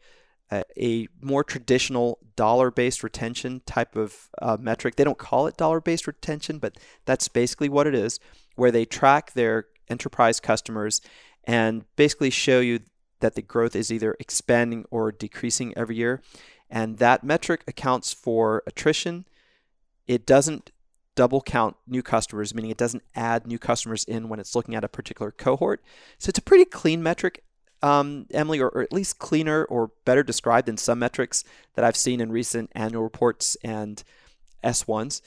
a, 0.51 0.63
a, 0.77 1.07
more 1.21 1.43
traditional 1.43 2.19
dollar 2.35 2.71
based 2.71 3.03
retention 3.03 3.61
type 3.65 3.95
of 3.95 4.29
uh, 4.41 4.57
metric. 4.59 4.95
They 4.95 5.03
don't 5.03 5.17
call 5.17 5.47
it 5.47 5.57
dollar 5.57 5.81
based 5.81 6.07
retention, 6.07 6.59
but 6.59 6.77
that's 7.05 7.27
basically 7.27 7.69
what 7.69 7.87
it 7.87 7.95
is, 7.95 8.19
where 8.55 8.71
they 8.71 8.85
track 8.85 9.33
their 9.33 9.65
enterprise 9.89 10.39
customers 10.39 11.01
and 11.43 11.83
basically 11.95 12.29
show 12.29 12.59
you 12.59 12.79
that 13.19 13.35
the 13.35 13.41
growth 13.41 13.75
is 13.75 13.91
either 13.91 14.15
expanding 14.19 14.85
or 14.91 15.11
decreasing 15.11 15.73
every 15.77 15.95
year. 15.95 16.21
And 16.69 16.97
that 16.97 17.23
metric 17.23 17.63
accounts 17.67 18.13
for 18.13 18.63
attrition. 18.67 19.25
It 20.07 20.25
doesn't 20.25 20.71
double 21.19 21.41
count 21.41 21.75
new 21.85 22.01
customers, 22.01 22.55
meaning 22.55 22.71
it 22.71 22.77
doesn't 22.77 23.03
add 23.13 23.45
new 23.45 23.59
customers 23.59 24.05
in 24.05 24.29
when 24.29 24.39
it's 24.39 24.55
looking 24.55 24.73
at 24.73 24.85
a 24.85 24.87
particular 24.87 25.31
cohort. 25.31 25.83
So 26.17 26.29
it's 26.29 26.39
a 26.39 26.41
pretty 26.41 26.63
clean 26.63 27.03
metric, 27.03 27.43
um, 27.83 28.25
Emily, 28.31 28.61
or, 28.61 28.69
or 28.69 28.83
at 28.83 28.93
least 28.93 29.19
cleaner 29.19 29.65
or 29.65 29.91
better 30.05 30.23
described 30.23 30.65
than 30.65 30.77
some 30.77 30.97
metrics 30.97 31.43
that 31.73 31.83
I've 31.83 31.97
seen 31.97 32.21
in 32.21 32.31
recent 32.31 32.71
annual 32.73 33.03
reports 33.03 33.57
and 33.65 34.01
S1s. 34.63 35.19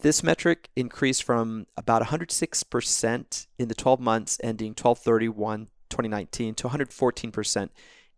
This 0.00 0.22
metric 0.22 0.70
increased 0.74 1.24
from 1.24 1.66
about 1.76 2.00
106% 2.00 3.46
in 3.58 3.68
the 3.68 3.74
12 3.74 4.00
months 4.00 4.40
ending 4.42 4.70
1231 4.70 5.68
2019 5.90 6.54
to 6.54 6.68
114% 6.68 7.68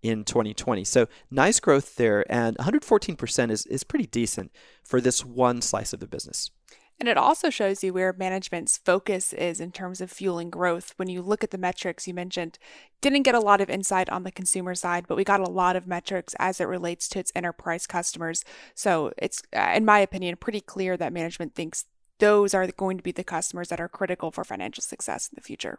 in 0.03 0.25
2020. 0.25 0.85
So 0.85 1.09
nice 1.29 1.59
growth 1.59 1.97
there, 1.97 2.25
and 2.33 2.57
114% 2.59 3.51
is, 3.51 3.67
is 3.67 3.83
pretty 3.83 4.07
decent 4.07 4.53
for 4.85 5.01
this 5.01 5.25
one 5.25 5.61
slice 5.61 5.93
of 5.93 5.99
the 5.99 6.07
business. 6.07 6.51
And 7.01 7.09
it 7.09 7.17
also 7.17 7.49
shows 7.49 7.83
you 7.83 7.95
where 7.95 8.13
management's 8.13 8.77
focus 8.77 9.33
is 9.33 9.59
in 9.59 9.73
terms 9.73 10.03
of 10.03 10.11
fueling 10.11 10.51
growth. 10.51 10.93
When 10.99 11.09
you 11.09 11.23
look 11.23 11.43
at 11.43 11.51
the 11.51 11.57
metrics 11.57 12.07
you 12.07 12.13
mentioned, 12.13 12.59
didn't 13.01 13.23
get 13.23 13.35
a 13.35 13.41
lot 13.41 13.63
of 13.63 13.71
insight 13.71 14.11
on 14.11 14.23
the 14.23 14.31
consumer 14.31 14.75
side, 14.75 15.07
but 15.09 15.17
we 15.17 15.25
got 15.25 15.41
a 15.41 15.51
lot 15.51 15.77
of 15.77 15.87
metrics 15.87 16.35
as 16.39 16.61
it 16.61 16.69
relates 16.69 17.09
to 17.09 17.19
its 17.19 17.33
enterprise 17.35 17.87
customers. 17.87 18.45
So 18.75 19.13
it's, 19.17 19.43
uh, 19.57 19.73
in 19.75 19.87
my 19.87 20.01
opinion, 20.01 20.37
pretty 20.37 20.61
clear 20.61 20.99
that 20.99 21.11
management 21.11 21.55
thinks 21.55 21.87
those 22.19 22.53
are 22.53 22.67
going 22.67 22.99
to 22.99 23.03
be 23.03 23.13
the 23.13 23.25
customers 23.25 23.69
that 23.69 23.81
are 23.81 23.89
critical 23.89 24.31
for 24.31 24.45
financial 24.45 24.83
success 24.83 25.29
in 25.29 25.37
the 25.37 25.43
future. 25.43 25.79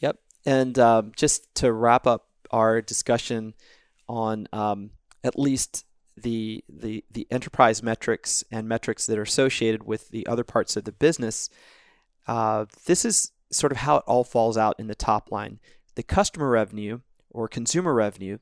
Yep. 0.00 0.18
And 0.44 0.78
um, 0.78 1.12
just 1.16 1.54
to 1.54 1.72
wrap 1.72 2.06
up 2.06 2.28
our 2.50 2.82
discussion 2.82 3.54
on 4.10 4.46
um, 4.52 4.90
at 5.24 5.38
least 5.38 5.86
the 6.16 6.64
the 6.68 7.04
the 7.10 7.26
enterprise 7.30 7.82
metrics 7.82 8.44
and 8.50 8.68
metrics 8.68 9.06
that 9.06 9.18
are 9.18 9.22
associated 9.22 9.84
with 9.84 10.10
the 10.10 10.26
other 10.26 10.44
parts 10.44 10.76
of 10.76 10.84
the 10.84 10.92
business, 10.92 11.50
uh, 12.26 12.66
this 12.86 13.04
is 13.04 13.32
sort 13.50 13.72
of 13.72 13.78
how 13.78 13.96
it 13.96 14.04
all 14.06 14.24
falls 14.24 14.56
out 14.56 14.78
in 14.78 14.86
the 14.86 14.94
top 14.94 15.30
line. 15.30 15.58
The 15.94 16.02
customer 16.02 16.48
revenue 16.48 17.00
or 17.30 17.48
consumer 17.48 17.94
revenue 17.94 18.38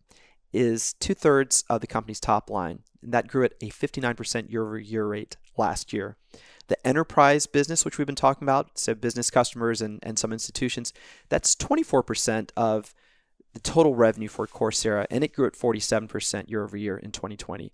is 0.52 0.94
two 0.94 1.14
thirds 1.14 1.64
of 1.68 1.80
the 1.80 1.86
company's 1.86 2.20
top 2.20 2.50
line, 2.50 2.80
and 3.02 3.12
that 3.12 3.28
grew 3.28 3.44
at 3.44 3.54
a 3.60 3.70
59% 3.70 4.50
year 4.50 4.62
over 4.62 4.78
year 4.78 5.06
rate 5.06 5.36
last 5.56 5.92
year. 5.92 6.16
The 6.68 6.86
enterprise 6.86 7.46
business, 7.46 7.84
which 7.84 7.98
we've 7.98 8.06
been 8.06 8.14
talking 8.14 8.44
about, 8.44 8.78
so 8.78 8.94
business 8.94 9.30
customers 9.30 9.80
and, 9.80 9.98
and 10.02 10.18
some 10.18 10.32
institutions, 10.32 10.92
that's 11.28 11.56
24% 11.56 12.50
of 12.56 12.94
the 13.52 13.60
total 13.60 13.94
revenue 13.94 14.28
for 14.28 14.46
Coursera, 14.46 15.06
and 15.10 15.22
it 15.22 15.34
grew 15.34 15.46
at 15.46 15.54
47% 15.54 16.48
year 16.48 16.62
over 16.64 16.76
year 16.76 16.96
in 16.96 17.12
2020. 17.12 17.72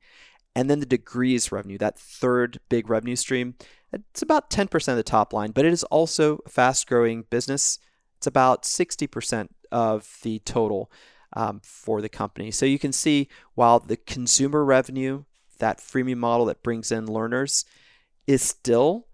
And 0.54 0.68
then 0.68 0.80
the 0.80 0.86
degrees 0.86 1.52
revenue, 1.52 1.78
that 1.78 1.98
third 1.98 2.58
big 2.68 2.90
revenue 2.90 3.16
stream, 3.16 3.54
it's 3.92 4.22
about 4.22 4.50
10% 4.50 4.88
of 4.88 4.96
the 4.96 5.02
top 5.02 5.32
line, 5.32 5.52
but 5.52 5.64
it 5.64 5.72
is 5.72 5.84
also 5.84 6.40
a 6.44 6.48
fast 6.48 6.86
growing 6.88 7.22
business. 7.30 7.78
It's 8.16 8.26
about 8.26 8.64
60% 8.64 9.48
of 9.70 10.18
the 10.22 10.40
total 10.40 10.90
um, 11.34 11.60
for 11.62 12.00
the 12.00 12.08
company. 12.08 12.50
So 12.50 12.66
you 12.66 12.78
can 12.78 12.92
see 12.92 13.28
while 13.54 13.78
the 13.78 13.96
consumer 13.96 14.64
revenue, 14.64 15.24
that 15.58 15.78
freemium 15.78 16.18
model 16.18 16.46
that 16.46 16.62
brings 16.62 16.90
in 16.90 17.06
learners, 17.06 17.64
is 18.26 18.42
still 18.42 19.06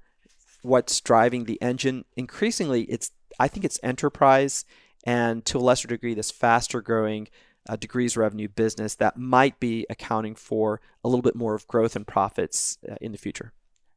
what's 0.62 1.00
driving 1.00 1.44
the 1.44 1.60
engine. 1.60 2.04
Increasingly, 2.16 2.82
it's 2.84 3.10
I 3.38 3.48
think 3.48 3.64
it's 3.64 3.80
enterprise 3.82 4.64
and 5.04 5.44
to 5.44 5.58
a 5.58 5.60
lesser 5.60 5.88
degree 5.88 6.14
this 6.14 6.30
faster 6.30 6.80
growing 6.80 7.28
uh, 7.68 7.76
degrees 7.76 8.16
revenue 8.16 8.48
business 8.48 8.94
that 8.96 9.16
might 9.16 9.58
be 9.60 9.86
accounting 9.88 10.34
for 10.34 10.80
a 11.02 11.08
little 11.08 11.22
bit 11.22 11.36
more 11.36 11.54
of 11.54 11.66
growth 11.66 11.96
and 11.96 12.06
profits 12.06 12.78
uh, 12.90 12.96
in 13.00 13.12
the 13.12 13.18
future. 13.18 13.52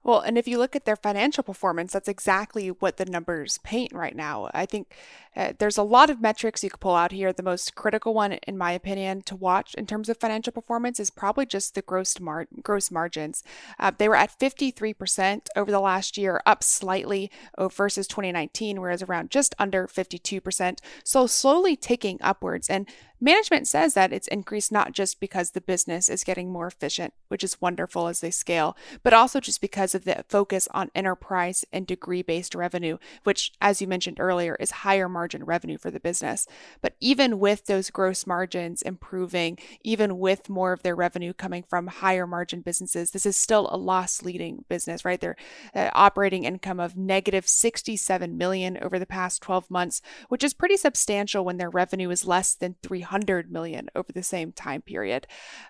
Well, 0.07 0.21
and 0.21 0.37
if 0.37 0.47
you 0.47 0.57
look 0.57 0.73
at 0.73 0.85
their 0.85 0.95
financial 0.95 1.43
performance, 1.43 1.91
that's 1.91 2.07
exactly 2.07 2.69
what 2.69 2.95
the 2.95 3.03
numbers 3.03 3.57
paint 3.57 3.91
right 3.91 4.15
now. 4.15 4.49
I 4.53 4.65
think 4.65 4.87
uh, 5.35 5.51
there's 5.59 5.77
a 5.77 5.83
lot 5.83 6.09
of 6.09 6.21
metrics 6.21 6.63
you 6.63 6.69
could 6.69 6.79
pull 6.79 6.95
out 6.95 7.11
here. 7.11 7.33
The 7.33 7.43
most 7.43 7.75
critical 7.75 8.13
one, 8.13 8.31
in 8.47 8.57
my 8.57 8.71
opinion, 8.71 9.21
to 9.23 9.35
watch 9.35 9.73
in 9.73 9.85
terms 9.85 10.07
of 10.07 10.15
financial 10.15 10.53
performance 10.53 10.97
is 11.01 11.09
probably 11.09 11.45
just 11.45 11.75
the 11.75 11.81
gross 11.81 12.21
mar- 12.21 12.47
gross 12.63 12.89
margins. 12.89 13.43
Uh, 13.77 13.91
they 13.97 14.07
were 14.07 14.15
at 14.15 14.39
53% 14.39 15.47
over 15.57 15.69
the 15.69 15.81
last 15.81 16.17
year, 16.17 16.41
up 16.45 16.63
slightly 16.63 17.29
versus 17.69 18.07
2019, 18.07 18.79
whereas 18.79 19.03
around 19.03 19.29
just 19.29 19.55
under 19.59 19.87
52%. 19.87 20.79
So 21.03 21.27
slowly 21.27 21.75
ticking 21.75 22.17
upwards. 22.21 22.69
And 22.69 22.87
Management 23.19 23.67
says 23.67 23.95
that 23.95 24.13
it's 24.13 24.27
increased 24.27 24.71
not 24.71 24.91
just 24.91 25.19
because 25.19 25.51
the 25.51 25.61
business 25.61 26.07
is 26.07 26.23
getting 26.23 26.51
more 26.51 26.67
efficient, 26.67 27.15
which 27.29 27.43
is 27.43 27.59
wonderful 27.59 28.07
as 28.07 28.21
they 28.21 28.29
scale, 28.29 28.77
but 29.01 29.11
also 29.13 29.39
just 29.39 29.59
because 29.59 29.95
of 29.95 30.03
the 30.03 30.23
focus 30.29 30.67
on 30.71 30.91
enterprise 30.93 31.65
and 31.73 31.87
degree 31.87 32.21
based 32.21 32.53
revenue, 32.53 32.99
which, 33.23 33.53
as 33.59 33.81
you 33.81 33.87
mentioned 33.87 34.19
earlier, 34.19 34.55
is 34.59 34.69
higher 34.69 35.09
margin 35.09 35.43
revenue 35.43 35.79
for 35.79 35.89
the 35.89 35.99
business. 35.99 36.45
But 36.79 36.95
even 36.99 37.39
with 37.39 37.65
those 37.65 37.89
gross 37.89 38.27
margins 38.27 38.83
improving, 38.83 39.57
even 39.81 40.19
with 40.19 40.47
more 40.47 40.71
of 40.71 40.83
their 40.83 40.95
revenue 40.95 41.33
coming 41.33 41.63
from 41.63 41.87
higher 41.87 42.27
margin 42.27 42.61
businesses, 42.61 43.11
this 43.11 43.25
is 43.25 43.35
still 43.35 43.67
a 43.71 43.77
loss 43.77 44.21
leading 44.21 44.63
business, 44.69 45.03
right? 45.03 45.19
Their 45.19 45.37
uh, 45.73 45.89
operating 45.93 46.43
income 46.43 46.79
of 46.79 46.95
negative 46.95 47.47
67 47.47 48.37
million 48.37 48.77
over 48.79 48.99
the 48.99 49.07
past 49.07 49.41
12 49.41 49.71
months, 49.71 50.03
which 50.29 50.43
is 50.43 50.53
pretty 50.53 50.77
substantial 50.77 51.43
when 51.43 51.57
their 51.57 51.71
revenue 51.71 52.11
is 52.11 52.27
less 52.27 52.53
than 52.53 52.75
300 52.83 53.06
300 53.07 53.51
million 53.51 53.89
over 53.95 54.11
the 54.11 54.23
same 54.23 54.51
time 54.51 54.81
period. 54.81 55.27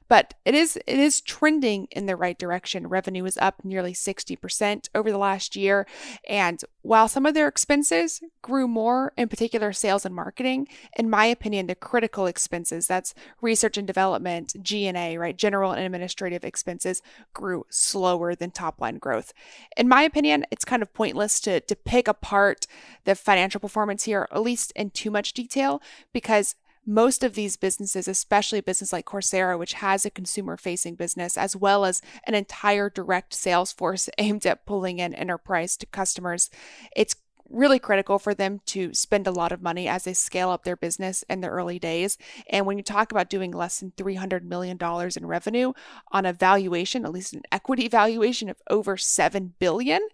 But 0.08 0.34
it 0.46 0.56
is 0.56 0.78
it 0.88 1.00
is 1.00 1.22
trending 1.22 1.88
in 1.92 2.06
the 2.06 2.16
right 2.16 2.38
direction. 2.38 2.88
Revenue 2.88 3.26
is 3.26 3.38
up 3.38 3.64
nearly 3.64 3.94
60% 3.94 4.90
over 4.96 5.12
the 5.12 5.18
last 5.18 5.56
year, 5.56 5.86
and 6.28 6.64
while 6.82 7.08
some 7.08 7.26
of 7.26 7.34
their 7.34 7.48
expenses 7.48 8.22
grew 8.42 8.68
more, 8.68 9.12
in 9.18 9.28
particular 9.28 9.74
sales 9.74 10.06
and 10.06 10.16
marketing, 10.16 10.68
in 10.98 11.10
my 11.10 11.26
opinion, 11.26 11.68
the 11.68 11.76
critical 11.76 12.28
expenses, 12.28 12.88
that's 12.88 13.14
research 13.42 13.78
and 13.78 13.86
development, 13.86 14.56
G&A, 14.62 15.18
right, 15.18 15.38
general 15.38 15.74
and 15.74 15.84
administrative 15.84 16.46
expenses 16.46 17.02
grew 17.34 17.66
slower 17.70 18.36
than 18.36 18.52
top 18.52 18.80
line 18.80 18.98
growth. 18.98 19.34
In 19.76 19.90
my 19.90 20.04
opinion, 20.04 20.46
it's 20.50 20.66
kind 20.66 20.82
of 20.82 20.94
pointless 20.94 21.40
to 21.42 21.60
to 21.60 21.76
pick 21.76 22.08
apart 22.08 22.68
the 23.04 23.16
financial 23.16 23.60
performance 23.60 24.04
here, 24.04 24.28
at 24.32 24.42
least 24.42 24.72
in 24.76 24.90
too 24.92 25.12
much 25.12 25.34
detail, 25.34 25.82
because 26.14 26.56
most 26.88 27.24
of 27.24 27.34
these 27.34 27.58
businesses, 27.58 28.08
especially 28.08 28.60
a 28.60 28.64
business 28.64 28.94
like 28.94 29.06
Coursera, 29.06 29.60
which 29.60 29.74
has 29.74 30.06
a 30.06 30.10
consumer 30.10 30.56
facing 30.56 30.96
business, 30.96 31.38
as 31.38 31.56
well 31.56 31.84
as 31.84 32.02
an 32.24 32.34
entire 32.34 32.90
direct 32.90 33.34
sales 33.34 33.74
force 33.74 34.10
aimed 34.18 34.46
at 34.46 34.66
pulling 34.66 35.00
in 35.00 35.14
enterprise 35.14 35.76
to 35.78 35.86
customers, 35.86 36.50
it's 36.96 37.16
really 37.50 37.80
critical 37.80 38.20
for 38.20 38.34
them 38.34 38.62
to 38.66 38.94
spend 38.94 39.28
a 39.28 39.32
lot 39.32 39.52
of 39.52 39.62
money 39.62 39.88
as 39.88 40.04
they 40.04 40.14
scale 40.14 40.50
up 40.50 40.64
their 40.64 40.76
business 40.76 41.24
in 41.30 41.42
the 41.42 41.48
early 41.48 41.80
days. 41.80 42.18
And 42.50 42.66
when 42.66 42.78
you 42.78 42.84
talk 42.84 43.12
about 43.12 43.30
doing 43.30 43.52
less 43.52 43.80
than 43.80 43.92
$300 43.92 44.44
million 44.44 44.78
in 45.16 45.26
revenue 45.26 45.74
on 46.12 46.26
a 46.26 46.34
valuation, 46.34 47.06
at 47.06 47.12
least 47.12 47.34
an 47.34 47.44
equity 47.52 47.88
valuation 47.88 48.50
of 48.50 48.62
over 48.70 48.98
7 48.98 49.54
billion, 49.60 50.08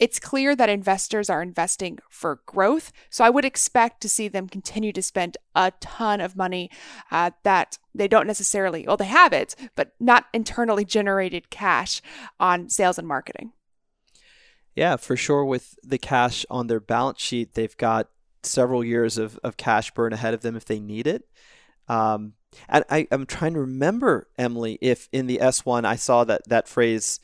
it's 0.00 0.18
clear 0.18 0.54
that 0.56 0.68
investors 0.68 1.30
are 1.30 1.42
investing 1.42 1.98
for 2.08 2.40
growth. 2.46 2.92
So 3.10 3.24
I 3.24 3.30
would 3.30 3.44
expect 3.44 4.00
to 4.02 4.08
see 4.08 4.28
them 4.28 4.48
continue 4.48 4.92
to 4.92 5.02
spend 5.02 5.36
a 5.54 5.72
ton 5.80 6.20
of 6.20 6.36
money 6.36 6.70
uh, 7.10 7.32
that 7.42 7.78
they 7.94 8.08
don't 8.08 8.26
necessarily, 8.26 8.84
well, 8.86 8.96
they 8.96 9.06
have 9.06 9.32
it, 9.32 9.54
but 9.74 9.92
not 9.98 10.26
internally 10.32 10.84
generated 10.84 11.50
cash 11.50 12.00
on 12.38 12.68
sales 12.68 12.98
and 12.98 13.08
marketing. 13.08 13.52
Yeah, 14.78 14.94
for 14.94 15.16
sure. 15.16 15.44
With 15.44 15.76
the 15.82 15.98
cash 15.98 16.46
on 16.48 16.68
their 16.68 16.78
balance 16.78 17.20
sheet, 17.20 17.54
they've 17.54 17.76
got 17.76 18.10
several 18.44 18.84
years 18.84 19.18
of, 19.18 19.36
of 19.42 19.56
cash 19.56 19.90
burn 19.90 20.12
ahead 20.12 20.34
of 20.34 20.42
them 20.42 20.54
if 20.54 20.64
they 20.64 20.78
need 20.78 21.08
it. 21.08 21.26
Um, 21.88 22.34
and 22.68 22.84
I, 22.88 23.08
I'm 23.10 23.26
trying 23.26 23.54
to 23.54 23.60
remember, 23.60 24.28
Emily, 24.38 24.78
if 24.80 25.08
in 25.10 25.26
the 25.26 25.38
S1 25.38 25.84
I 25.84 25.96
saw 25.96 26.22
that, 26.22 26.46
that 26.46 26.68
phrase 26.68 27.18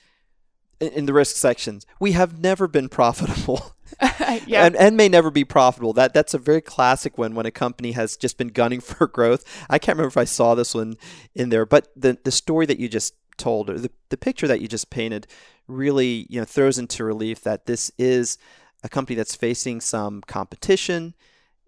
in, 0.81 0.89
in 0.89 1.07
the 1.07 1.13
risk 1.13 1.37
sections, 1.37 1.87
we 2.01 2.11
have 2.11 2.41
never 2.41 2.67
been 2.67 2.89
profitable. 2.89 3.77
yeah. 4.47 4.67
and, 4.67 4.75
and 4.75 4.97
may 4.97 5.09
never 5.09 5.31
be 5.31 5.45
profitable. 5.45 5.93
That 5.93 6.13
that's 6.13 6.35
a 6.35 6.39
very 6.39 6.61
classic 6.61 7.17
one 7.17 7.37
when 7.37 7.47
a 7.47 7.53
company 7.53 7.93
has 7.93 8.17
just 8.17 8.37
been 8.37 8.49
gunning 8.49 8.81
for 8.81 9.07
growth. 9.07 9.45
I 9.71 9.79
can't 9.79 9.97
remember 9.97 10.09
if 10.09 10.17
I 10.17 10.25
saw 10.25 10.57
this 10.57 10.75
one 10.75 10.97
in 11.37 11.51
there, 11.51 11.65
but 11.65 11.93
the 11.95 12.19
the 12.25 12.33
story 12.33 12.67
that 12.67 12.81
you 12.81 12.89
just 12.89 13.15
told 13.37 13.71
or 13.71 13.79
the, 13.79 13.91
the 14.09 14.17
picture 14.17 14.49
that 14.49 14.61
you 14.61 14.67
just 14.67 14.91
painted 14.91 15.29
really 15.67 16.27
you 16.29 16.41
know 16.41 16.45
throws 16.45 16.79
into 16.79 17.05
relief 17.05 17.43
that 17.43 17.67
this 17.67 17.91
is 17.99 18.39
a 18.83 18.89
company 18.89 19.17
that's 19.17 19.35
facing 19.35 19.81
some 19.81 20.21
competition 20.23 21.15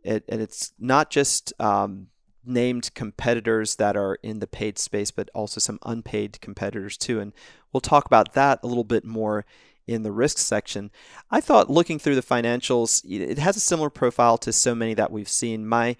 it, 0.04 0.24
and 0.28 0.40
it's 0.40 0.72
not 0.78 1.10
just 1.10 1.52
um, 1.60 2.08
named 2.44 2.94
competitors 2.94 3.76
that 3.76 3.96
are 3.96 4.16
in 4.22 4.38
the 4.40 4.46
paid 4.46 4.78
space 4.78 5.10
but 5.10 5.30
also 5.34 5.60
some 5.60 5.78
unpaid 5.84 6.40
competitors 6.40 6.96
too 6.96 7.20
and 7.20 7.32
we'll 7.72 7.80
talk 7.80 8.06
about 8.06 8.34
that 8.34 8.60
a 8.62 8.66
little 8.66 8.84
bit 8.84 9.04
more 9.04 9.44
in 9.86 10.02
the 10.02 10.12
risk 10.12 10.38
section. 10.38 10.90
I 11.30 11.40
thought 11.40 11.70
looking 11.70 11.98
through 11.98 12.16
the 12.16 12.22
financials 12.22 13.02
it 13.08 13.38
has 13.38 13.56
a 13.56 13.60
similar 13.60 13.90
profile 13.90 14.36
to 14.38 14.52
so 14.52 14.74
many 14.74 14.94
that 14.94 15.12
we've 15.12 15.28
seen. 15.28 15.66
My 15.66 15.96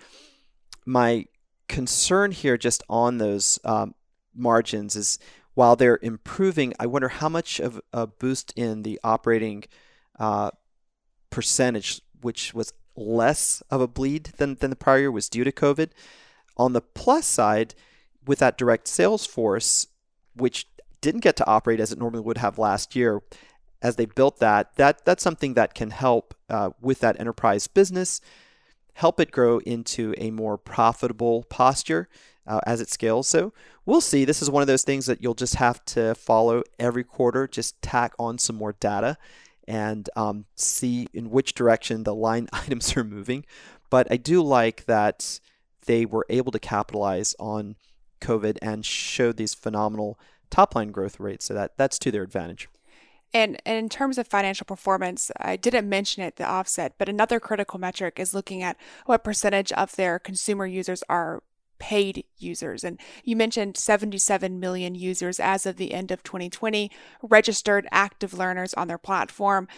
my 0.85 1.27
concern 1.69 2.33
here 2.33 2.57
just 2.57 2.83
on 2.89 3.19
those 3.19 3.59
um, 3.65 3.95
margins 4.35 4.97
is 4.97 5.19
while 5.57 5.75
they're 5.75 5.99
improving, 6.03 6.75
I 6.79 6.85
wonder 6.85 7.09
how 7.09 7.31
much 7.31 7.61
of 7.61 7.81
a 7.91 8.07
boost 8.07 8.53
in 8.57 8.83
the 8.83 9.01
operating 9.03 9.65
uh, 10.19 10.51
percentage, 11.31 12.03
which 12.21 12.53
was 12.53 12.75
less 12.95 13.63
of 13.71 13.81
a 13.81 13.89
bleed 13.89 14.25
than, 14.37 14.57
than 14.57 14.69
the 14.69 14.77
prior 14.77 14.99
year, 14.99 15.11
was 15.11 15.31
due 15.31 15.45
to 15.45 15.51
COVID. 15.51 15.93
On 16.59 16.75
the 16.75 16.83
plus 16.83 17.27
side, 17.27 17.75
with 18.27 18.39
that 18.41 18.59
direct 18.59 18.87
sales 18.87 19.25
force, 19.25 19.87
which 20.35 20.69
didn't 21.01 21.23
get 21.23 21.37
to 21.37 21.47
operate 21.47 21.81
as 21.81 21.91
it 21.91 21.99
normally 21.99 22.23
would 22.23 22.37
have 22.37 22.59
last 22.59 22.95
year, 22.95 23.23
as 23.81 23.97
they 23.97 24.05
built 24.05 24.41
that, 24.41 24.77
that 24.77 25.07
that's 25.07 25.23
something 25.23 25.55
that 25.55 25.73
can 25.73 25.91
help 25.91 26.35
uh, 26.51 26.69
with 26.83 27.01
that 27.01 27.19
enterprise 27.19 27.67
business, 27.67 28.21
help 28.93 29.19
it 29.19 29.31
grow 29.31 29.57
into 29.61 30.15
a 30.19 30.31
more 30.31 30.59
profitable 30.59 31.45
posture 31.45 32.11
uh, 32.47 32.61
as 32.67 32.81
it 32.81 32.91
scales. 32.91 33.27
So 33.29 33.53
we'll 33.85 34.01
see. 34.01 34.25
This 34.25 34.43
is 34.43 34.51
one 34.51 34.63
of 34.63 34.67
those 34.67 34.85
things 34.85 35.07
that 35.07 35.23
you'll 35.23 35.35
just 35.35 35.57
have 35.57 35.85
to 35.87 36.15
follow 36.15 36.63
every 36.79 37.05
quarter, 37.05 37.47
just 37.47 37.81
tack 37.83 38.13
on 38.19 38.39
some 38.39 38.57
more 38.57 38.75
data 38.79 39.17
and 39.69 40.09
um, 40.17 40.45
see 40.55 41.09
in 41.13 41.31
which 41.31 41.55
direction 41.55 42.05
the 42.05 42.15
line 42.15 42.49
items 42.53 42.97
are 42.97 43.05
moving. 43.05 43.45
But 43.91 44.09
I 44.11 44.17
do 44.17 44.43
like 44.43 44.85
that 44.87 45.41
they 45.87 46.05
were 46.05 46.27
able 46.29 46.53
to 46.53 46.59
capitalize 46.59 47.35
on 47.39 47.77
COVID 48.21 48.59
and 48.63 48.85
showed 48.85 49.37
these 49.37 49.55
phenomenal 49.55 50.19
top 50.51 50.75
line 50.75 50.91
growth 50.91 51.21
rates. 51.21 51.45
So 51.45 51.55
that 51.55 51.77
that's 51.77 51.99
to 52.01 52.11
their 52.11 52.23
advantage. 52.23 52.69
And, 53.35 53.61
and 53.67 53.77
in 53.77 53.89
terms 53.89 54.19
of 54.19 54.27
financial 54.27 54.65
performance, 54.65 55.31
I 55.39 55.57
didn't 55.57 55.89
mention 55.89 56.23
it 56.23 56.37
the 56.37 56.49
offset, 56.49 56.95
but 56.97 57.09
another 57.09 57.39
critical 57.41 57.79
metric 57.79 58.19
is 58.19 58.33
looking 58.33 58.63
at 58.63 58.77
what 59.05 59.25
percentage 59.25 59.73
of 59.73 59.97
their 59.97 60.19
consumer 60.19 60.67
users 60.67 61.03
are 61.09 61.43
paid 61.79 62.25
users. 62.39 62.85
And 62.85 62.99
you 63.25 63.37
mentioned 63.37 63.77
77 63.77 64.59
million 64.59 64.95
users 64.95 65.41
as 65.41 65.67
of 65.67 65.77
the 65.77 65.93
end 65.93 66.11
of 66.11 66.23
2020, 66.23 66.91
registered 67.23 67.87
active 67.91 68.35
learners 68.35 68.75
on 68.75 68.89
their 68.89 68.99
platform. 68.99 69.69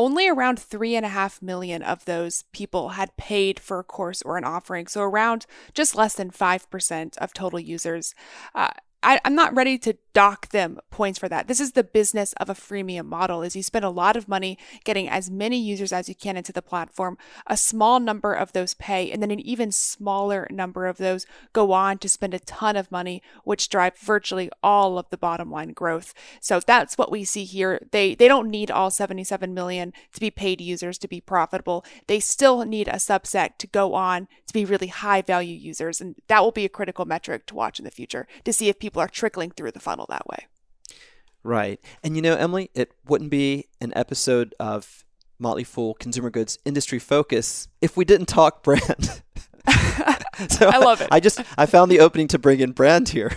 Only 0.00 0.28
around 0.28 0.58
3.5 0.58 1.42
million 1.42 1.82
of 1.82 2.04
those 2.04 2.44
people 2.52 2.90
had 2.90 3.16
paid 3.16 3.58
for 3.58 3.80
a 3.80 3.84
course 3.84 4.22
or 4.22 4.36
an 4.36 4.44
offering. 4.44 4.86
So, 4.86 5.02
around 5.02 5.44
just 5.74 5.96
less 5.96 6.14
than 6.14 6.30
5% 6.30 7.18
of 7.18 7.32
total 7.32 7.58
users. 7.58 8.14
Uh, 8.54 8.68
I, 9.02 9.20
am 9.24 9.34
not 9.34 9.54
ready 9.54 9.76
to 9.78 9.96
dock 10.18 10.48
them 10.48 10.80
points 10.90 11.16
for 11.16 11.28
that. 11.28 11.46
This 11.46 11.60
is 11.60 11.72
the 11.72 11.84
business 11.84 12.32
of 12.40 12.50
a 12.50 12.54
freemium 12.54 13.04
model 13.04 13.40
is 13.40 13.54
you 13.54 13.62
spend 13.62 13.84
a 13.84 13.88
lot 13.88 14.16
of 14.16 14.26
money 14.26 14.58
getting 14.82 15.08
as 15.08 15.30
many 15.30 15.56
users 15.56 15.92
as 15.92 16.08
you 16.08 16.14
can 16.16 16.36
into 16.36 16.52
the 16.52 16.60
platform. 16.60 17.16
A 17.46 17.56
small 17.56 18.00
number 18.00 18.32
of 18.32 18.52
those 18.52 18.74
pay 18.74 19.12
and 19.12 19.22
then 19.22 19.30
an 19.30 19.38
even 19.38 19.70
smaller 19.70 20.48
number 20.50 20.88
of 20.88 20.96
those 20.96 21.24
go 21.52 21.70
on 21.70 21.98
to 21.98 22.08
spend 22.08 22.34
a 22.34 22.40
ton 22.40 22.74
of 22.74 22.90
money 22.90 23.22
which 23.44 23.68
drive 23.68 23.96
virtually 23.96 24.50
all 24.60 24.98
of 24.98 25.08
the 25.10 25.16
bottom 25.16 25.52
line 25.52 25.72
growth. 25.72 26.12
So 26.40 26.58
that's 26.58 26.98
what 26.98 27.12
we 27.12 27.22
see 27.22 27.44
here. 27.44 27.80
They 27.92 28.16
they 28.16 28.26
don't 28.26 28.50
need 28.50 28.72
all 28.72 28.90
77 28.90 29.54
million 29.54 29.92
to 30.14 30.18
be 30.20 30.32
paid 30.32 30.60
users 30.60 30.98
to 30.98 31.06
be 31.06 31.20
profitable. 31.20 31.84
They 32.08 32.18
still 32.18 32.64
need 32.64 32.88
a 32.88 32.94
subset 32.94 33.56
to 33.58 33.68
go 33.68 33.94
on 33.94 34.26
to 34.48 34.52
be 34.52 34.64
really 34.64 34.88
high 34.88 35.22
value 35.22 35.54
users 35.54 36.00
and 36.00 36.16
that 36.26 36.42
will 36.42 36.50
be 36.50 36.64
a 36.64 36.68
critical 36.68 37.04
metric 37.04 37.46
to 37.46 37.54
watch 37.54 37.78
in 37.78 37.84
the 37.84 37.92
future 37.92 38.26
to 38.42 38.52
see 38.52 38.68
if 38.68 38.80
people 38.80 39.00
are 39.00 39.06
trickling 39.06 39.52
through 39.52 39.70
the 39.70 39.78
funnel 39.78 40.07
that 40.08 40.26
way. 40.26 40.46
Right. 41.42 41.80
And 42.02 42.16
you 42.16 42.22
know, 42.22 42.34
Emily, 42.34 42.70
it 42.74 42.92
wouldn't 43.06 43.30
be 43.30 43.66
an 43.80 43.92
episode 43.96 44.54
of 44.58 45.04
Motley 45.38 45.64
Fool 45.64 45.94
Consumer 45.94 46.30
Goods 46.30 46.58
Industry 46.64 46.98
Focus 46.98 47.68
if 47.80 47.96
we 47.96 48.04
didn't 48.04 48.26
talk 48.26 48.62
brand. 48.64 49.22
so 50.48 50.68
I 50.68 50.78
love 50.78 51.00
it. 51.00 51.08
I 51.10 51.20
just 51.20 51.40
I 51.56 51.66
found 51.66 51.90
the 51.90 52.00
opening 52.00 52.28
to 52.28 52.38
bring 52.38 52.60
in 52.60 52.72
brand 52.72 53.10
here. 53.10 53.32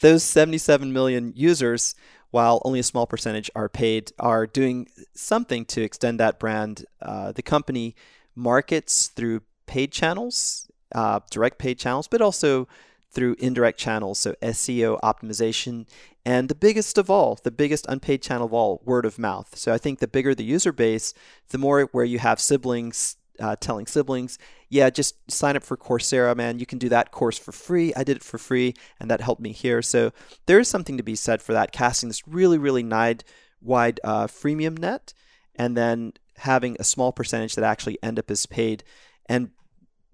Those 0.00 0.22
77 0.22 0.92
million 0.92 1.32
users, 1.36 1.94
while 2.30 2.62
only 2.64 2.80
a 2.80 2.84
small 2.84 3.06
percentage 3.06 3.50
are 3.54 3.68
paid, 3.68 4.12
are 4.18 4.46
doing 4.46 4.88
something 5.14 5.64
to 5.66 5.82
extend 5.82 6.18
that 6.20 6.38
brand. 6.38 6.86
Uh, 7.02 7.32
the 7.32 7.42
company 7.42 7.94
markets 8.34 9.08
through 9.08 9.42
paid 9.66 9.92
channels, 9.92 10.70
uh, 10.94 11.20
direct 11.30 11.58
paid 11.58 11.78
channels, 11.78 12.08
but 12.08 12.22
also 12.22 12.66
through 13.10 13.36
indirect 13.38 13.78
channels, 13.78 14.18
so 14.18 14.34
SEO 14.40 15.00
optimization, 15.00 15.86
and 16.24 16.48
the 16.48 16.54
biggest 16.54 16.98
of 16.98 17.10
all, 17.10 17.38
the 17.42 17.50
biggest 17.50 17.86
unpaid 17.88 18.22
channel 18.22 18.46
of 18.46 18.52
all, 18.52 18.80
word 18.84 19.04
of 19.04 19.18
mouth. 19.18 19.56
So 19.56 19.72
I 19.72 19.78
think 19.78 19.98
the 19.98 20.08
bigger 20.08 20.34
the 20.34 20.44
user 20.44 20.72
base, 20.72 21.12
the 21.48 21.58
more 21.58 21.82
where 21.92 22.04
you 22.04 22.18
have 22.18 22.40
siblings 22.40 23.16
uh, 23.40 23.56
telling 23.58 23.86
siblings, 23.86 24.38
yeah, 24.68 24.90
just 24.90 25.30
sign 25.30 25.56
up 25.56 25.62
for 25.62 25.76
Coursera, 25.76 26.36
man. 26.36 26.58
You 26.58 26.66
can 26.66 26.78
do 26.78 26.90
that 26.90 27.10
course 27.10 27.38
for 27.38 27.52
free. 27.52 27.92
I 27.96 28.04
did 28.04 28.18
it 28.18 28.22
for 28.22 28.38
free, 28.38 28.74
and 29.00 29.10
that 29.10 29.20
helped 29.20 29.40
me 29.40 29.52
here. 29.52 29.82
So 29.82 30.12
there 30.46 30.60
is 30.60 30.68
something 30.68 30.96
to 30.96 31.02
be 31.02 31.16
said 31.16 31.42
for 31.42 31.52
that, 31.54 31.72
casting 31.72 32.08
this 32.10 32.26
really, 32.28 32.58
really 32.58 32.84
wide, 32.84 33.24
wide 33.60 33.98
uh, 34.04 34.26
freemium 34.26 34.78
net, 34.78 35.14
and 35.56 35.76
then 35.76 36.12
having 36.36 36.76
a 36.78 36.84
small 36.84 37.12
percentage 37.12 37.54
that 37.54 37.64
actually 37.64 37.98
end 38.02 38.18
up 38.18 38.30
as 38.30 38.46
paid. 38.46 38.84
And 39.26 39.50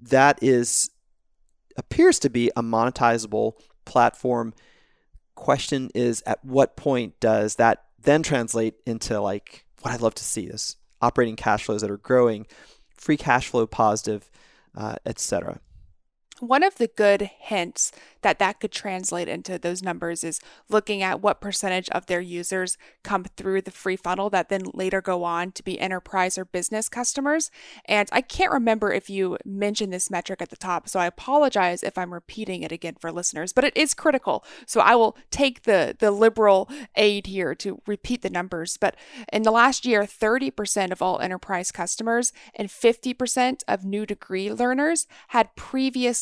that 0.00 0.38
is 0.42 0.90
appears 1.76 2.18
to 2.20 2.30
be 2.30 2.50
a 2.56 2.62
monetizable 2.62 3.54
platform. 3.84 4.54
Question 5.34 5.90
is, 5.94 6.22
at 6.26 6.44
what 6.44 6.76
point 6.76 7.18
does 7.20 7.56
that 7.56 7.84
then 8.02 8.22
translate 8.22 8.74
into 8.86 9.20
like 9.20 9.64
what 9.82 9.92
I'd 9.92 10.00
love 10.00 10.14
to 10.14 10.24
see 10.24 10.44
is 10.44 10.76
operating 11.02 11.36
cash 11.36 11.64
flows 11.64 11.82
that 11.82 11.90
are 11.90 11.98
growing, 11.98 12.46
free 12.96 13.16
cash 13.16 13.48
flow 13.48 13.66
positive, 13.66 14.30
uh, 14.74 14.96
etc. 15.04 15.60
One 16.40 16.62
of 16.62 16.76
the 16.76 16.88
good 16.88 17.30
hints 17.38 17.92
that 18.26 18.38
that 18.40 18.58
could 18.58 18.72
translate 18.72 19.28
into 19.28 19.56
those 19.56 19.82
numbers 19.82 20.24
is 20.24 20.40
looking 20.68 21.00
at 21.00 21.20
what 21.20 21.40
percentage 21.40 21.88
of 21.90 22.06
their 22.06 22.20
users 22.20 22.76
come 23.04 23.24
through 23.24 23.62
the 23.62 23.70
free 23.70 23.94
funnel 23.94 24.30
that 24.30 24.48
then 24.48 24.62
later 24.74 25.00
go 25.00 25.22
on 25.22 25.52
to 25.52 25.62
be 25.62 25.78
enterprise 25.78 26.36
or 26.36 26.44
business 26.44 26.88
customers. 26.88 27.50
And 27.84 28.08
I 28.10 28.20
can't 28.20 28.50
remember 28.50 28.92
if 28.92 29.08
you 29.08 29.38
mentioned 29.44 29.92
this 29.92 30.10
metric 30.10 30.42
at 30.42 30.50
the 30.50 30.56
top, 30.56 30.88
so 30.88 30.98
I 30.98 31.06
apologize 31.06 31.84
if 31.84 31.96
I'm 31.96 32.12
repeating 32.12 32.64
it 32.64 32.72
again 32.72 32.96
for 32.98 33.12
listeners, 33.12 33.52
but 33.52 33.64
it 33.64 33.76
is 33.76 33.94
critical. 33.94 34.44
So 34.66 34.80
I 34.80 34.96
will 34.96 35.16
take 35.30 35.62
the 35.62 35.94
the 35.96 36.10
liberal 36.10 36.68
aid 36.96 37.28
here 37.28 37.54
to 37.54 37.80
repeat 37.86 38.22
the 38.22 38.30
numbers. 38.30 38.76
But 38.76 38.96
in 39.32 39.42
the 39.42 39.52
last 39.52 39.86
year, 39.86 40.02
30% 40.02 40.90
of 40.90 41.00
all 41.00 41.20
enterprise 41.20 41.70
customers 41.70 42.32
and 42.54 42.68
50% 42.68 43.62
of 43.68 43.84
new 43.84 44.04
degree 44.04 44.52
learners 44.52 45.06
had 45.28 45.54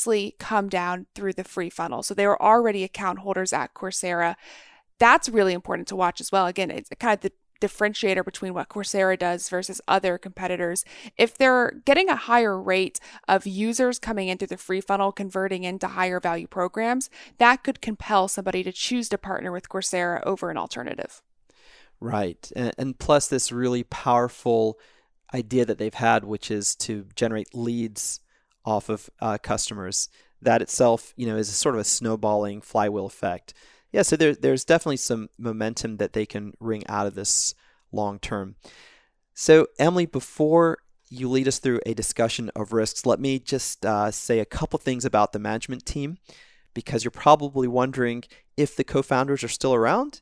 previously 0.05 0.37
come 0.39 0.69
down 0.69 1.07
through 1.15 1.33
the 1.33 1.45
free 1.45 1.71
funnel. 1.71 2.03
So 2.03 2.15
they 2.15 2.27
were 2.27 2.41
already 2.41 2.85
account 2.85 3.21
holders 3.21 3.53
at 3.53 3.75
Coursera. 3.75 4.37
That's 4.99 5.29
really 5.29 5.53
important 5.53 5.89
to 5.89 5.97
watch 5.97 6.21
as 6.21 6.31
well. 6.31 6.47
Again, 6.47 6.71
it's 6.71 6.91
kind 7.01 7.15
of 7.15 7.21
the 7.21 7.33
differentiator 7.67 8.25
between 8.25 8.53
what 8.53 8.69
Coursera 8.69 9.19
does 9.19 9.49
versus 9.49 9.81
other 9.89 10.19
competitors. 10.19 10.85
If 11.17 11.39
they're 11.39 11.81
getting 11.85 12.09
a 12.09 12.17
higher 12.17 12.61
rate 12.61 13.01
of 13.27 13.47
users 13.47 13.99
coming 13.99 14.29
into 14.29 14.47
the 14.47 14.57
free 14.57 14.81
funnel 14.81 15.13
converting 15.13 15.65
into 15.65 15.89
higher 15.89 16.21
value 16.21 16.47
programs, 16.47 17.09
that 17.39 17.65
could 17.65 17.81
compel 17.81 18.29
somebody 18.29 18.63
to 18.65 18.73
choose 18.73 19.09
to 19.09 19.19
partner 19.19 19.51
with 19.51 19.69
Coursera 19.69 20.23
over 20.25 20.51
an 20.51 20.59
alternative. 20.59 21.23
Right. 22.01 22.53
And 22.55 22.99
plus, 22.99 23.29
this 23.29 23.51
really 23.51 23.85
powerful 23.85 24.79
idea 25.33 25.65
that 25.65 25.79
they've 25.79 25.95
had, 25.95 26.25
which 26.25 26.51
is 26.51 26.77
to 26.77 27.07
generate 27.17 27.55
leads 27.55 28.21
off 28.65 28.89
of 28.89 29.11
uh, 29.21 29.39
customers 29.43 30.09
that 30.41 30.63
itself, 30.63 31.13
you 31.17 31.27
know, 31.27 31.37
is 31.37 31.49
sort 31.49 31.75
of 31.75 31.81
a 31.81 31.85
snowballing 31.85 32.61
flywheel 32.61 33.07
effect. 33.07 33.55
Yeah, 33.93 34.03
so 34.03 34.17
there, 34.17 34.35
there's 34.35 34.65
definitely 34.65 34.99
some 34.99 35.29
momentum 35.39 35.97
that 35.99 36.13
they 36.13 36.27
can 36.27 36.53
wring 36.61 36.83
out 36.89 37.07
of 37.07 37.15
this 37.15 37.55
long 37.93 38.19
term. 38.19 38.57
So, 39.35 39.69
Emily, 39.79 40.07
before 40.07 40.79
you 41.09 41.29
lead 41.29 41.49
us 41.49 41.59
through 41.59 41.81
a 41.87 41.95
discussion 41.95 42.51
of 42.55 42.73
risks, 42.73 43.07
let 43.07 43.21
me 43.21 43.39
just 43.39 43.85
uh, 43.87 44.11
say 44.11 44.41
a 44.41 44.45
couple 44.45 44.79
things 44.79 45.05
about 45.05 45.33
the 45.33 45.39
management 45.39 45.87
team 45.87 46.19
because 46.73 47.05
you're 47.05 47.11
probably 47.11 47.69
wondering 47.69 48.25
if 48.57 48.77
the 48.77 48.85
co 48.85 49.03
founders 49.03 49.43
are 49.43 49.49
still 49.49 49.75
around. 49.75 50.21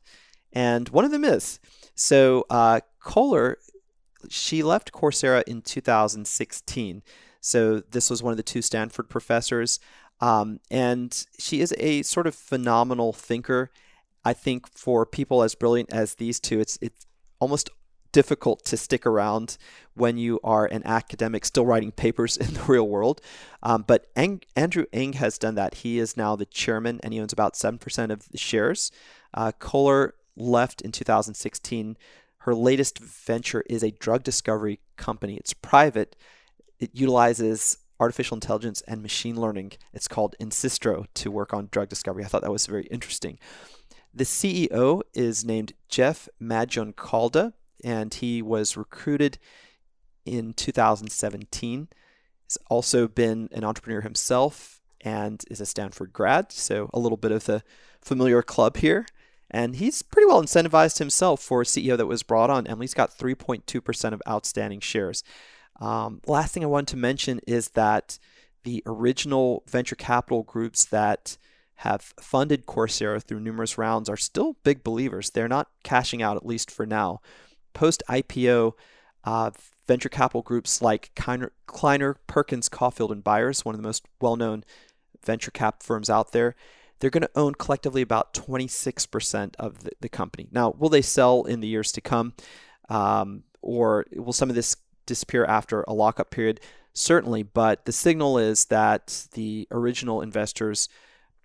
And 0.51 0.89
one 0.89 1.05
of 1.05 1.11
them 1.11 1.25
is. 1.25 1.59
So, 1.95 2.45
uh, 2.49 2.81
Koller, 2.99 3.57
she 4.29 4.63
left 4.63 4.91
Coursera 4.91 5.43
in 5.47 5.61
2016. 5.61 7.01
So, 7.43 7.81
this 7.81 8.09
was 8.09 8.23
one 8.23 8.31
of 8.31 8.37
the 8.37 8.43
two 8.43 8.61
Stanford 8.61 9.09
professors. 9.09 9.79
Um, 10.21 10.59
and 10.71 11.25
she 11.37 11.59
is 11.59 11.73
a 11.77 12.01
sort 12.03 12.27
of 12.27 12.35
phenomenal 12.35 13.11
thinker. 13.11 13.71
I 14.23 14.31
think 14.31 14.69
for 14.69 15.05
people 15.05 15.43
as 15.43 15.53
brilliant 15.53 15.91
as 15.91 16.15
these 16.15 16.39
two, 16.39 16.59
it's 16.59 16.79
it's 16.81 17.05
almost 17.39 17.69
difficult 18.13 18.63
to 18.63 18.77
stick 18.77 19.05
around 19.05 19.57
when 19.95 20.17
you 20.17 20.39
are 20.43 20.65
an 20.67 20.83
academic 20.85 21.43
still 21.43 21.65
writing 21.65 21.91
papers 21.91 22.37
in 22.43 22.53
the 22.53 22.63
real 22.63 22.87
world. 22.87 23.19
Um, 23.61 23.83
but 23.85 24.07
Ang- 24.15 24.43
Andrew 24.55 24.85
Ng 24.93 25.13
has 25.13 25.37
done 25.37 25.55
that. 25.55 25.75
He 25.75 25.99
is 25.99 26.15
now 26.15 26.37
the 26.37 26.45
chairman 26.45 27.01
and 27.03 27.13
he 27.13 27.19
owns 27.19 27.33
about 27.33 27.55
7% 27.55 28.11
of 28.11 28.29
the 28.29 28.37
shares. 28.37 28.91
Uh, 29.33 29.51
Koller 29.59 30.13
left 30.37 30.81
in 30.81 30.93
2016. 30.93 31.97
Her 32.39 32.55
latest 32.55 32.99
venture 32.99 33.63
is 33.69 33.83
a 33.83 33.91
drug 33.91 34.23
discovery 34.23 34.79
company. 34.95 35.35
It's 35.35 35.53
private. 35.53 36.15
It 36.79 36.91
utilizes 36.93 37.77
artificial 37.99 38.35
intelligence 38.35 38.81
and 38.87 39.01
machine 39.01 39.39
learning. 39.39 39.73
It's 39.93 40.07
called 40.07 40.35
insitro 40.39 41.05
to 41.13 41.31
work 41.31 41.53
on 41.53 41.69
drug 41.71 41.89
discovery. 41.89 42.23
I 42.23 42.27
thought 42.27 42.41
that 42.41 42.51
was 42.51 42.65
very 42.65 42.85
interesting. 42.87 43.39
The 44.13 44.25
CEO 44.25 45.01
is 45.13 45.43
named 45.45 45.73
Jeff 45.89 46.29
Maggioncalda, 46.41 47.53
and 47.83 48.13
he 48.13 48.41
was 48.41 48.77
recruited 48.77 49.39
in 50.25 50.53
2017. 50.53 51.87
He's 52.43 52.57
also 52.67 53.07
been 53.07 53.49
an 53.51 53.63
entrepreneur 53.63 54.01
himself 54.01 54.81
and 55.01 55.43
is 55.49 55.59
a 55.59 55.65
Stanford 55.65 56.13
grad, 56.13 56.51
so 56.51 56.89
a 56.93 56.99
little 56.99 57.17
bit 57.17 57.31
of 57.31 57.45
the 57.45 57.63
familiar 58.01 58.41
club 58.41 58.77
here. 58.77 59.05
And 59.49 59.75
he's 59.75 60.01
pretty 60.01 60.25
well 60.25 60.41
incentivized 60.41 60.99
himself 60.99 61.41
for 61.41 61.61
a 61.61 61.65
CEO 61.65 61.95
that 61.97 62.07
was 62.07 62.23
brought 62.23 62.49
on. 62.49 62.65
Emily's 62.65 62.93
got 62.93 63.17
3.2% 63.17 64.13
of 64.13 64.21
outstanding 64.27 64.79
shares. 64.79 65.23
Um, 65.79 66.21
last 66.27 66.53
thing 66.53 66.63
I 66.63 66.67
want 66.67 66.87
to 66.89 66.97
mention 66.97 67.39
is 67.47 67.69
that 67.69 68.19
the 68.63 68.83
original 68.85 69.63
venture 69.67 69.95
capital 69.95 70.43
groups 70.43 70.85
that 70.85 71.37
have 71.77 72.13
funded 72.19 72.65
Coursera 72.65 73.21
through 73.21 73.41
numerous 73.41 73.77
rounds 73.77 74.09
are 74.09 74.17
still 74.17 74.55
big 74.63 74.83
believers. 74.83 75.31
They're 75.31 75.47
not 75.47 75.69
cashing 75.83 76.21
out, 76.21 76.37
at 76.37 76.45
least 76.45 76.71
for 76.71 76.85
now. 76.85 77.19
Post 77.73 78.03
IPO, 78.09 78.73
uh, 79.23 79.51
venture 79.87 80.09
capital 80.09 80.41
groups 80.41 80.81
like 80.81 81.11
Kleiner, 81.15 81.51
Kleiner, 81.65 82.15
Perkins, 82.27 82.69
Caufield, 82.69 83.11
and 83.11 83.23
Byers, 83.23 83.65
one 83.65 83.75
of 83.75 83.81
the 83.81 83.87
most 83.87 84.05
well 84.21 84.35
known 84.35 84.63
venture 85.25 85.51
cap 85.51 85.81
firms 85.83 86.09
out 86.09 86.31
there, 86.31 86.55
they're 86.99 87.09
going 87.09 87.21
to 87.21 87.29
own 87.35 87.55
collectively 87.55 88.01
about 88.01 88.33
26% 88.33 89.55
of 89.59 89.83
the, 89.83 89.91
the, 90.01 90.09
company. 90.09 90.47
Now, 90.51 90.73
will 90.77 90.89
they 90.89 91.01
sell 91.01 91.43
in 91.43 91.59
the 91.59 91.67
years 91.67 91.91
to 91.93 92.01
come? 92.01 92.33
Um, 92.89 93.43
or 93.61 94.05
will 94.15 94.33
some 94.33 94.49
of 94.49 94.55
this 94.55 94.75
disappear 95.05 95.45
after 95.45 95.83
a 95.87 95.93
lockup 95.93 96.31
period? 96.31 96.59
Certainly, 96.93 97.43
but 97.43 97.85
the 97.85 97.91
signal 97.91 98.37
is 98.37 98.65
that 98.65 99.27
the 99.33 99.67
original 99.71 100.21
investors 100.21 100.89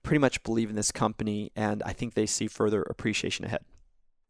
pretty 0.03 0.19
much 0.19 0.43
believe 0.43 0.71
in 0.71 0.77
this 0.77 0.93
company, 0.93 1.53
and 1.57 1.83
I 1.83 1.93
think 1.93 2.15
they 2.15 2.27
see 2.27 2.47
further 2.49 2.83
appreciation 2.83 3.45
ahead. 3.45 3.65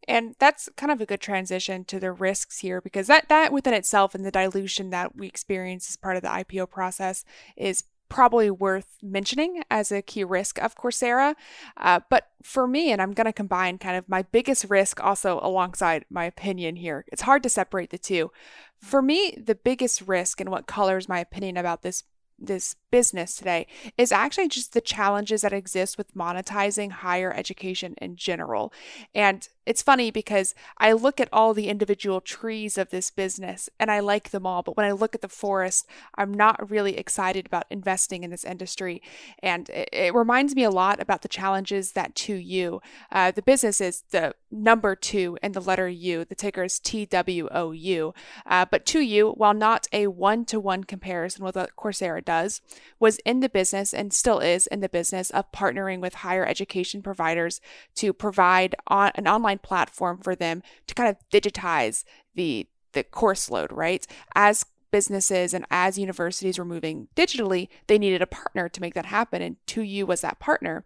And 0.06 0.34
that's 0.38 0.70
kind 0.76 0.90
of 0.90 1.00
a 1.00 1.06
good 1.06 1.20
transition 1.20 1.84
to 1.84 2.00
the 2.00 2.12
risks 2.12 2.60
here 2.60 2.80
because 2.80 3.08
that, 3.08 3.28
that 3.28 3.52
within 3.52 3.74
itself 3.74 4.14
and 4.14 4.24
the 4.24 4.30
dilution 4.30 4.90
that 4.90 5.14
we 5.16 5.26
experience 5.26 5.88
as 5.90 5.96
part 5.96 6.16
of 6.16 6.22
the 6.22 6.28
IPO 6.28 6.70
process 6.70 7.24
is 7.56 7.84
probably 8.08 8.50
worth 8.50 8.98
mentioning 9.02 9.62
as 9.70 9.92
a 9.92 10.02
key 10.02 10.24
risk 10.24 10.58
of 10.58 10.76
Coursera. 10.76 11.34
Uh, 11.76 12.00
but 12.08 12.28
for 12.42 12.66
me, 12.66 12.92
and 12.92 13.00
I'm 13.02 13.12
going 13.12 13.26
to 13.26 13.32
combine 13.32 13.78
kind 13.78 13.96
of 13.96 14.08
my 14.08 14.22
biggest 14.22 14.66
risk 14.68 15.02
also 15.02 15.40
alongside 15.42 16.04
my 16.10 16.24
opinion 16.24 16.76
here, 16.76 17.04
it's 17.08 17.22
hard 17.22 17.42
to 17.42 17.48
separate 17.48 17.90
the 17.90 17.98
two. 17.98 18.30
For 18.78 19.02
me, 19.02 19.36
the 19.42 19.54
biggest 19.54 20.02
risk 20.02 20.40
and 20.40 20.50
what 20.50 20.66
colors 20.66 21.08
my 21.08 21.20
opinion 21.20 21.56
about 21.56 21.82
this 21.82 22.04
this 22.38 22.76
business 22.90 23.34
today 23.34 23.66
is 23.96 24.12
actually 24.12 24.48
just 24.48 24.72
the 24.72 24.80
challenges 24.80 25.42
that 25.42 25.52
exist 25.52 25.98
with 25.98 26.14
monetizing 26.14 26.90
higher 26.90 27.32
education 27.32 27.94
in 28.00 28.14
general. 28.14 28.72
And 29.14 29.48
it's 29.68 29.82
funny 29.82 30.10
because 30.10 30.54
I 30.78 30.92
look 30.92 31.20
at 31.20 31.28
all 31.30 31.52
the 31.52 31.68
individual 31.68 32.22
trees 32.22 32.78
of 32.78 32.88
this 32.88 33.10
business 33.10 33.68
and 33.78 33.90
I 33.90 34.00
like 34.00 34.30
them 34.30 34.46
all, 34.46 34.62
but 34.62 34.78
when 34.78 34.86
I 34.86 34.92
look 34.92 35.14
at 35.14 35.20
the 35.20 35.28
forest, 35.28 35.86
I'm 36.14 36.32
not 36.32 36.70
really 36.70 36.96
excited 36.96 37.44
about 37.44 37.66
investing 37.68 38.24
in 38.24 38.30
this 38.30 38.44
industry. 38.44 39.02
And 39.40 39.68
it, 39.68 39.90
it 39.92 40.14
reminds 40.14 40.54
me 40.54 40.64
a 40.64 40.70
lot 40.70 41.02
about 41.02 41.20
the 41.20 41.28
challenges 41.28 41.92
that 41.92 42.14
2U, 42.14 42.80
uh, 43.12 43.30
the 43.30 43.42
business 43.42 43.82
is 43.82 44.04
the 44.10 44.34
number 44.50 44.96
two 44.96 45.36
and 45.42 45.52
the 45.52 45.60
letter 45.60 45.86
U, 45.86 46.24
the 46.24 46.34
ticker 46.34 46.64
is 46.64 46.80
TWOU. 46.80 48.14
Uh, 48.46 48.64
but 48.70 48.86
2U, 48.86 49.36
while 49.36 49.52
not 49.52 49.86
a 49.92 50.06
one 50.06 50.46
to 50.46 50.58
one 50.58 50.84
comparison 50.84 51.44
with 51.44 51.56
what 51.56 51.76
Coursera 51.76 52.24
does, 52.24 52.62
was 52.98 53.18
in 53.26 53.40
the 53.40 53.50
business 53.50 53.92
and 53.92 54.14
still 54.14 54.38
is 54.38 54.66
in 54.68 54.80
the 54.80 54.88
business 54.88 55.28
of 55.28 55.52
partnering 55.52 56.00
with 56.00 56.14
higher 56.14 56.46
education 56.46 57.02
providers 57.02 57.60
to 57.96 58.14
provide 58.14 58.74
on, 58.86 59.12
an 59.14 59.28
online 59.28 59.57
platform 59.58 60.18
for 60.22 60.34
them 60.34 60.62
to 60.86 60.94
kind 60.94 61.08
of 61.08 61.16
digitize 61.30 62.04
the 62.34 62.66
the 62.92 63.04
course 63.04 63.50
load, 63.50 63.70
right? 63.70 64.06
As 64.34 64.64
businesses 64.90 65.54
and 65.54 65.66
as 65.70 65.98
universities 65.98 66.58
were 66.58 66.64
moving 66.64 67.08
digitally, 67.16 67.68
they 67.86 67.98
needed 67.98 68.22
a 68.22 68.26
partner 68.26 68.68
to 68.68 68.80
make 68.80 68.94
that 68.94 69.06
happen. 69.06 69.42
And 69.42 69.56
2U 69.66 70.06
was 70.06 70.20
that 70.20 70.38
partner. 70.38 70.84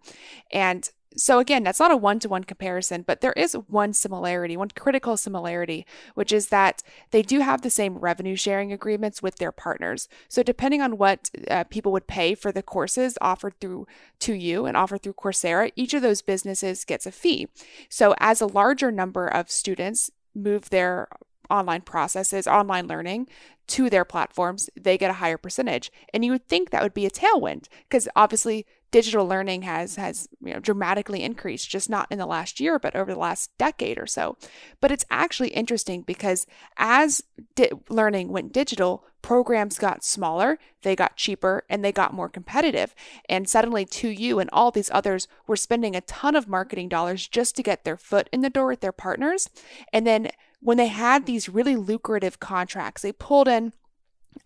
And 0.50 0.88
so 1.16 1.38
again, 1.38 1.62
that's 1.62 1.80
not 1.80 1.90
a 1.90 1.96
one-to-one 1.96 2.44
comparison, 2.44 3.04
but 3.06 3.20
there 3.20 3.32
is 3.34 3.54
one 3.68 3.92
similarity, 3.92 4.56
one 4.56 4.70
critical 4.70 5.16
similarity, 5.16 5.86
which 6.14 6.32
is 6.32 6.48
that 6.48 6.82
they 7.10 7.22
do 7.22 7.40
have 7.40 7.62
the 7.62 7.70
same 7.70 7.98
revenue 7.98 8.36
sharing 8.36 8.72
agreements 8.72 9.22
with 9.22 9.36
their 9.36 9.52
partners. 9.52 10.08
So 10.28 10.42
depending 10.42 10.80
on 10.80 10.98
what 10.98 11.30
uh, 11.50 11.64
people 11.64 11.92
would 11.92 12.06
pay 12.06 12.34
for 12.34 12.52
the 12.52 12.62
courses 12.62 13.18
offered 13.20 13.58
through 13.60 13.86
2U 14.20 14.66
and 14.66 14.76
offered 14.76 15.02
through 15.02 15.14
Coursera, 15.14 15.72
each 15.76 15.94
of 15.94 16.02
those 16.02 16.22
businesses 16.22 16.84
gets 16.84 17.06
a 17.06 17.12
fee. 17.12 17.48
So 17.88 18.14
as 18.18 18.40
a 18.40 18.46
larger 18.46 18.90
number 18.90 19.26
of 19.26 19.50
students 19.50 20.10
move 20.34 20.70
their 20.70 21.08
online 21.52 21.82
processes, 21.82 22.46
online 22.46 22.86
learning 22.86 23.28
to 23.68 23.88
their 23.88 24.04
platforms, 24.04 24.68
they 24.78 24.98
get 24.98 25.10
a 25.10 25.14
higher 25.14 25.38
percentage. 25.38 25.92
And 26.12 26.24
you 26.24 26.32
would 26.32 26.48
think 26.48 26.70
that 26.70 26.82
would 26.82 26.94
be 26.94 27.06
a 27.06 27.10
tailwind 27.10 27.68
because 27.88 28.08
obviously 28.16 28.66
digital 28.90 29.26
learning 29.26 29.62
has 29.62 29.96
has 29.96 30.28
you 30.44 30.52
know 30.52 30.60
dramatically 30.60 31.22
increased 31.22 31.70
just 31.70 31.88
not 31.88 32.06
in 32.10 32.18
the 32.18 32.26
last 32.26 32.60
year 32.60 32.78
but 32.78 32.94
over 32.94 33.14
the 33.14 33.18
last 33.18 33.50
decade 33.56 33.98
or 33.98 34.06
so. 34.06 34.36
But 34.80 34.92
it's 34.92 35.06
actually 35.10 35.48
interesting 35.48 36.02
because 36.02 36.46
as 36.76 37.22
di- 37.54 37.70
learning 37.88 38.28
went 38.28 38.52
digital 38.52 39.04
programs 39.22 39.78
got 39.78 40.04
smaller 40.04 40.58
they 40.82 40.94
got 40.94 41.16
cheaper 41.16 41.64
and 41.70 41.84
they 41.84 41.92
got 41.92 42.12
more 42.12 42.28
competitive. 42.28 42.94
And 43.28 43.48
suddenly 43.48 43.86
2U 43.86 44.40
and 44.40 44.50
all 44.52 44.70
these 44.70 44.90
others 44.92 45.28
were 45.46 45.56
spending 45.56 45.96
a 45.96 46.00
ton 46.02 46.36
of 46.36 46.48
marketing 46.48 46.88
dollars 46.88 47.26
just 47.26 47.56
to 47.56 47.62
get 47.62 47.84
their 47.84 47.96
foot 47.96 48.28
in 48.32 48.42
the 48.42 48.50
door 48.50 48.66
with 48.66 48.80
their 48.80 48.92
partners. 48.92 49.48
And 49.92 50.06
then 50.06 50.28
when 50.62 50.78
they 50.78 50.86
had 50.86 51.26
these 51.26 51.48
really 51.48 51.76
lucrative 51.76 52.40
contracts 52.40 53.02
they 53.02 53.12
pulled 53.12 53.48
in 53.48 53.72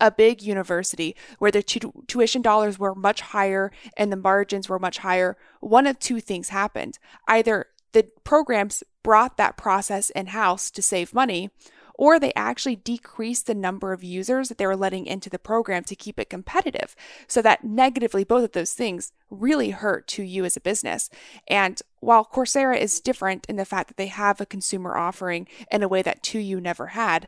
a 0.00 0.10
big 0.10 0.42
university 0.42 1.14
where 1.38 1.50
the 1.50 1.62
tu- 1.62 2.04
tuition 2.06 2.42
dollars 2.42 2.78
were 2.78 2.94
much 2.94 3.20
higher 3.20 3.70
and 3.96 4.10
the 4.10 4.16
margins 4.16 4.68
were 4.68 4.78
much 4.78 4.98
higher, 4.98 5.36
one 5.60 5.86
of 5.86 5.98
two 5.98 6.20
things 6.20 6.48
happened. 6.48 6.98
Either 7.28 7.66
the 7.92 8.08
programs 8.24 8.82
brought 9.02 9.36
that 9.36 9.56
process 9.56 10.10
in 10.10 10.26
house 10.26 10.70
to 10.70 10.82
save 10.82 11.14
money, 11.14 11.50
or 11.96 12.18
they 12.18 12.32
actually 12.34 12.76
decreased 12.76 13.46
the 13.46 13.54
number 13.54 13.92
of 13.92 14.04
users 14.04 14.48
that 14.48 14.58
they 14.58 14.66
were 14.66 14.76
letting 14.76 15.06
into 15.06 15.30
the 15.30 15.38
program 15.38 15.82
to 15.84 15.96
keep 15.96 16.18
it 16.18 16.30
competitive. 16.30 16.94
So 17.26 17.42
that 17.42 17.64
negatively, 17.64 18.24
both 18.24 18.44
of 18.44 18.52
those 18.52 18.72
things 18.72 19.12
really 19.30 19.70
hurt 19.70 20.06
2U 20.06 20.44
as 20.44 20.56
a 20.56 20.60
business. 20.60 21.10
And 21.48 21.80
while 22.00 22.24
Coursera 22.24 22.78
is 22.78 23.00
different 23.00 23.46
in 23.48 23.56
the 23.56 23.64
fact 23.64 23.88
that 23.88 23.96
they 23.96 24.06
have 24.06 24.40
a 24.40 24.46
consumer 24.46 24.96
offering 24.96 25.48
in 25.70 25.82
a 25.82 25.88
way 25.88 26.02
that 26.02 26.22
2U 26.22 26.60
never 26.60 26.88
had, 26.88 27.26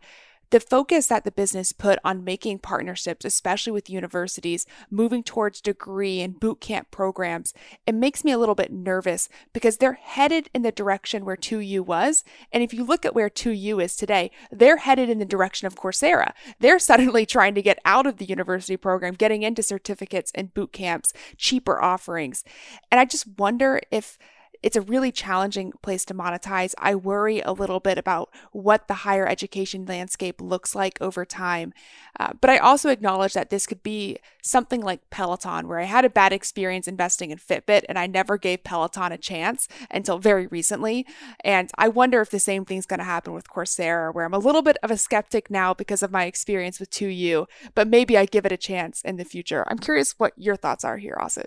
the 0.51 0.61
focus 0.61 1.07
that 1.09 1.25
the 1.25 1.31
business 1.31 1.73
put 1.73 1.99
on 2.05 2.25
making 2.25 2.61
partnerships, 2.61 3.25
especially 3.25 3.73
with 3.73 3.91
universities, 3.91 4.67
moving 4.91 5.23
towards 5.23 5.61
degree 5.61 6.21
and 6.21 6.41
boot 6.41 6.61
camp 6.61 6.91
programs, 6.91 7.53
it 7.87 7.95
makes 7.95 8.25
me 8.25 8.33
a 8.33 8.39
little 8.39 8.55
bit 8.55 8.73
nervous 8.73 9.29
because 9.53 9.77
they're 9.77 9.95
headed 9.95 10.49
in 10.55 10.63
the 10.63 10.73
direction 10.73 11.25
where 11.25 11.37
2U 11.37 11.85
was. 11.85 12.25
And 12.53 12.63
if 12.63 12.73
you 12.73 12.85
look 12.85 13.05
at 13.05 13.15
where 13.15 13.29
2U 13.29 13.83
is 13.83 13.97
today, 13.97 14.31
they're 14.51 14.79
headed 14.79 15.11
in 15.11 15.19
the 15.19 15.25
direction 15.25 15.67
of 15.67 15.75
Coursera. 15.75 16.33
They're 16.61 16.79
suddenly 16.89 17.27
trying 17.27 17.55
to 17.55 17.63
get 17.63 17.79
out 17.85 18.07
of 18.07 18.17
the 18.17 18.27
university 18.27 18.77
program, 18.77 19.15
getting 19.15 19.43
into 19.43 19.63
certificates 19.63 20.33
and 20.35 20.55
boot 20.55 20.73
camps, 20.73 21.13
cheaper 21.37 21.83
offerings. 21.83 22.45
And 22.91 23.01
I 23.01 23.05
just 23.05 23.27
wonder 23.39 23.81
if 23.91 24.19
it's 24.63 24.77
a 24.77 24.81
really 24.81 25.13
challenging 25.13 25.73
place 25.83 26.05
to 26.07 26.15
monetize. 26.15 26.75
I 26.79 26.95
worry 26.95 27.41
a 27.41 27.53
little 27.53 27.81
bit 27.81 27.99
about 27.99 28.31
what 28.53 28.89
the 28.89 28.95
higher 28.95 29.27
education 29.27 29.85
landscape 29.87 30.41
looks 30.41 30.75
like 30.75 31.01
over 31.01 31.25
time. 31.25 31.73
Uh, 32.19 32.33
but 32.41 32.51
I 32.51 32.59
also 32.59 32.89
acknowledge 32.89 33.35
that 33.35 33.51
this 33.51 33.67
could 33.67 33.83
be 33.83 34.19
something 34.43 34.81
like 34.81 35.09
Peloton, 35.11 35.69
where 35.69 35.79
I 35.79 35.85
had 35.85 36.05
a 36.05 36.11
bad 36.11 36.33
experience 36.33 36.89
investing 36.89 37.31
in 37.31 37.39
Fitbit 37.39 37.85
and 37.89 37.99
I 37.99 38.07
never 38.07 38.37
gave 38.37 38.65
Peloton 38.65 39.13
a 39.13 39.19
chance 39.19 39.69
until 39.91 40.19
very 40.19 40.47
recently. 40.47 41.07
And 41.45 41.71
I 41.79 41.89
wonder 41.89 42.21
if 42.21 42.31
the 42.31 42.41
same 42.41 42.65
thing's 42.65 42.87
going 42.87 42.99
to 42.99 43.05
happen 43.05 43.33
with 43.35 43.49
Coursera, 43.49 44.13
where 44.13 44.25
I'm 44.25 44.35
a 44.35 44.39
little 44.39 44.63
bit 44.63 44.79
of 44.83 44.91
a 44.91 44.97
skeptic 44.97 45.51
now 45.51 45.75
because 45.75 46.03
of 46.03 46.11
my 46.11 46.25
experience 46.25 46.81
with 46.81 46.91
2U, 46.91 47.47
but 47.75 47.89
maybe 47.89 48.17
I 48.19 48.25
give 48.25 48.47
it 48.47 48.53
a 48.53 48.57
chance 48.57 49.03
in 49.03 49.17
the 49.17 49.25
future. 49.25 49.65
I'm 49.69 49.79
curious 49.79 50.15
what 50.19 50.33
your 50.37 50.57
thoughts 50.57 50.85
are 50.85 50.97
here, 50.97 51.17
Asit. 51.21 51.47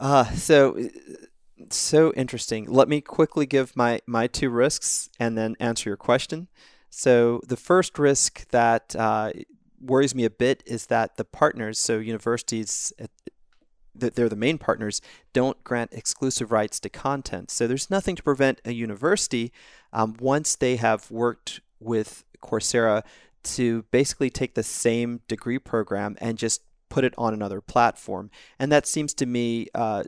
Uh, 0.00 0.24
so 0.32 0.76
so 1.70 2.12
interesting. 2.14 2.66
Let 2.66 2.88
me 2.88 3.00
quickly 3.00 3.46
give 3.46 3.76
my, 3.76 4.00
my 4.06 4.26
two 4.26 4.50
risks 4.50 5.08
and 5.18 5.36
then 5.36 5.56
answer 5.60 5.90
your 5.90 5.96
question. 5.96 6.48
So, 6.90 7.40
the 7.46 7.56
first 7.56 7.98
risk 7.98 8.48
that 8.50 8.94
uh, 8.94 9.32
worries 9.80 10.14
me 10.14 10.24
a 10.24 10.30
bit 10.30 10.62
is 10.66 10.86
that 10.86 11.16
the 11.16 11.24
partners, 11.24 11.78
so 11.78 11.98
universities, 11.98 12.92
that 13.94 14.14
they're 14.14 14.28
the 14.28 14.36
main 14.36 14.58
partners, 14.58 15.00
don't 15.32 15.62
grant 15.64 15.92
exclusive 15.94 16.52
rights 16.52 16.78
to 16.80 16.90
content. 16.90 17.50
So, 17.50 17.66
there's 17.66 17.88
nothing 17.88 18.14
to 18.16 18.22
prevent 18.22 18.60
a 18.66 18.72
university, 18.72 19.52
um, 19.94 20.16
once 20.20 20.54
they 20.54 20.76
have 20.76 21.10
worked 21.10 21.60
with 21.80 22.24
Coursera, 22.42 23.02
to 23.44 23.84
basically 23.90 24.28
take 24.28 24.54
the 24.54 24.62
same 24.62 25.20
degree 25.28 25.58
program 25.58 26.16
and 26.20 26.36
just 26.36 26.60
put 26.92 27.04
it 27.04 27.14
on 27.16 27.32
another 27.32 27.62
platform. 27.62 28.30
And 28.58 28.70
that 28.70 28.86
seems 28.86 29.14
to 29.14 29.24
me 29.24 29.68
uh, 29.74 30.04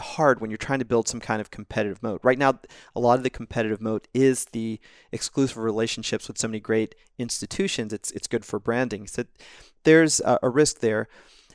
hard 0.00 0.40
when 0.40 0.50
you're 0.50 0.58
trying 0.58 0.80
to 0.80 0.84
build 0.84 1.06
some 1.06 1.20
kind 1.20 1.40
of 1.40 1.50
competitive 1.50 2.02
moat. 2.02 2.20
Right 2.22 2.38
now, 2.38 2.58
a 2.96 3.00
lot 3.00 3.18
of 3.18 3.22
the 3.22 3.30
competitive 3.30 3.80
moat 3.80 4.08
is 4.12 4.46
the 4.46 4.80
exclusive 5.12 5.58
relationships 5.58 6.26
with 6.26 6.38
so 6.38 6.48
many 6.48 6.60
great 6.60 6.94
institutions. 7.18 7.92
It's 7.92 8.10
it's 8.10 8.26
good 8.26 8.44
for 8.44 8.58
branding. 8.58 9.06
So 9.06 9.24
there's 9.84 10.20
a, 10.20 10.38
a 10.42 10.48
risk 10.48 10.80
there, 10.80 11.08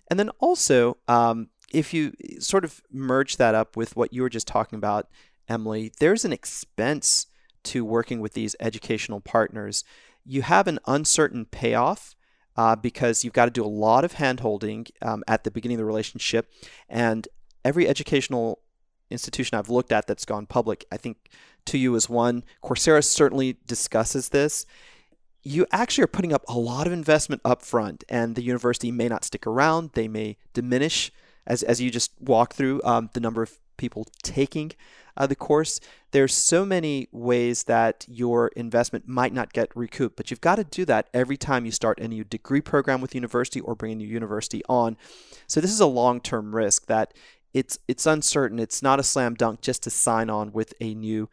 and 0.09 0.19
then 0.19 0.29
also 0.39 0.97
um, 1.07 1.49
if 1.73 1.93
you 1.93 2.13
sort 2.39 2.63
of 2.63 2.81
merge 2.91 3.37
that 3.37 3.55
up 3.55 3.75
with 3.75 3.95
what 3.95 4.13
you 4.13 4.21
were 4.21 4.29
just 4.29 4.47
talking 4.47 4.77
about, 4.77 5.09
Emily, 5.49 5.91
there's 5.99 6.25
an 6.25 6.33
expense 6.33 7.27
to 7.63 7.83
working 7.83 8.19
with 8.21 8.33
these 8.33 8.55
educational 8.59 9.19
partners. 9.19 9.83
You 10.25 10.43
have 10.43 10.67
an 10.67 10.79
uncertain 10.87 11.45
payoff. 11.45 12.15
Uh, 12.57 12.73
because 12.73 13.25
you've 13.25 13.33
got 13.33 13.43
to 13.43 13.51
do 13.51 13.65
a 13.65 13.67
lot 13.67 14.05
of 14.05 14.13
handholding 14.13 14.89
um, 15.01 15.21
at 15.27 15.43
the 15.43 15.51
beginning 15.51 15.75
of 15.75 15.79
the 15.79 15.83
relationship, 15.83 16.49
and 16.87 17.27
every 17.66 17.88
educational 17.88 18.59
institution 19.09 19.57
I've 19.57 19.70
looked 19.70 19.91
at 19.91 20.07
that's 20.07 20.24
gone 20.24 20.45
public, 20.45 20.86
I 20.91 20.97
think 20.97 21.18
2U 21.66 21.95
is 21.95 22.07
one. 22.07 22.43
Coursera 22.63 23.03
certainly 23.03 23.57
discusses 23.68 24.30
this. 24.30 24.66
You 25.43 25.66
actually 25.72 26.05
are 26.05 26.07
putting 26.07 26.34
up 26.34 26.43
a 26.47 26.57
lot 26.57 26.88
of 26.88 26.93
investment 26.93 27.41
up 27.43 27.61
front, 27.61 28.03
and 28.07 28.36
the 28.36 28.41
university 28.41 28.91
may 28.91 29.07
not 29.07 29.26
stick 29.26 29.45
around. 29.45 29.91
They 29.93 30.07
may 30.07 30.38
diminish 30.53 31.11
as, 31.45 31.61
as 31.63 31.82
you 31.82 31.91
just 31.91 32.11
walk 32.20 32.53
through 32.53 32.82
um, 32.84 33.09
the 33.13 33.20
number 33.20 33.43
of 33.43 33.59
people 33.78 34.07
taking 34.24 34.72
uh, 35.18 35.28
the 35.28 35.36
course. 35.36 35.80
There's 36.11 36.34
so 36.34 36.66
many 36.66 37.07
ways 37.11 37.63
that 37.63 38.05
your 38.07 38.47
investment 38.49 39.07
might 39.07 39.34
not 39.34 39.53
get 39.53 39.76
recouped, 39.76 40.16
but 40.16 40.32
you've 40.32 40.41
got 40.41 40.55
to 40.55 40.63
do 40.63 40.86
that 40.86 41.09
every 41.13 41.38
time 41.38 41.66
you 41.66 41.72
start 41.72 41.99
a 41.99 42.07
new 42.07 42.24
degree 42.24 42.61
program 42.61 43.01
with 43.01 43.16
university 43.16 43.59
or 43.59 43.76
bring 43.76 43.91
a 43.91 43.95
new 43.95 44.07
university 44.07 44.63
on. 44.68 44.97
So 45.47 45.61
this 45.61 45.72
is 45.72 45.80
a 45.80 45.86
long-term 45.86 46.55
risk 46.55 46.88
that 46.88 47.13
it's 47.56 47.80
it's 47.88 48.06
uncertain. 48.06 48.60
It's 48.60 48.84
not 48.84 48.99
a 48.99 49.03
slam 49.03 49.34
dunk 49.34 49.62
just 49.62 49.82
to 49.84 49.89
sign 49.89 50.30
on 50.30 50.51
with 50.51 50.74
a 50.82 50.93
new 50.93 51.30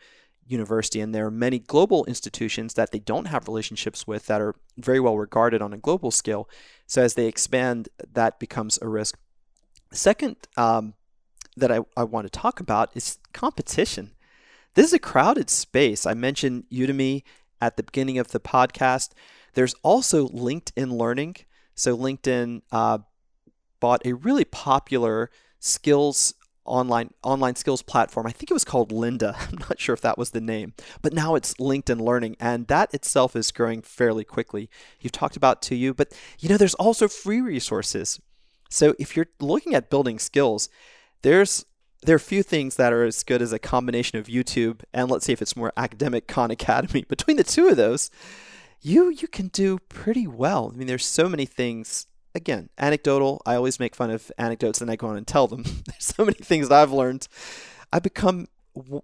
university. 0.47 1.01
And 1.01 1.13
there 1.13 1.27
are 1.27 1.33
many 1.33 1.59
global 1.59 2.05
institutions 2.05 2.75
that 2.75 2.93
they 2.93 3.01
don't 3.01 3.25
have 3.27 3.49
relationships 3.49 4.07
with 4.07 4.27
that 4.27 4.41
are 4.41 4.55
very 4.79 5.01
well 5.01 5.19
regarded 5.19 5.61
on 5.61 5.73
a 5.73 5.79
global 5.79 6.13
scale. 6.13 6.49
So 6.87 7.03
as 7.03 7.15
they 7.15 7.27
expand, 7.27 7.89
that 8.13 8.39
becomes 8.39 8.79
a 8.81 8.89
risk. 8.89 9.19
Second, 9.93 10.37
um, 10.57 10.95
that 11.57 11.73
I, 11.73 11.81
I 11.97 12.05
want 12.05 12.27
to 12.27 12.31
talk 12.31 12.61
about 12.61 12.91
is 12.95 13.19
competition. 13.33 14.13
This 14.75 14.87
is 14.87 14.93
a 14.93 15.01
crowded 15.01 15.51
space. 15.51 16.07
I 16.07 16.15
mentioned 16.15 16.65
Udemy 16.73 17.25
at 17.61 17.77
the 17.77 17.83
beginning 17.83 18.19
of 18.19 18.29
the 18.29 18.41
podcast. 18.41 19.11
There's 19.55 19.75
also 19.83 20.29
LinkedIn 20.29 20.93
Learning. 20.93 21.35
So, 21.75 21.97
LinkedIn 21.97 22.63
uh, 22.71 22.99
bought 23.81 24.07
a 24.07 24.15
really 24.15 24.45
popular 24.45 25.31
skills 25.63 26.35
online 26.65 27.11
online 27.23 27.57
skills 27.57 27.83
platform. 27.83 28.27
I 28.27 28.33
think 28.33 28.51
it 28.51 28.55
was 28.55 28.65
called 28.65 28.91
Lynda. 28.91 29.35
I'm 29.53 29.59
not 29.59 29.81
sure 29.81 29.95
if 29.95 30.01
that 30.03 30.19
was 30.19 30.31
the 30.31 30.41
name, 30.41 30.75
but 31.01 31.13
now 31.13 31.35
it's 31.35 31.55
LinkedIn 31.55 32.01
Learning, 32.01 32.37
and 32.39 32.67
that 32.67 32.93
itself 32.93 33.35
is 33.35 33.51
growing 33.51 33.83
fairly 33.83 34.25
quickly. 34.25 34.69
You've 35.01 35.13
talked 35.13 35.37
about 35.37 35.63
2U, 35.63 35.97
but 35.97 36.13
you 36.39 36.49
know 36.49 36.57
there's 36.57 36.75
also 36.75 37.09
free 37.09 37.41
resources. 37.41 38.21
So 38.71 38.95
if 38.99 39.17
you're 39.17 39.29
looking 39.41 39.75
at 39.75 39.91
building 39.91 40.19
skills, 40.19 40.69
there's 41.23 41.65
there 42.05 42.15
are 42.15 42.17
a 42.17 42.21
few 42.21 42.43
things 42.43 42.77
that 42.77 42.93
are 42.93 43.05
as 43.05 43.23
good 43.23 43.41
as 43.41 43.53
a 43.53 43.59
combination 43.61 44.19
of 44.19 44.27
YouTube 44.27 44.81
and 44.93 45.09
let's 45.09 45.25
see 45.25 45.33
if 45.33 45.41
it's 45.41 45.55
more 45.57 45.73
academic 45.77 46.27
Khan 46.27 46.51
Academy. 46.51 47.05
Between 47.09 47.37
the 47.37 47.45
two 47.45 47.69
of 47.69 47.77
those, 47.77 48.11
you 48.81 49.11
you 49.11 49.29
can 49.29 49.49
do 49.49 49.79
pretty 49.89 50.27
well. 50.27 50.73
I 50.73 50.77
mean, 50.77 50.89
there's 50.89 51.07
so 51.07 51.29
many 51.29 51.47
things. 51.47 52.07
Again, 52.35 52.71
anecdotal. 52.79 53.43
I 53.45 53.57
always 53.57 53.79
make 53.79 53.95
fun 53.95 54.11
of 54.11 54.33
anecdotes 54.39 54.81
and 54.81 54.91
I 54.91 54.97
go 54.97 55.09
on 55.09 55.17
and 55.17 55.27
tell 55.27 55.47
them. 55.47 55.63
there's 55.87 56.05
so 56.05 56.25
many 56.25 56.39
things 56.39 56.69
that 56.69 56.81
I've 56.81 56.93
learned. 56.93 57.29
I've 57.93 58.03
become 58.03 58.49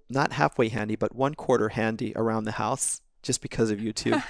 not 0.09 0.33
halfway 0.33 0.68
handy, 0.68 0.97
but 0.97 1.14
one 1.14 1.35
quarter 1.35 1.70
handy 1.70 2.12
around 2.16 2.45
the 2.45 2.53
house 2.53 3.03
just 3.22 3.43
because 3.43 3.70
of 3.70 3.79
YouTube. 3.79 4.22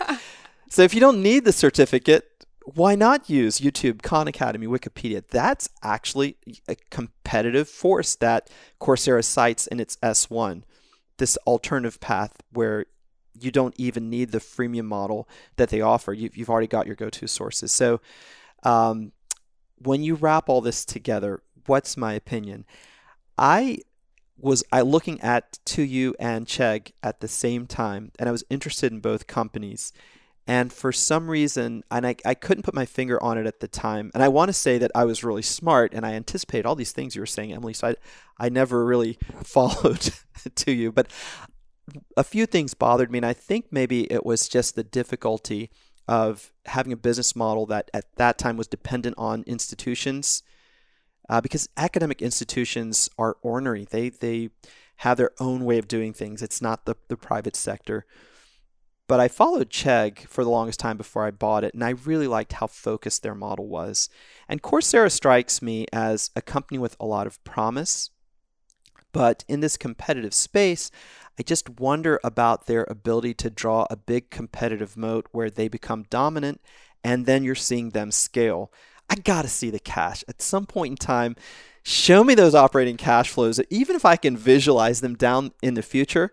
so 0.68 0.82
if 0.82 0.94
you 0.94 1.00
don't 1.00 1.22
need 1.22 1.44
the 1.44 1.52
certificate, 1.52 2.38
why 2.74 2.94
not 2.94 3.30
use 3.30 3.60
YouTube, 3.60 4.02
Khan 4.02 4.28
Academy, 4.28 4.66
Wikipedia? 4.66 5.22
That's 5.26 5.68
actually 5.82 6.36
a 6.66 6.74
competitive 6.90 7.68
force 7.68 8.16
that 8.16 8.50
Coursera 8.80 9.24
cites 9.24 9.66
in 9.66 9.80
its 9.80 9.96
S1. 10.02 10.64
This 11.16 11.36
alternative 11.46 12.00
path 12.00 12.32
where 12.52 12.86
you 13.40 13.50
don't 13.50 13.74
even 13.78 14.10
need 14.10 14.32
the 14.32 14.38
freemium 14.38 14.84
model 14.84 15.28
that 15.56 15.70
they 15.70 15.80
offer. 15.80 16.12
You've, 16.12 16.36
you've 16.36 16.50
already 16.50 16.66
got 16.66 16.86
your 16.86 16.96
go 16.96 17.08
to 17.10 17.26
sources. 17.26 17.72
So, 17.72 18.00
um, 18.62 19.12
when 19.78 20.02
you 20.02 20.14
wrap 20.14 20.48
all 20.48 20.60
this 20.60 20.84
together, 20.84 21.42
what's 21.66 21.96
my 21.96 22.14
opinion? 22.14 22.64
I 23.36 23.78
was 24.38 24.64
I 24.72 24.82
looking 24.82 25.20
at 25.20 25.58
2U 25.66 26.14
and 26.18 26.46
Chegg 26.46 26.92
at 27.02 27.20
the 27.20 27.28
same 27.28 27.66
time, 27.66 28.12
and 28.18 28.28
I 28.28 28.32
was 28.32 28.44
interested 28.50 28.92
in 28.92 29.00
both 29.00 29.26
companies. 29.26 29.92
And 30.46 30.72
for 30.72 30.92
some 30.92 31.28
reason, 31.28 31.84
and 31.90 32.06
I, 32.06 32.16
I 32.24 32.32
couldn't 32.32 32.62
put 32.62 32.72
my 32.72 32.86
finger 32.86 33.22
on 33.22 33.36
it 33.36 33.46
at 33.46 33.60
the 33.60 33.68
time. 33.68 34.10
And 34.14 34.22
I 34.22 34.28
want 34.28 34.48
to 34.48 34.54
say 34.54 34.78
that 34.78 34.90
I 34.94 35.04
was 35.04 35.22
really 35.22 35.42
smart 35.42 35.92
and 35.92 36.06
I 36.06 36.14
anticipated 36.14 36.64
all 36.64 36.74
these 36.74 36.92
things 36.92 37.14
you 37.14 37.20
were 37.20 37.26
saying, 37.26 37.52
Emily. 37.52 37.74
So 37.74 37.88
I, 37.88 37.94
I 38.38 38.48
never 38.48 38.82
really 38.82 39.18
followed 39.44 40.00
2U. 40.38 40.94
But 40.94 41.10
a 42.16 42.24
few 42.24 42.46
things 42.46 42.72
bothered 42.72 43.10
me. 43.10 43.18
And 43.18 43.26
I 43.26 43.34
think 43.34 43.66
maybe 43.70 44.10
it 44.10 44.24
was 44.24 44.48
just 44.48 44.74
the 44.74 44.84
difficulty 44.84 45.70
of 46.08 46.52
having 46.66 46.92
a 46.92 46.96
business 46.96 47.36
model 47.36 47.66
that 47.66 47.90
at 47.92 48.06
that 48.16 48.38
time 48.38 48.56
was 48.56 48.66
dependent 48.66 49.14
on 49.18 49.44
institutions. 49.46 50.42
Uh, 51.28 51.42
because 51.42 51.68
academic 51.76 52.22
institutions 52.22 53.10
are 53.18 53.36
ornery, 53.42 53.86
they, 53.90 54.08
they 54.08 54.48
have 54.96 55.18
their 55.18 55.32
own 55.38 55.64
way 55.64 55.76
of 55.76 55.86
doing 55.86 56.14
things. 56.14 56.40
It's 56.42 56.62
not 56.62 56.86
the, 56.86 56.96
the 57.08 57.18
private 57.18 57.54
sector. 57.54 58.06
But 59.06 59.20
I 59.20 59.28
followed 59.28 59.70
Chegg 59.70 60.26
for 60.26 60.42
the 60.42 60.50
longest 60.50 60.80
time 60.80 60.96
before 60.96 61.24
I 61.24 61.30
bought 61.30 61.64
it, 61.64 61.72
and 61.74 61.84
I 61.84 61.90
really 61.90 62.26
liked 62.26 62.54
how 62.54 62.66
focused 62.66 63.22
their 63.22 63.34
model 63.34 63.66
was. 63.66 64.08
And 64.48 64.62
Coursera 64.62 65.10
strikes 65.10 65.62
me 65.62 65.86
as 65.92 66.30
a 66.34 66.42
company 66.42 66.78
with 66.78 66.96
a 66.98 67.06
lot 67.06 67.26
of 67.26 67.42
promise. 67.44 68.10
But 69.12 69.44
in 69.48 69.60
this 69.60 69.78
competitive 69.78 70.34
space, 70.34 70.90
I 71.38 71.42
just 71.42 71.80
wonder 71.80 72.18
about 72.24 72.66
their 72.66 72.84
ability 72.88 73.34
to 73.34 73.50
draw 73.50 73.86
a 73.88 73.96
big 73.96 74.30
competitive 74.30 74.96
moat 74.96 75.28
where 75.30 75.50
they 75.50 75.68
become 75.68 76.04
dominant 76.10 76.60
and 77.04 77.26
then 77.26 77.44
you're 77.44 77.54
seeing 77.54 77.90
them 77.90 78.10
scale. 78.10 78.72
I 79.08 79.14
got 79.16 79.42
to 79.42 79.48
see 79.48 79.70
the 79.70 79.78
cash. 79.78 80.24
At 80.28 80.42
some 80.42 80.66
point 80.66 80.92
in 80.92 80.96
time, 80.96 81.36
show 81.82 82.24
me 82.24 82.34
those 82.34 82.54
operating 82.54 82.96
cash 82.96 83.30
flows. 83.30 83.60
Even 83.70 83.94
if 83.94 84.04
I 84.04 84.16
can 84.16 84.36
visualize 84.36 85.00
them 85.00 85.14
down 85.14 85.52
in 85.62 85.74
the 85.74 85.82
future, 85.82 86.32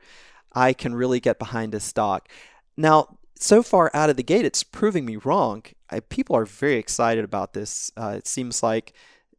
I 0.54 0.74
can 0.74 0.96
really 0.96 1.20
get 1.20 1.38
behind 1.38 1.76
a 1.76 1.80
stock. 1.80 2.28
Now, 2.76 3.20
so 3.38 3.62
far 3.62 3.92
out 3.94 4.10
of 4.10 4.18
the 4.18 4.24
gate, 4.24 4.46
it's 4.46 4.64
proving 4.64 5.06
me 5.06 5.18
wrong. 5.18 5.64
I, 5.90 6.00
people 6.00 6.36
are 6.36 6.46
very 6.46 6.78
excited 6.78 7.24
about 7.24 7.54
this. 7.54 7.92
Uh, 7.96 8.16
it 8.18 8.28
seems 8.28 8.64
like 8.64 8.94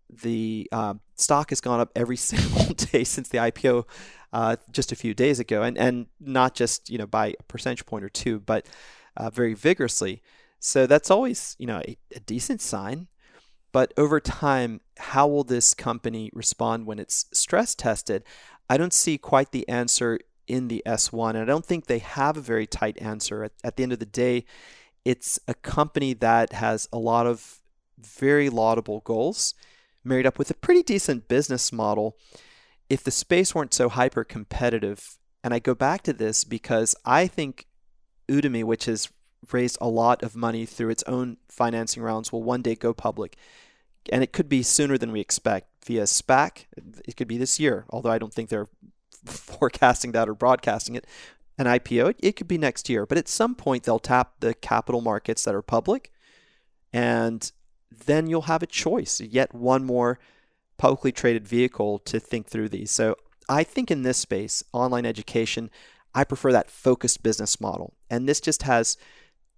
the 0.09 0.69
uh, 0.71 0.95
stock 1.17 1.51
has 1.51 1.61
gone 1.61 1.81
up 1.81 1.91
every 1.97 2.17
single 2.17 2.73
day 2.75 3.05
since 3.05 3.29
the 3.29 3.39
IPO 3.39 3.85
uh, 4.33 4.57
just 4.70 4.93
a 4.93 4.97
few 4.97 5.14
days 5.14 5.41
ago, 5.41 5.62
and 5.62 5.77
and 5.79 6.07
not 6.20 6.55
just 6.55 6.91
you 6.91 6.99
know 6.99 7.07
by 7.07 7.35
a 7.39 7.43
percentage 7.45 7.87
point 7.87 8.05
or 8.05 8.09
two, 8.09 8.41
but 8.41 8.66
uh, 9.16 9.31
very 9.31 9.55
vigorously. 9.55 10.22
So 10.59 10.87
that's 10.87 11.11
always 11.11 11.57
you 11.59 11.66
know 11.66 11.81
a, 11.87 11.97
a 12.14 12.20
decent 12.20 12.61
sign. 12.61 13.09
But 13.72 13.93
over 13.99 14.20
time, 14.20 14.81
how 14.97 15.27
will 15.27 15.45
this 15.45 15.74
company 15.74 16.31
respond 16.33 16.87
when 16.87 16.99
it's 16.99 17.27
stress 17.33 17.74
tested? 17.74 18.24
I 18.70 18.79
don't 18.79 18.93
see 18.93 19.18
quite 19.18 19.53
the 19.53 19.68
answer 19.68 20.18
in 20.47 20.68
the 20.68 20.83
S1. 20.87 21.31
And 21.31 21.39
I 21.39 21.45
don't 21.45 21.64
think 21.64 21.87
they 21.87 21.99
have 21.99 22.37
a 22.37 22.41
very 22.41 22.66
tight 22.66 23.01
answer. 23.01 23.45
At, 23.45 23.53
at 23.62 23.77
the 23.77 23.83
end 23.83 23.93
of 23.93 23.99
the 23.99 24.07
day, 24.07 24.45
it's 25.05 25.39
a 25.47 25.55
company 25.55 26.14
that 26.14 26.53
has 26.53 26.89
a 26.93 26.99
lot 26.99 27.27
of 27.27 27.61
very 27.99 28.49
laudable 28.49 29.01
goals 29.01 29.55
married 30.05 30.27
up 30.27 30.39
with 30.39 30.51
a 30.51 30.55
pretty 30.55 30.83
decent 30.83 31.29
business 31.29 31.72
model. 31.72 32.16
If 32.89 33.03
the 33.03 33.11
space 33.11 33.55
weren't 33.55 33.74
so 33.74 33.89
hyper 33.89 34.24
competitive, 34.24 35.18
and 35.43 35.53
I 35.53 35.59
go 35.59 35.74
back 35.74 36.03
to 36.03 36.12
this 36.12 36.45
because 36.45 36.95
I 37.05 37.26
think 37.26 37.66
Udemy, 38.28 38.64
which 38.64 38.87
has 38.87 39.09
raised 39.53 39.78
a 39.80 39.89
lot 39.89 40.22
of 40.22 40.37
money 40.37 40.66
through 40.66 40.91
its 40.91 41.03
own 41.05 41.37
financing 41.49 42.03
rounds, 42.03 42.32
will 42.32 42.43
one 42.43 42.62
day 42.62 42.74
go 42.74 42.93
public. 42.93 43.37
And 44.12 44.22
it 44.22 44.32
could 44.32 44.49
be 44.49 44.62
sooner 44.62 44.99
than 44.99 45.12
we 45.12 45.20
expect 45.20 45.84
via 45.84 46.05
SPAC. 46.05 46.66
It 47.07 47.16
could 47.16 47.28
be 47.28 47.39
this 47.39 47.59
year, 47.59 47.87
although 47.91 48.11
I 48.11 48.18
don't 48.18 48.32
think 48.32 48.49
they're 48.49 48.68
forecasting 49.24 50.12
that 50.12 50.28
or 50.28 50.34
broadcasting 50.34 50.95
it, 50.95 51.07
an 51.59 51.66
IPO, 51.66 52.11
it, 52.11 52.16
it 52.20 52.37
could 52.37 52.49
be 52.49 52.59
next 52.59 52.89
year. 52.89 53.07
But 53.07 53.18
at 53.18 53.28
some 53.28 53.55
point, 53.55 53.84
they'll 53.84 53.99
tap 53.99 54.34
the 54.41 54.55
capital 54.55 55.01
markets 55.01 55.45
that 55.45 55.55
are 55.55 55.62
public, 55.62 56.12
and 56.93 57.51
then 58.05 58.26
you'll 58.26 58.43
have 58.43 58.62
a 58.62 58.66
choice, 58.66 59.20
yet 59.20 59.55
one 59.55 59.84
more 59.84 60.18
publicly 60.79 61.12
traded 61.12 61.47
vehicle 61.47 61.99
to 62.01 62.20
think 62.20 62.47
through 62.47 62.68
these. 62.68 62.91
So 62.91 63.16
I 63.49 63.62
think 63.62 63.91
in 63.91 64.03
this 64.03 64.18
space, 64.18 64.62
online 64.72 65.07
education, 65.07 65.70
I 66.14 66.24
prefer 66.24 66.53
that 66.53 66.70
focused 66.70 67.22
business 67.22 67.61
model. 67.61 67.95
And 68.11 68.29
this 68.29 68.41
just 68.41 68.62
has 68.62 68.97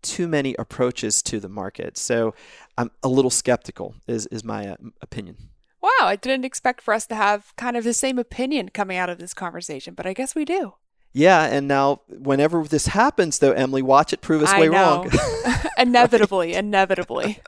too 0.03 0.29
many 0.29 0.55
approaches 0.59 1.23
to 1.23 1.41
the 1.41 1.49
market. 1.49 1.97
So 1.97 2.35
I'm 2.77 2.91
a 3.03 3.09
little 3.09 3.31
skeptical, 3.31 3.95
is, 4.07 4.27
is 4.27 4.45
my 4.45 4.69
uh, 4.69 4.77
opinion. 5.01 5.37
Wow, 5.81 5.91
I 6.01 6.17
didn't 6.17 6.45
expect 6.45 6.81
for 6.81 6.93
us 6.93 7.07
to 7.07 7.15
have 7.15 7.55
kind 7.57 7.77
of 7.77 7.85
the 7.85 7.95
same 7.95 8.19
opinion 8.19 8.71
coming 8.71 8.97
out 8.97 9.11
of 9.11 9.19
this 9.19 9.35
conversation, 9.35 9.95
but 9.95 10.07
I 10.07 10.13
guess 10.13 10.35
we 10.35 10.45
do. 10.45 10.75
Yeah, 11.13 11.45
and 11.45 11.67
now 11.67 12.03
whenever 12.09 12.63
this 12.65 12.89
happens, 12.89 13.39
though, 13.39 13.53
Emily, 13.53 13.83
watch 13.83 14.13
it 14.13 14.21
prove 14.21 14.43
us 14.43 14.51
I 14.51 14.61
way 14.61 14.69
know. 14.69 15.05
wrong. 15.05 15.11
inevitably, 15.79 16.55
inevitably. 16.55 17.41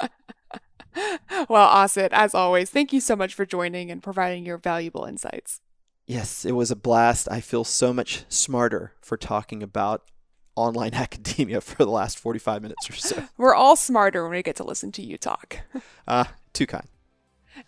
well, 1.48 1.68
Asit, 1.68 2.08
as 2.12 2.34
always, 2.34 2.70
thank 2.70 2.92
you 2.92 3.00
so 3.00 3.16
much 3.16 3.34
for 3.34 3.46
joining 3.46 3.90
and 3.90 4.02
providing 4.02 4.46
your 4.46 4.58
valuable 4.58 5.04
insights. 5.04 5.60
Yes, 6.06 6.44
it 6.44 6.52
was 6.52 6.70
a 6.70 6.76
blast. 6.76 7.28
I 7.30 7.40
feel 7.40 7.64
so 7.64 7.92
much 7.92 8.24
smarter 8.28 8.92
for 9.00 9.16
talking 9.16 9.62
about 9.62 10.02
online 10.54 10.94
academia 10.94 11.60
for 11.60 11.84
the 11.84 11.90
last 11.90 12.18
45 12.18 12.62
minutes 12.62 12.88
or 12.88 12.94
so. 12.94 13.24
We're 13.36 13.54
all 13.54 13.76
smarter 13.76 14.22
when 14.22 14.32
we 14.32 14.42
get 14.42 14.56
to 14.56 14.64
listen 14.64 14.92
to 14.92 15.02
you 15.02 15.18
talk. 15.18 15.58
Ah, 16.06 16.28
uh, 16.28 16.32
too 16.52 16.66
kind. 16.66 16.88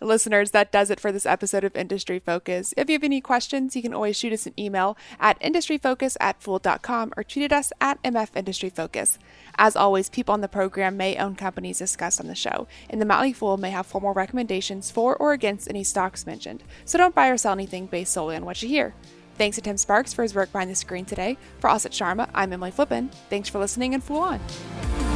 Listeners, 0.01 0.51
that 0.51 0.71
does 0.71 0.89
it 0.89 0.99
for 0.99 1.11
this 1.11 1.25
episode 1.25 1.63
of 1.63 1.75
Industry 1.75 2.19
Focus. 2.19 2.73
If 2.77 2.89
you 2.89 2.93
have 2.93 3.03
any 3.03 3.21
questions, 3.21 3.75
you 3.75 3.81
can 3.81 3.93
always 3.93 4.17
shoot 4.17 4.33
us 4.33 4.45
an 4.45 4.53
email 4.57 4.97
at 5.19 5.39
industryfocus 5.41 6.15
at 6.19 6.41
fool.com 6.41 7.13
or 7.17 7.23
tweet 7.23 7.45
at 7.45 7.53
us 7.53 7.71
at 7.81 8.01
MF 8.03 8.29
Industry 8.35 8.69
Focus. 8.69 9.19
As 9.57 9.75
always, 9.75 10.09
people 10.09 10.33
on 10.33 10.41
the 10.41 10.47
program 10.47 10.97
may 10.97 11.17
own 11.17 11.35
companies 11.35 11.79
discussed 11.79 12.19
on 12.19 12.27
the 12.27 12.35
show, 12.35 12.67
and 12.89 13.01
the 13.01 13.05
Motley 13.05 13.33
Fool 13.33 13.57
may 13.57 13.71
have 13.71 13.85
formal 13.85 14.13
recommendations 14.13 14.91
for 14.91 15.15
or 15.17 15.33
against 15.33 15.69
any 15.69 15.83
stocks 15.83 16.25
mentioned, 16.25 16.63
so 16.85 16.97
don't 16.97 17.15
buy 17.15 17.27
or 17.29 17.37
sell 17.37 17.53
anything 17.53 17.85
based 17.85 18.13
solely 18.13 18.35
on 18.35 18.45
what 18.45 18.61
you 18.61 18.69
hear. 18.69 18.93
Thanks 19.37 19.55
to 19.55 19.61
Tim 19.61 19.77
Sparks 19.77 20.13
for 20.13 20.23
his 20.23 20.35
work 20.35 20.51
behind 20.51 20.69
the 20.69 20.75
screen 20.75 21.05
today. 21.05 21.37
For 21.59 21.69
Asit 21.69 21.91
Sharma, 21.91 22.29
I'm 22.35 22.51
Emily 22.51 22.71
Flippen. 22.71 23.09
Thanks 23.29 23.47
for 23.47 23.59
listening 23.59 23.93
and 23.93 24.03
Fool 24.03 24.19
On. 24.19 25.08